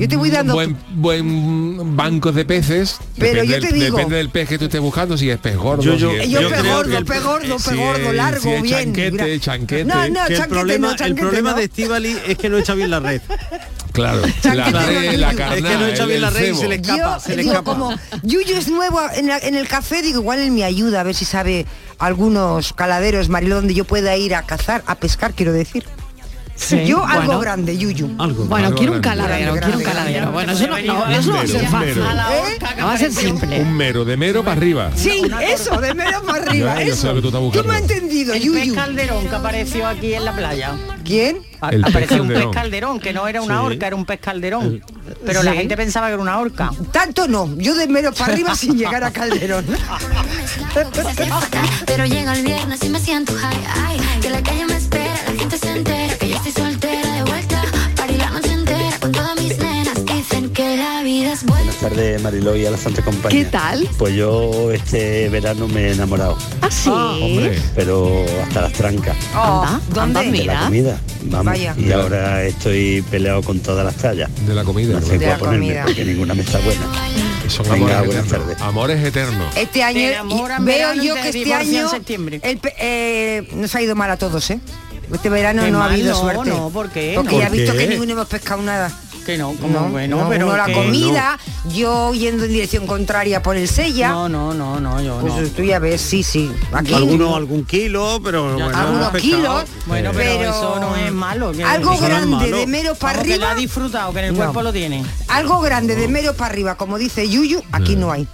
buen 0.55 0.77
buen 0.95 1.97
bancos 1.97 2.35
de 2.35 2.45
peces. 2.45 2.99
Pero 3.19 3.41
depende, 3.43 3.47
yo 3.55 3.61
te 3.61 3.67
del- 3.73 3.81
digo- 3.81 3.97
depende 3.97 4.17
del 4.17 4.29
pez 4.31 4.49
que 4.49 4.59
tú 4.59 4.65
estés 4.67 4.81
buscando, 4.81 5.17
si 5.17 5.31
es 5.31 5.39
pez 5.39 5.57
gordo, 5.57 5.83
Yo- 5.83 5.95
yo- 5.95 6.11
si 6.11 6.17
es 6.17 6.29
yo 6.29 6.41
pez- 6.51 6.69
gordo, 6.69 7.05
pez 7.05 7.23
gordo, 7.23 7.57
pez 7.57 7.77
gordo, 7.77 8.13
largo, 8.13 8.63
bien. 8.63 8.93
Chanquete. 9.71 9.85
No, 9.85 9.95
no, 9.95 10.27
que 10.27 10.33
el 10.33 10.39
chanquete 10.39 10.49
problema, 10.49 10.95
no, 10.99 11.05
el 11.07 11.15
problema 11.15 11.51
no. 11.51 11.57
de 11.57 11.65
Estivali 11.65 12.17
es 12.27 12.39
que 12.39 12.49
no 12.49 12.59
echa 12.59 12.75
bien 12.75 12.91
la 12.91 13.01
red. 13.01 13.21
Claro, 13.93 14.23
la 14.45 14.65
red, 14.87 15.15
la 15.19 15.31
Es 15.33 15.37
carná, 15.37 15.69
que 15.69 15.77
no 15.77 15.87
echa 15.89 16.03
el- 16.05 16.09
bien 16.09 16.17
el 16.19 16.23
la 16.23 16.31
red 16.31 16.53
y 16.53 16.55
se 16.55 16.69
le 16.69 16.77
escapa, 16.77 16.97
Yo 17.17 17.21
se 17.21 17.31
le 17.31 17.43
digo, 17.43 17.55
escapa. 17.55 17.73
como 17.73 17.93
Yuyu 18.23 18.57
es 18.57 18.69
nuevo 18.69 19.01
en, 19.15 19.27
la- 19.27 19.39
en 19.39 19.57
el 19.57 19.67
café, 19.67 20.01
digo, 20.01 20.21
igual 20.21 20.39
él 20.39 20.53
me 20.53 20.63
ayuda 20.63 21.01
a 21.01 21.03
ver 21.03 21.17
si 21.17 21.25
sabe 21.25 21.67
algunos 21.99 22.73
caladeros, 22.73 23.29
Mariló, 23.29 23.57
donde 23.57 23.75
yo 23.75 23.85
pueda 23.85 24.17
ir 24.17 24.37
a 24.37 24.43
cazar, 24.45 24.85
a 24.87 24.95
pescar, 24.95 25.35
quiero 25.35 25.53
decir. 25.53 25.85
Sí, 26.61 26.85
yo 26.85 27.05
algo 27.07 27.25
bueno. 27.25 27.41
grande, 27.41 27.79
Yuyu. 27.79 28.15
Algo. 28.19 28.45
Bueno, 28.45 28.67
Algo 28.67 28.79
quiero 28.79 28.93
un 28.93 29.01
caladero, 29.01 29.55
Grande, 29.55 29.61
quiero 29.61 29.79
un 29.79 29.85
caladero. 29.85 30.13
grande. 30.19 30.33
Bueno, 30.33 30.53
eso 30.53 30.67
no, 30.67 30.79
no, 30.79 31.05
Un 31.07 31.13
eso 31.13 31.31
no 31.31 31.37
va 31.37 31.43
a 31.43 31.47
ser 31.47 31.55
mero, 31.57 31.65
un 31.65 31.71
fácil. 31.73 31.97
mero. 31.97 32.05
No 32.79 32.87
va 32.87 32.93
a 32.93 32.99
ser 32.99 33.13
simple. 33.13 33.61
Un 33.63 33.73
mero, 33.77 34.05
de 34.05 34.17
mero 34.19 34.45
para 34.45 34.57
arriba. 34.57 34.91
Sí, 34.95 35.23
eso, 35.43 35.81
de 35.81 35.95
menos 35.95 36.23
para 36.23 36.43
arriba. 36.45 36.75
Ya, 36.77 36.83
eso. 36.83 37.15
que 37.15 37.21
tú 37.23 37.29
estás 37.29 37.41
me 37.41 37.47
buscando. 37.47 37.73
has 37.73 37.81
entendido, 37.81 38.35
El 38.35 38.43
Yuyu. 38.43 38.75
calderón 38.75 39.27
que 39.27 39.35
apareció 39.35 39.87
aquí 39.89 40.13
en 40.15 40.25
la 40.27 40.33
playa. 40.37 40.73
¿Quién? 41.05 41.39
El 41.71 41.83
pez 41.83 41.91
apareció 41.91 42.23
un 42.23 42.29
calderón. 42.29 42.51
pez 42.53 42.63
calderón, 42.63 43.01
que 43.01 43.13
no 43.13 43.29
era 43.29 43.43
una 43.43 43.61
Sí. 43.61 43.67
orca, 43.67 43.87
era 43.87 43.97
un 43.97 44.05
pez 44.07 44.21
calderón. 44.21 44.83
Pero 45.27 45.43
la 45.43 45.53
gente 45.55 45.77
pensaba 45.77 46.07
que 46.09 46.13
era 46.15 46.23
una 46.23 46.39
orca. 46.39 46.71
Tanto 46.93 47.27
no, 47.27 47.49
yo 47.57 47.75
de 47.75 47.89
menos 47.89 48.15
para 48.17 48.33
arriba 48.33 48.55
sin 48.55 48.77
llegar 48.79 49.03
a 49.03 49.11
Calderón. 49.11 49.67
Pero 51.87 52.07
llega 52.07 52.33
el 52.35 52.45
viernes 52.45 52.83
y 52.85 52.89
me 52.89 53.01
siento 53.01 53.33
high, 53.35 54.21
que 54.21 54.31
la 54.31 54.43
calle 54.43 54.65
me 54.67 54.77
espera, 54.77 55.15
la 55.27 55.39
gente 55.39 55.59
se 55.59 55.71
entera 55.71 56.00
tardes, 61.81 62.23
Mariló 62.23 62.57
y 62.57 62.67
a 62.67 62.71
la 62.71 62.77
Santa 62.77 63.03
Compañía. 63.03 63.45
¿Qué 63.45 63.51
tal? 63.51 63.89
Pues 63.99 64.15
yo 64.15 64.71
este 64.71 65.29
verano 65.29 65.67
me 65.69 65.89
he 65.89 65.93
enamorado, 65.93 66.37
Ah, 66.63 66.69
sí. 66.71 66.89
Hombre, 66.91 67.59
pero 67.75 68.25
hasta 68.43 68.63
las 68.63 68.73
trancas 68.73 69.17
Oh, 69.35 69.65
Anda, 69.65 69.81
¿Dónde? 69.89 70.19
anda, 70.21 70.39
de 70.39 70.45
la 70.45 70.61
comida. 70.65 71.01
Vamos. 71.23 71.45
Vaya. 71.47 71.75
Y 71.79 71.91
ahora 71.93 72.45
estoy 72.45 73.03
peleado 73.11 73.43
con 73.43 73.61
todas 73.61 73.85
las 73.85 73.95
tallas. 73.97 74.31
de 74.47 74.55
la 74.55 74.65
comida. 74.65 75.01
No 75.01 75.07
sé. 75.07 75.19
De 75.19 75.27
la 75.27 75.39
ponerme 75.39 75.67
comida. 75.67 75.85
porque 75.85 76.05
ninguna 76.05 76.35
me 76.35 76.43
está 76.43 76.59
buena. 76.61 76.83
Son 77.49 77.65
Venga, 77.69 77.99
amores 77.99 78.07
buenas 78.07 78.27
eternos. 78.27 78.47
tardes. 78.49 78.63
Amores 78.63 79.05
eternos. 79.05 79.57
Este 79.57 79.83
año 79.83 80.09
veo 80.61 80.95
yo 80.95 81.15
que 81.17 81.29
este 81.31 81.55
año 81.55 81.89
septiembre. 81.91 82.41
el 82.45 82.61
eh, 82.79 83.49
nos 83.55 83.75
ha 83.75 83.83
ido 83.83 83.97
mal 83.97 84.11
a 84.11 84.17
todos, 84.17 84.49
¿eh? 84.51 84.61
Este 85.13 85.29
verano 85.29 85.65
Qué 85.65 85.71
no 85.73 85.83
ha 85.83 85.87
habido 85.87 86.13
no, 86.13 86.21
suerte. 86.21 86.51
no, 86.51 86.71
¿por 86.71 86.89
qué? 86.91 87.15
Porque 87.17 87.33
No. 87.35 87.41
ya 87.41 87.47
he 87.47 87.49
¿Por 87.51 87.59
visto 87.59 87.73
que 87.77 87.87
ninguno 87.89 88.13
hemos 88.13 88.29
pescado 88.29 88.63
nada. 88.63 88.93
Que 89.31 89.39
no, 89.39 89.53
como 89.55 89.79
No, 89.81 89.89
bueno, 89.91 90.17
no, 90.25 90.29
pero 90.29 90.57
la 90.57 90.65
que- 90.67 90.73
comida, 90.73 91.39
yo 91.73 92.13
yendo 92.15 92.45
en 92.47 92.53
dirección 92.53 92.85
contraria 92.87 93.41
por 93.43 93.57
el 93.57 93.69
sella. 93.69 94.09
No, 94.09 94.29
no, 94.29 94.53
no, 94.55 94.81
no, 94.81 95.01
yo 95.01 95.19
Pues 95.21 95.35
no. 95.35 95.49
tú 95.51 95.63
ya 95.63 95.79
ves, 95.79 96.01
sí, 96.01 96.25
sí. 96.25 96.51
Aquí 96.73 96.93
Alguno, 96.95 97.37
algún 97.37 97.65
kilo, 97.65 98.21
pero 98.25 98.55
bueno, 98.55 98.77
algunos 98.77 99.13
kilos. 99.21 99.65
Bueno, 99.87 100.11
pero, 100.13 100.39
Pero- 100.39 100.51
eso 100.51 100.81
no 100.81 100.97
es 100.97 101.13
malo. 101.13 101.53
que- 101.53 101.63
algo 101.63 101.97
grande 101.99 102.27
malo. 102.27 102.57
de 102.57 102.67
mero 102.67 102.95
para 102.97 103.23
que 103.23 103.35
arriba. 103.35 103.51
ha 103.53 103.55
disfrutado, 103.55 104.13
que 104.13 104.19
en 104.19 104.25
el 104.25 104.33
No. 104.33 104.39
cuerpo 104.39 104.63
lo 104.63 104.73
tiene. 104.73 105.05
Algo 105.29 105.61
grande 105.61 105.95
de 105.95 106.09
mero 106.09 106.35
para 106.35 106.51
arriba, 106.53 106.75
como 106.75 106.99
dice 106.99 107.29
Yuyu, 107.29 107.63
aquí 107.71 107.95
no 107.95 108.11
hay. 108.11 108.27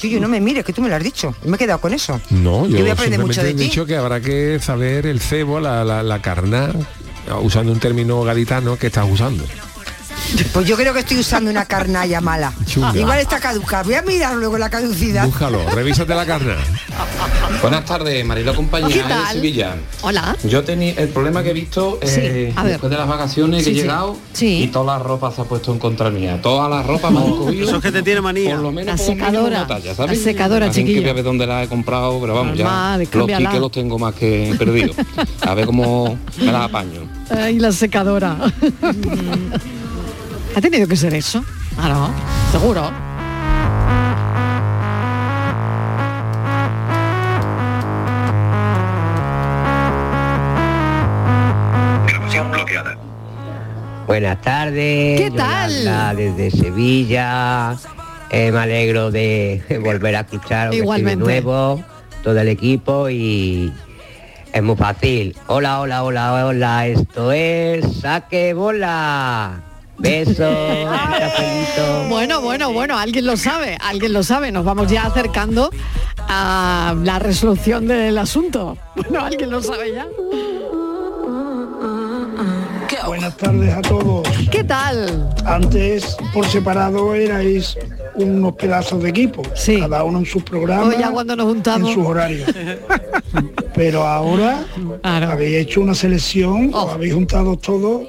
Yuyu, 0.00 0.20
no 0.20 0.28
me 0.28 0.40
mires, 0.40 0.64
que 0.64 0.72
tú 0.72 0.80
me 0.80 0.88
lo 0.88 0.94
has 0.94 1.02
dicho. 1.02 1.34
Me 1.44 1.56
he 1.56 1.58
quedado 1.58 1.80
con 1.80 1.92
eso. 1.92 2.20
No, 2.30 2.66
yo, 2.68 2.76
Yo 2.76 2.80
voy 2.82 2.90
a 2.90 2.92
aprender 2.92 3.18
mucho 3.18 3.42
de 3.42 3.50
he 3.50 3.54
ti. 3.54 3.64
dicho 3.64 3.84
que 3.84 3.96
habrá 3.96 4.20
que 4.20 4.60
saber 4.62 5.06
el 5.06 5.18
cebo, 5.20 5.58
la, 5.58 5.84
la, 5.84 6.04
la 6.04 6.22
carná, 6.22 6.70
usando 7.40 7.72
un 7.72 7.80
término 7.80 8.22
gaditano 8.22 8.76
que 8.76 8.88
estás 8.88 9.06
usando. 9.08 9.44
Pues 10.52 10.66
yo 10.66 10.76
creo 10.76 10.92
que 10.92 11.00
estoy 11.00 11.18
usando 11.18 11.50
una 11.50 11.64
carnalla 11.64 12.20
mala. 12.20 12.52
Chunga. 12.66 12.96
Igual 12.96 13.18
está 13.20 13.40
caducada. 13.40 13.82
Voy 13.82 13.94
a 13.94 14.02
mirar 14.02 14.34
luego 14.34 14.58
la 14.58 14.68
caducidad. 14.68 15.24
Búscalo, 15.24 15.68
revísate 15.70 16.14
la 16.14 16.26
carná. 16.26 16.56
Buenas 17.62 17.84
tardes, 17.86 18.24
Marilo 18.24 18.54
Compañía 18.54 18.88
¿Qué 18.88 19.14
de? 19.14 19.32
Sevilla. 19.32 19.76
Hola. 20.02 20.36
Yo 20.44 20.62
tenía 20.62 20.92
el 20.92 21.08
problema 21.08 21.42
que 21.42 21.50
he 21.50 21.52
visto 21.54 21.98
eh, 22.02 22.52
después 22.64 22.90
de 22.90 22.96
las 22.96 23.08
vacaciones 23.08 23.64
Sí, 23.64 23.70
que 23.70 23.70
he 23.70 23.74
sí. 23.74 23.80
llegado 23.82 24.16
Sí. 24.32 24.62
y 24.64 24.66
toda 24.68 24.98
la 24.98 25.02
ropa 25.02 25.32
se 25.32 25.40
ha 25.40 25.44
puesto 25.44 25.72
en 25.72 25.78
contra 25.78 26.08
mía. 26.10 26.40
Toda 26.40 26.68
la 26.68 26.82
ropa 26.82 27.10
me 27.10 27.18
han 27.18 27.30
cogido. 27.30 27.66
Eso 27.68 27.76
es 27.76 27.82
que 27.82 27.90
te 27.90 28.02
tiene 28.02 28.20
manía. 28.20 28.54
Por 28.54 28.62
lo 28.64 28.70
menos 28.72 28.86
La 28.98 29.04
secadora. 29.04 29.66
talla, 29.66 29.94
¿sabes? 29.94 30.18
La 30.18 30.24
secadora, 30.24 30.66
Así 30.66 30.84
que 30.84 31.00
voy 31.00 31.08
a 31.08 31.12
ver 31.14 31.24
dónde 31.24 31.46
la 31.46 31.62
he 31.64 31.68
comprado, 31.68 32.20
pero 32.20 32.34
vamos, 32.34 32.56
Normal, 32.56 32.98
ya 33.00 33.04
los 33.04 33.08
cámbiala. 33.10 33.38
tickets 33.48 33.60
los 33.60 33.72
tengo 33.72 33.98
más 33.98 34.14
que 34.14 34.54
perdidos. 34.58 34.96
A 35.40 35.54
ver 35.54 35.66
cómo 35.66 36.16
me 36.38 36.52
las 36.52 36.62
apaño. 36.68 37.08
Ay, 37.30 37.58
la 37.58 37.72
secadora. 37.72 38.36
ha 40.54 40.60
tenido 40.60 40.86
que 40.86 40.96
ser 40.96 41.14
eso. 41.14 41.42
Ah, 41.76 41.88
no, 41.88 42.10
seguro. 42.58 43.07
Buenas 54.08 54.40
tardes. 54.40 55.20
¿Qué 55.20 55.30
tal? 55.36 55.70
Yolanda, 55.70 56.14
desde 56.14 56.50
Sevilla. 56.50 57.76
Eh, 58.30 58.50
me 58.50 58.58
alegro 58.58 59.10
de 59.10 59.62
volver 59.84 60.16
a 60.16 60.20
escuchar 60.20 60.72
Igualmente. 60.72 61.22
nuevo, 61.22 61.84
todo 62.24 62.40
el 62.40 62.48
equipo 62.48 63.10
y 63.10 63.70
es 64.50 64.62
muy 64.62 64.76
fácil. 64.76 65.36
Hola, 65.48 65.80
hola, 65.82 66.04
hola, 66.04 66.46
hola. 66.46 66.86
Esto 66.86 67.32
es 67.32 67.84
saque 68.00 68.54
bola. 68.54 69.60
Besos. 69.98 70.38
Bueno, 72.08 72.40
bueno, 72.40 72.72
bueno, 72.72 72.96
alguien 72.98 73.26
lo 73.26 73.36
sabe, 73.36 73.76
alguien 73.80 74.14
lo 74.14 74.22
sabe. 74.22 74.50
Nos 74.50 74.64
vamos 74.64 74.90
ya 74.90 75.04
acercando 75.04 75.70
a 76.16 76.94
la 77.04 77.18
resolución 77.18 77.86
del 77.86 78.16
asunto. 78.16 78.78
Bueno, 78.96 79.26
alguien 79.26 79.50
lo 79.50 79.62
sabe 79.62 79.92
ya. 79.92 80.06
Buenas 83.18 83.36
tardes 83.36 83.74
a 83.74 83.82
todos. 83.82 84.28
¿Qué 84.48 84.62
tal? 84.62 85.28
Antes, 85.44 86.16
por 86.32 86.46
separado, 86.46 87.16
erais 87.16 87.76
unos 88.14 88.52
pedazos 88.54 89.02
de 89.02 89.08
equipo, 89.08 89.42
cada 89.80 90.04
uno 90.04 90.20
en 90.20 90.24
sus 90.26 90.44
programas, 90.44 90.96
ya 90.96 91.10
cuando 91.10 91.34
nos 91.34 91.46
juntamos. 91.46 91.88
en 91.88 91.94
sus 91.96 92.06
horarios. 92.06 92.48
Pero 93.74 94.06
ahora 94.06 94.64
habéis 95.02 95.56
hecho 95.56 95.80
una 95.80 95.96
selección, 95.96 96.70
Oh. 96.72 96.84
os 96.84 96.92
habéis 96.92 97.12
juntado 97.14 97.56
todos 97.56 98.02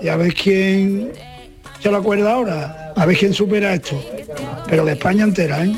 y 0.00 0.08
a 0.08 0.16
ver 0.16 0.32
quién 0.32 1.12
se 1.82 1.90
lo 1.90 1.98
acuerda 1.98 2.32
ahora, 2.32 2.94
a 2.96 3.04
ver 3.04 3.18
quién 3.18 3.34
supera 3.34 3.74
esto. 3.74 4.02
Pero 4.66 4.86
de 4.86 4.92
España 4.92 5.24
entera, 5.24 5.62
¿eh? 5.62 5.76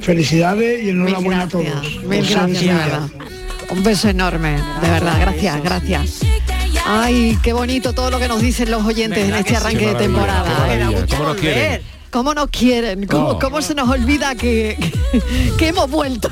Felicidades 0.00 0.82
y 0.82 0.88
enhorabuena 0.88 1.42
a 1.42 1.48
todos. 1.48 1.66
Mil 2.06 2.26
gracias. 2.26 3.10
Un 3.70 3.82
beso 3.84 4.08
enorme, 4.08 4.52
de 4.80 4.90
verdad, 4.90 5.20
gracias, 5.20 5.62
gracias. 5.62 6.20
Ay, 6.86 7.38
qué 7.42 7.52
bonito 7.52 7.92
todo 7.92 8.10
lo 8.10 8.18
que 8.18 8.26
nos 8.28 8.40
dicen 8.40 8.70
los 8.70 8.84
oyentes 8.84 9.28
en 9.28 9.34
este 9.34 9.56
arranque 9.56 9.86
de 9.88 9.94
temporada. 9.94 10.66
¿Cómo 11.08 11.24
nos 11.24 11.36
quieren? 11.36 11.82
¿Cómo 12.10 12.34
nos 12.34 12.50
quieren? 12.50 13.06
¿Cómo, 13.06 13.28
Oh. 13.30 13.38
cómo 13.38 13.62
se 13.62 13.74
nos 13.74 13.88
olvida 13.88 14.34
que, 14.34 14.76
que, 15.12 15.52
que 15.56 15.68
hemos 15.68 15.88
vuelto? 15.88 16.28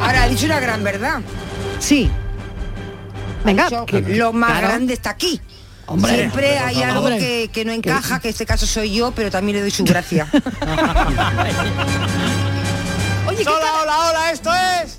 Ahora, 0.00 0.22
ha 0.22 0.28
dicho 0.28 0.46
una 0.46 0.58
gran 0.60 0.82
verdad. 0.82 1.20
Sí. 1.78 2.10
Venga. 3.44 3.68
que 3.86 4.00
lo 4.00 4.32
más 4.32 4.50
Claro. 4.52 4.68
grande 4.68 4.94
está 4.94 5.10
aquí. 5.10 5.40
Hombre, 5.88 6.14
Siempre 6.16 6.58
hay 6.58 6.76
hombre. 6.76 6.90
algo 6.90 7.08
que, 7.08 7.48
que 7.52 7.64
no 7.64 7.72
encaja, 7.72 8.18
que 8.18 8.28
en 8.28 8.32
este 8.32 8.44
caso 8.46 8.66
soy 8.66 8.92
yo, 8.94 9.12
pero 9.12 9.30
también 9.30 9.56
le 9.56 9.60
doy 9.62 9.70
su 9.70 9.84
gracia. 9.84 10.26
Oye, 13.28 13.44
¿qué 13.44 13.48
hola, 13.48 13.72
hola, 13.82 14.08
hola, 14.10 14.30
esto 14.32 14.50
es. 14.82 14.95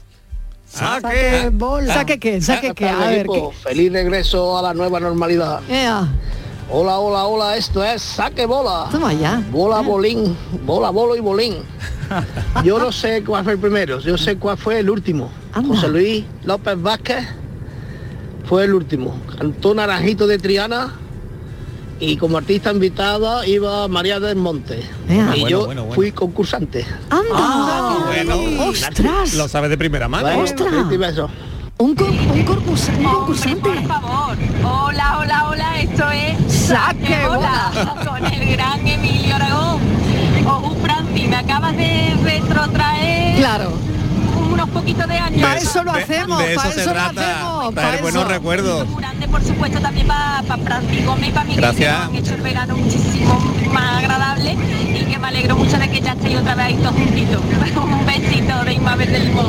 Saque 0.78 1.50
bola. 1.52 1.94
¿Saque 1.94 2.20
qué? 2.20 2.40
¿Saque 2.40 2.74
qué? 2.76 2.88
A 2.88 3.08
ver, 3.08 3.26
¿qué? 3.26 3.50
Feliz 3.64 3.92
regreso 3.92 4.58
a 4.58 4.62
la 4.62 4.74
nueva 4.76 5.00
normalidad. 5.00 5.62
Hola, 6.70 7.00
hola, 7.00 7.26
hola, 7.26 7.58
esto 7.58 7.84
es 7.84 8.02
saque 8.02 8.46
bola. 8.46 8.88
Toma 8.92 9.14
ya. 9.14 9.42
Bola, 9.50 9.80
bolín, 9.82 10.38
bola, 10.66 10.92
bolo 10.92 11.16
y 11.16 11.20
bolín. 11.20 11.56
Yo 12.64 12.78
no 12.78 12.92
sé 12.92 13.24
cuál 13.24 13.44
fue 13.44 13.54
el 13.54 13.60
primero, 13.60 14.00
yo 14.00 14.18
sé 14.18 14.38
cuál 14.38 14.58
fue 14.58 14.80
el 14.80 14.90
último. 14.90 15.32
José 15.68 15.88
Luis 15.88 16.26
López 16.44 16.80
Vázquez 16.80 17.26
fue 18.46 18.66
el 18.66 18.76
último. 18.76 19.20
Cantó 19.36 19.74
Naranjito 19.74 20.28
de 20.28 20.38
Triana 20.38 20.94
y 22.00 22.18
como 22.18 22.38
artista 22.38 22.72
invitada 22.72 23.46
iba 23.48 23.88
María 23.88 24.20
del 24.20 24.36
Monte. 24.36 24.84
Y 25.10 25.14
Bueno, 25.16 25.36
yo 25.48 25.66
bueno, 25.66 25.82
bueno. 25.84 25.96
fui 25.96 26.12
concursante. 26.12 26.86
¡Anda! 27.10 27.98
bueno. 28.06 28.64
¡Ostras! 28.70 29.34
Lo 29.34 29.48
sabes 29.48 29.70
de 29.70 29.78
primera 29.78 30.08
mano. 30.08 30.26
Bueno, 30.28 30.44
¡Ostras! 30.44 30.72
Un, 31.80 31.94
con- 31.96 32.08
un, 32.10 32.44
concursa- 32.46 32.92
un 32.98 33.04
concursante. 33.04 33.60
Por 33.70 33.84
favor. 33.88 34.36
Hola, 34.64 35.20
hola, 35.20 35.50
hola. 35.50 35.82
Esto 35.82 36.10
es 36.10 36.52
Saque 36.54 37.28
Bola 37.28 37.72
con 38.04 38.26
el 38.34 38.52
gran 38.52 38.88
Emilio 38.88 39.36
Aragón. 39.36 39.80
Ojo, 40.48 40.76
Franci, 40.82 41.28
me 41.28 41.36
acabas 41.36 41.78
de 41.78 42.16
retrotraer 42.24 43.38
Claro. 43.38 43.72
Unos 44.68 44.82
poquitos 44.82 45.08
de 45.08 45.16
años. 45.18 45.42
Para 45.42 45.58
eso 45.60 45.84
lo 45.84 45.92
hacemos, 45.92 46.40
de 46.40 46.52
eso 46.54 46.62
para 46.62 46.74
se 46.74 46.82
eso 46.82 46.90
lo 46.90 46.96
trata, 46.96 47.36
hacemos. 47.36 47.74
traer 47.74 47.90
para 47.90 48.02
buenos 48.02 48.22
eso. 48.24 48.30
recuerdos. 48.32 48.98
Grande, 48.98 49.28
por 49.28 49.44
supuesto, 49.44 49.80
también 49.80 50.08
para 50.08 50.44
pa 50.44 50.58
Franci 50.58 51.04
Gómez 51.04 51.30
y 51.30 51.32
para 51.32 51.44
Miguel, 51.46 51.62
Gracias. 51.62 51.96
que 51.98 52.04
han 52.04 52.16
hecho 52.16 52.36
el 52.36 52.42
verano 52.42 52.78
muchísimo 52.78 53.54
más 53.72 53.98
agradable 54.04 54.56
y 54.96 55.06
que 55.06 55.20
me 55.20 55.28
alegro 55.28 55.56
mucho 55.58 55.78
de 55.78 55.90
que 55.90 56.02
ya 56.02 56.14
estéis 56.14 56.38
otra 56.38 56.56
vez 56.56 56.66
ahí 56.66 56.76
todos 56.76 56.96
juntitos. 56.96 57.42
Un 57.78 58.06
besito 58.06 58.64
de 58.66 58.74
Inma 58.74 58.96
Verde 58.96 59.20
Limón. 59.20 59.48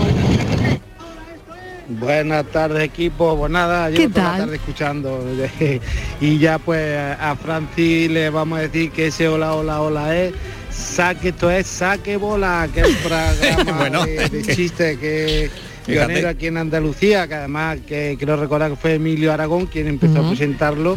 Buenas 1.91 2.45
tardes 2.47 2.83
equipo, 2.83 3.35
pues 3.39 3.51
nada, 3.51 3.89
llevo 3.89 4.03
¿Qué 4.03 4.09
toda 4.11 4.33
la 4.33 4.39
tarde 4.41 4.57
escuchando 4.57 5.25
y 6.21 6.39
ya 6.39 6.59
pues 6.59 6.99
a 7.19 7.35
Francis 7.35 8.11
le 8.11 8.29
vamos 8.29 8.59
a 8.59 8.63
decir 8.63 8.91
que 8.91 9.07
ese 9.07 9.27
hola 9.27 9.55
hola 9.55 9.81
hola 9.81 10.15
es 10.15 10.35
saque 10.79 11.29
esto 11.31 11.51
es 11.51 11.67
saque 11.67 12.17
bola, 12.17 12.69
que 12.73 12.81
es 12.81 12.89
un 12.89 12.95
programa 13.03 13.79
Bueno, 13.79 14.07
de, 14.07 14.29
de 14.29 14.55
chiste 14.55 14.99
que 14.99 15.51
pionero 15.85 16.29
aquí 16.29 16.47
en 16.49 16.59
Andalucía, 16.59 17.27
que 17.27 17.35
además 17.35 17.79
que 17.87 18.15
quiero 18.19 18.37
recordar 18.37 18.71
que 18.71 18.77
fue 18.77 18.95
Emilio 18.95 19.33
Aragón 19.33 19.67
quien 19.67 19.87
empezó 19.89 20.23
a 20.25 20.29
presentarlo 20.29 20.95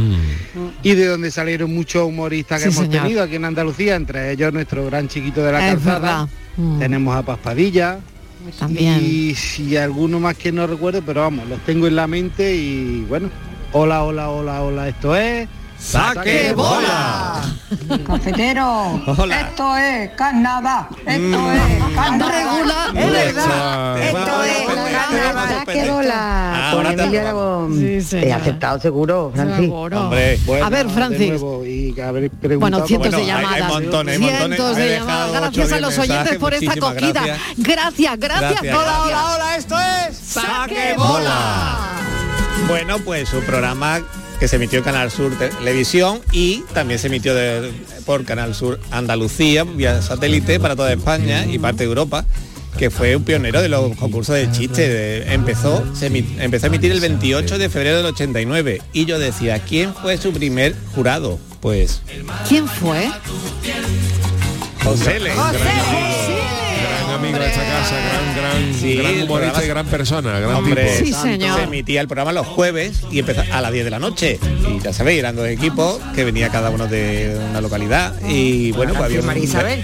y 0.83 0.93
de 0.95 1.05
donde 1.07 1.31
salieron 1.31 1.73
muchos 1.73 2.03
humoristas 2.07 2.61
que 2.61 2.69
Sí, 2.69 2.75
hemos 2.77 2.87
señor. 2.89 3.03
tenido 3.03 3.23
aquí 3.23 3.35
en 3.35 3.45
Andalucía, 3.45 3.95
entre 3.95 4.31
ellos 4.31 4.51
nuestro 4.53 4.85
gran 4.85 5.07
chiquito 5.07 5.41
de 5.43 5.51
la 5.53 5.67
Es 5.69 5.75
calzada. 5.75 6.27
Mm. 6.57 6.79
Tenemos 6.79 7.15
a 7.15 7.21
Paspadilla, 7.23 7.99
También. 8.59 8.99
y 9.01 9.33
si 9.35 9.77
alguno 9.77 10.19
más 10.19 10.35
que 10.35 10.51
no 10.51 10.67
recuerdo, 10.67 11.01
pero 11.05 11.21
vamos, 11.21 11.47
los 11.47 11.59
tengo 11.61 11.87
en 11.87 11.95
la 11.95 12.07
mente 12.07 12.53
y 12.53 13.05
bueno. 13.07 13.29
Hola, 13.73 14.03
hola, 14.03 14.29
hola, 14.29 14.61
hola, 14.63 14.89
esto 14.89 15.15
es. 15.15 15.47
¡Saque 15.81 16.53
bola! 16.53 17.41
Cafetero, 18.05 19.01
Hola. 19.17 19.41
esto 19.41 19.77
es 19.77 20.09
carnaval, 20.11 20.87
esto 21.05 21.39
Mm. 21.39 21.51
es. 21.51 22.27
Regula. 22.27 22.91
Es 22.93 23.11
verdad, 23.11 23.97
Esto 24.01 24.17
esto 24.43 24.43
es 24.43 24.91
carnaval. 24.93 25.49
Saque 25.65 25.89
bola. 25.91 26.69
Con 26.73 26.85
Emilio 26.85 27.21
Aragón. 27.21 28.01
Sí. 28.07 28.17
He 28.17 28.33
aceptado 28.33 28.79
seguro, 28.79 29.31
Francis. 29.33 29.57
Seguro. 29.65 30.01
Hombre. 30.01 30.39
Bueno, 30.45 30.65
A 30.65 30.69
ver, 30.69 30.87
de 30.87 30.93
Francis. 30.93 31.41
y 31.65 31.91
Bueno, 32.57 32.85
cientos 32.85 33.11
de 33.11 33.17
Bueno, 33.17 33.17
hay- 33.17 33.21
hay 33.21 33.25
llamadas. 33.25 33.69
montones, 33.69 34.15
hay 34.15 34.21
montones. 34.21 34.47
cientos 34.57 34.75
de 34.77 34.89
llamadas. 34.99 35.31
Gracias 35.41 35.71
a 35.71 35.79
los 35.79 35.97
oyentes 35.97 36.37
por 36.37 36.53
esta 36.53 36.71
acogida. 36.73 37.21
gracias. 37.57 38.19
Gracias, 38.19 38.59
Hola, 38.61 39.01
Hola, 39.03 39.33
hola, 39.35 39.55
esto 39.57 39.75
es. 39.79 40.15
Saque 40.17 40.93
bola. 40.95 41.77
Bueno, 42.67 42.99
pues 42.99 43.33
un 43.33 43.43
programa 43.43 43.99
que 44.41 44.47
se 44.47 44.55
emitió 44.55 44.79
en 44.79 44.83
Canal 44.83 45.11
Sur 45.11 45.37
Televisión 45.37 46.19
y 46.31 46.63
también 46.73 46.99
se 46.99 47.05
emitió 47.07 47.35
de- 47.35 47.71
por 48.07 48.25
Canal 48.25 48.55
Sur 48.55 48.79
Andalucía 48.89 49.63
vía 49.65 50.01
satélite 50.01 50.59
para 50.59 50.75
toda 50.75 50.91
España 50.91 51.45
y 51.45 51.59
parte 51.59 51.83
de 51.83 51.89
Europa 51.89 52.25
que 52.75 52.89
fue 52.89 53.15
un 53.15 53.23
pionero 53.23 53.61
de 53.61 53.69
los 53.69 53.95
concursos 53.97 54.33
de 54.33 54.49
chiste. 54.51 54.89
De- 54.89 55.31
empezó, 55.33 55.83
se 55.93 56.11
emi- 56.11 56.25
empezó 56.39 56.65
a 56.65 56.69
emitir 56.69 56.91
el 56.91 56.99
28 57.01 57.59
de 57.59 57.69
febrero 57.69 57.97
del 57.97 58.07
89 58.07 58.81
y 58.93 59.05
yo 59.05 59.19
decía, 59.19 59.59
¿quién 59.59 59.93
fue 59.93 60.17
su 60.17 60.33
primer 60.33 60.73
jurado? 60.95 61.37
Pues 61.59 62.01
¿Quién 62.47 62.67
fue? 62.67 63.11
José 64.83 65.19
Le. 65.19 65.31
Gran 67.21 67.35
amigo 67.35 67.39
de 67.39 67.47
esta 67.49 67.61
casa, 67.63 67.95
gran, 67.95 68.35
gran, 68.35 68.73
Sí, 68.79 68.95
gran 68.95 69.13
el 69.13 69.23
humorista 69.23 69.51
programa- 69.53 69.63
y 69.63 69.67
gran 69.67 69.85
persona, 69.87 70.39
gran 70.39 70.55
Hombre, 70.55 70.83
tipo. 70.85 71.05
Sí, 71.05 71.13
señor. 71.13 71.57
Se 71.57 71.63
emitía 71.65 72.01
el 72.01 72.07
programa 72.07 72.31
los 72.33 72.47
jueves 72.47 73.01
y 73.11 73.19
empezaba 73.19 73.55
a 73.57 73.61
las 73.61 73.71
10 73.71 73.85
de 73.85 73.91
la 73.91 73.99
noche. 73.99 74.39
Y 74.75 74.79
ya 74.81 74.91
sabéis, 74.93 75.19
eran 75.19 75.35
dos 75.35 75.47
equipos 75.47 75.99
que 76.15 76.23
venía 76.23 76.49
cada 76.49 76.69
uno 76.69 76.87
de 76.87 77.37
una 77.49 77.61
localidad. 77.61 78.15
Y 78.27 78.71
bueno, 78.71 78.93
pues 78.93 79.05
había 79.05 79.19
un, 79.19 79.25
María 79.25 79.43
Isabel. 79.43 79.83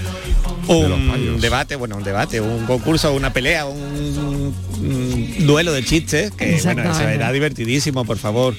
un 0.68 1.40
debate, 1.40 1.76
bueno, 1.76 1.98
un 1.98 2.04
debate, 2.04 2.42
un 2.42 2.66
concurso, 2.66 3.14
una 3.14 3.32
pelea, 3.32 3.66
un, 3.66 4.54
un 4.80 5.48
duelo 5.48 5.72
de 5.74 5.84
chistes, 5.84 6.32
que 6.32 6.60
bueno, 6.64 6.92
eso 6.92 7.08
era 7.08 7.32
divertidísimo, 7.32 8.04
por 8.06 8.18
favor. 8.18 8.56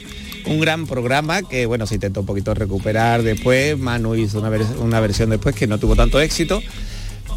Un 0.47 0.61
gran 0.61 0.87
programa 0.87 1.43
que 1.43 1.66
bueno, 1.66 1.87
se 1.87 1.95
intentó 1.97 2.20
un 2.20 2.26
poquito 2.26 2.55
recuperar 2.55 3.22
después, 3.22 3.76
Manu 3.79 4.14
hizo 4.14 4.39
una, 4.39 4.49
vers- 4.49 4.79
una 4.79 4.99
versión 5.01 5.29
después 5.31 5.55
que 5.55 5.66
no 5.66 5.79
tuvo 5.79 5.95
tanto 5.97 6.20
éxito. 6.20 6.62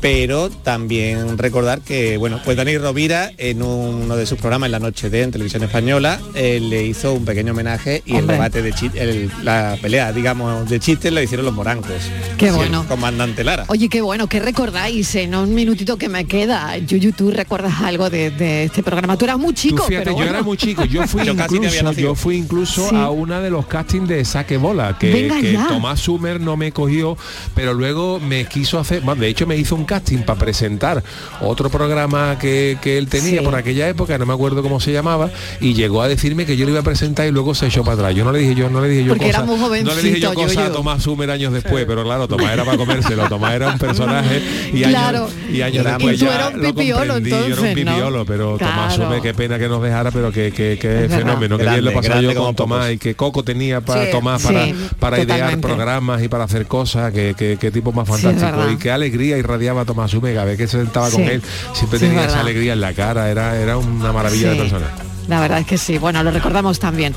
Pero 0.01 0.49
también 0.49 1.37
recordar 1.37 1.81
que, 1.81 2.17
bueno, 2.17 2.39
pues 2.43 2.57
Dani 2.57 2.77
Rovira 2.77 3.31
en 3.37 3.61
uno 3.61 4.15
de 4.15 4.25
sus 4.25 4.39
programas 4.39 4.67
en 4.67 4.71
la 4.71 4.79
noche 4.79 5.09
de 5.09 5.21
en 5.21 5.31
televisión 5.31 5.63
española 5.63 6.19
eh, 6.33 6.59
le 6.59 6.83
hizo 6.85 7.13
un 7.13 7.23
pequeño 7.23 7.53
homenaje 7.53 8.01
y 8.05 8.15
el 8.15 8.25
debate 8.27 8.61
de 8.63 8.73
el- 8.95 9.31
la 9.43 9.77
pelea, 9.81 10.11
digamos, 10.11 10.67
de 10.69 10.79
chistes 10.79 11.13
la 11.13 11.21
hicieron 11.21 11.45
los 11.45 11.53
morancos. 11.53 11.91
Qué 12.37 12.51
bueno. 12.51 12.81
el 12.81 12.87
comandante 12.87 13.43
Lara. 13.43 13.65
Oye, 13.67 13.87
qué 13.89 14.01
bueno, 14.01 14.27
¿qué 14.27 14.39
recordáis? 14.39 15.13
En 15.15 15.35
un 15.35 15.53
minutito 15.53 15.97
que 15.97 16.09
me 16.09 16.25
queda, 16.25 16.75
Yuyu, 16.77 17.11
¿tú 17.13 17.29
recuerdas 17.31 17.81
algo 17.81 18.09
de, 18.09 18.31
de 18.31 18.63
este 18.63 18.81
programa? 18.81 19.17
Tú 19.17 19.25
eras 19.25 19.37
muy 19.37 19.53
chico, 19.53 19.83
fíjate, 19.83 20.05
pero 20.05 20.11
yo 20.11 20.15
bueno. 20.17 20.31
era 20.31 20.41
muy 20.43 20.57
chico, 20.57 20.83
yo 20.85 21.05
fui 21.07 21.21
Yo 21.25 21.33
incluso, 21.33 21.91
yo 21.91 22.15
fui 22.15 22.35
incluso 22.37 22.89
Sí. 22.89 22.95
a 22.95 23.09
una 23.11 23.39
de 23.41 23.49
los 23.51 23.67
castings 23.67 24.07
de 24.09 24.25
Saque 24.25 24.57
Bola, 24.57 24.97
que, 24.97 25.11
que. 25.11 25.59
Tomás 25.67 25.99
Sumer 25.99 26.39
no 26.41 26.57
me 26.57 26.71
cogió, 26.71 27.15
pero 27.53 27.73
luego 27.75 28.19
me 28.19 28.45
quiso 28.45 28.79
hacer, 28.79 29.01
bueno, 29.01 29.21
de 29.21 29.27
hecho 29.27 29.45
me 29.45 29.55
hizo 29.57 29.75
un 29.75 29.85
casting 29.91 30.19
para 30.19 30.39
presentar 30.39 31.03
otro 31.41 31.69
programa 31.69 32.37
que, 32.39 32.77
que 32.81 32.97
él 32.97 33.07
tenía 33.07 33.39
Sí. 33.39 33.45
por 33.45 33.55
aquella 33.55 33.87
época, 33.89 34.17
no 34.17 34.25
me 34.25 34.33
acuerdo 34.33 34.61
cómo 34.63 34.79
se 34.79 34.91
llamaba, 34.93 35.29
y 35.59 35.73
llegó 35.73 36.01
a 36.01 36.07
decirme 36.07 36.45
que 36.45 36.55
yo 36.57 36.65
le 36.65 36.71
iba 36.71 36.79
a 36.79 36.83
presentar 36.83 37.27
y 37.27 37.31
luego 37.31 37.53
se 37.55 37.67
echó 37.67 37.83
para 37.83 37.95
atrás. 37.95 38.15
Yo 38.15 38.23
no 38.23 38.31
le 38.31 38.39
dije 38.39 38.55
yo, 38.55 38.69
no 38.69 38.79
le 38.81 38.87
dije 38.89 39.03
yo 39.03 39.13
Porque 39.13 39.29
era 39.29 39.41
cosas, 39.41 39.59
muy 39.69 39.83
no 39.83 39.93
le 39.95 40.01
dije 40.01 40.19
yo 40.19 40.29
jovencito, 40.29 40.33
cosas 40.33 40.57
a 40.57 40.61
Yuyu. 40.67 40.73
Tomás 40.75 41.03
Sumer 41.03 41.29
años 41.31 41.53
después, 41.53 41.85
pero 41.85 42.03
claro, 42.03 42.27
Tomás 42.27 42.53
era 42.53 42.63
para 42.65 42.77
comérselo, 42.77 43.27
Tomás 43.29 43.53
era 43.53 43.69
un 43.71 43.77
personaje 43.79 44.41
y 44.73 44.81
Claro. 44.83 45.25
años, 45.25 45.31
y 45.51 45.61
años 45.61 45.83
Y 45.85 45.87
después 45.89 46.19
tú 46.19 46.25
ya 46.25 46.35
eras 46.35 46.53
un 46.53 46.61
lo 46.61 46.67
pipiolo, 46.73 47.13
comprendí, 47.13 47.29
yo 47.29 47.35
era 47.37 47.45
un 47.45 47.51
entonces, 47.51 47.85
¿no? 47.85 47.91
pipiolo, 47.91 48.25
pero 48.25 48.57
Tomás 48.57 48.95
Claro. 48.95 49.03
Sumer, 49.09 49.21
qué 49.21 49.33
pena 49.33 49.59
que 49.59 49.67
nos 49.67 49.81
dejara, 49.83 50.11
pero 50.11 50.31
que, 50.31 50.51
que, 50.51 50.77
que 50.79 50.87
Es 51.03 51.09
verdad. 51.09 51.17
fenómeno, 51.19 51.57
que 51.57 51.63
bien 51.69 51.85
lo 51.85 51.93
pasaba 51.93 52.21
yo 52.21 52.33
con 52.35 52.55
Tomás 52.55 52.79
pocos. 52.79 52.91
y 52.93 52.97
que 52.97 53.15
Coco 53.15 53.43
tenía 53.43 53.81
para 53.81 54.05
Sí. 54.05 54.11
Tomás 54.11 54.41
para, 54.43 54.65
Sí, 54.65 54.75
para 54.99 55.19
idear 55.19 55.59
programas 55.59 56.23
y 56.23 56.27
para 56.27 56.43
hacer 56.45 56.65
cosas, 56.67 57.11
que, 57.13 57.35
que, 57.37 57.57
que 57.57 57.71
tipo 57.71 57.91
más 57.91 58.07
Sí, 58.07 58.23
fantástico. 58.23 58.69
y 58.71 58.77
qué 58.77 58.91
alegría 58.91 59.37
irradiaba 59.37 59.80
Tomás 59.85 60.11
Sumer, 60.11 60.33
cada 60.33 60.45
vez 60.45 60.57
que 60.57 60.67
se 60.67 60.77
sentaba 60.77 61.09
con 61.09 61.21
él, 61.21 61.41
siempre 61.73 61.99
Sí, 61.99 62.05
es 62.05 62.11
tenía 62.11 62.25
esa 62.25 62.41
alegría 62.41 62.73
en 62.73 62.81
la 62.81 62.93
cara, 62.93 63.29
era, 63.29 63.57
era 63.57 63.77
una 63.77 64.11
maravilla 64.11 64.51
de 64.51 64.55
persona. 64.57 64.87
La 65.27 65.39
verdad 65.39 65.59
es 65.59 65.67
que 65.67 65.77
sí, 65.77 65.97
bueno, 65.97 66.23
lo 66.23 66.31
recordamos 66.31 66.79
también. 66.79 67.13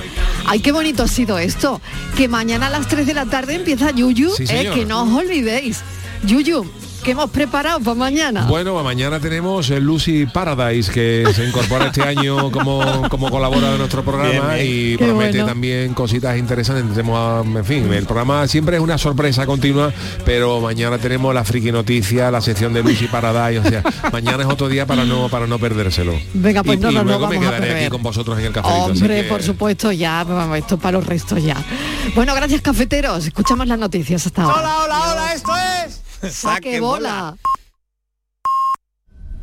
Ay, 0.46 0.60
qué 0.60 0.72
bonito 0.72 1.02
ha 1.02 1.08
sido 1.08 1.38
esto. 1.38 1.80
Que 2.16 2.28
mañana 2.28 2.66
a 2.66 2.70
las 2.70 2.86
3 2.86 3.06
de 3.06 3.14
la 3.14 3.26
tarde 3.26 3.54
empieza 3.54 3.90
Yuyu, 3.90 4.32
eh, 4.38 4.70
que 4.74 4.84
no 4.84 5.02
os 5.04 5.12
olvidéis. 5.12 5.80
Yuyu, 6.24 6.64
¿qué 7.05 7.11
hemos 7.11 7.30
preparado 7.30 7.80
para 7.80 7.94
mañana? 7.94 8.46
Bueno, 8.48 8.82
mañana 8.82 9.20
tenemos 9.20 9.68
el 9.68 9.84
Lucy 9.84 10.24
Paradise 10.24 10.90
que 10.90 11.24
se 11.34 11.46
incorpora 11.46 11.86
este 11.88 12.02
año 12.02 12.50
como, 12.50 13.09
como 13.11 13.30
colaborador 13.30 13.72
de 13.72 13.78
nuestro 13.78 14.02
programa 14.02 14.55
Bien, 14.55 14.66
y 14.66 14.96
Qué 14.96 15.05
promete 15.05 15.32
bueno. 15.38 15.46
también 15.46 15.92
cositas 15.92 16.38
interesantes. 16.38 16.96
Tenemos, 16.96 17.46
en 17.46 17.64
fin, 17.64 17.92
el 17.92 18.07
programa 18.07 18.48
siempre 18.48 18.76
es 18.76 18.82
una 18.82 18.96
sorpresa 18.96 19.44
continua, 19.44 19.92
pero 20.24 20.61
mañana 20.62 20.96
tenemos 20.96 21.34
la 21.34 21.44
friki 21.44 21.70
noticia, 21.72 22.30
la 22.30 22.40
sección 22.40 22.72
de 22.72 22.82
Lucy 22.82 23.07
Paradise, 23.07 23.59
o 23.61 23.64
sea, 23.70 23.82
mañana 24.12 24.42
es 24.42 24.48
otro 24.48 24.68
día 24.70 24.86
para 24.86 25.05
no 25.05 25.28
para 25.28 25.46
no 25.46 25.59
perdérselo. 25.59 26.14
Venga, 26.32 26.62
pues 26.64 26.78
y, 26.78 26.80
no, 26.82 26.90
y 26.90 26.94
no, 26.94 27.00
no 27.00 27.11
luego 27.11 27.28
me 27.28 27.36
vamos 27.36 27.52
a 27.52 27.57
quedaré 27.59 27.80
aquí 27.82 27.90
con 27.90 28.02
vosotros 28.02 28.38
en 28.38 28.46
el 28.46 28.59
así 28.59 28.68
Hombre, 28.68 29.22
que- 29.22 29.28
por 29.28 29.42
supuesto, 29.42 29.92
ya, 29.92 30.24
vamos, 30.24 30.57
esto 30.57 30.78
para 30.78 30.98
los 30.98 31.07
restos 31.07 31.42
ya. 31.44 31.57
Bueno, 32.14 32.34
gracias 32.34 32.62
cafeteros, 32.62 33.26
escuchamos 33.26 33.66
las 33.66 33.78
noticias 33.78 34.26
hasta 34.26 34.44
ahora. 34.44 34.57
Hola, 34.59 34.78
hola, 34.84 35.12
hola, 35.12 35.34
esto 35.34 35.52
es 35.86 36.03
Saque 36.31 36.81
bola. 36.81 37.37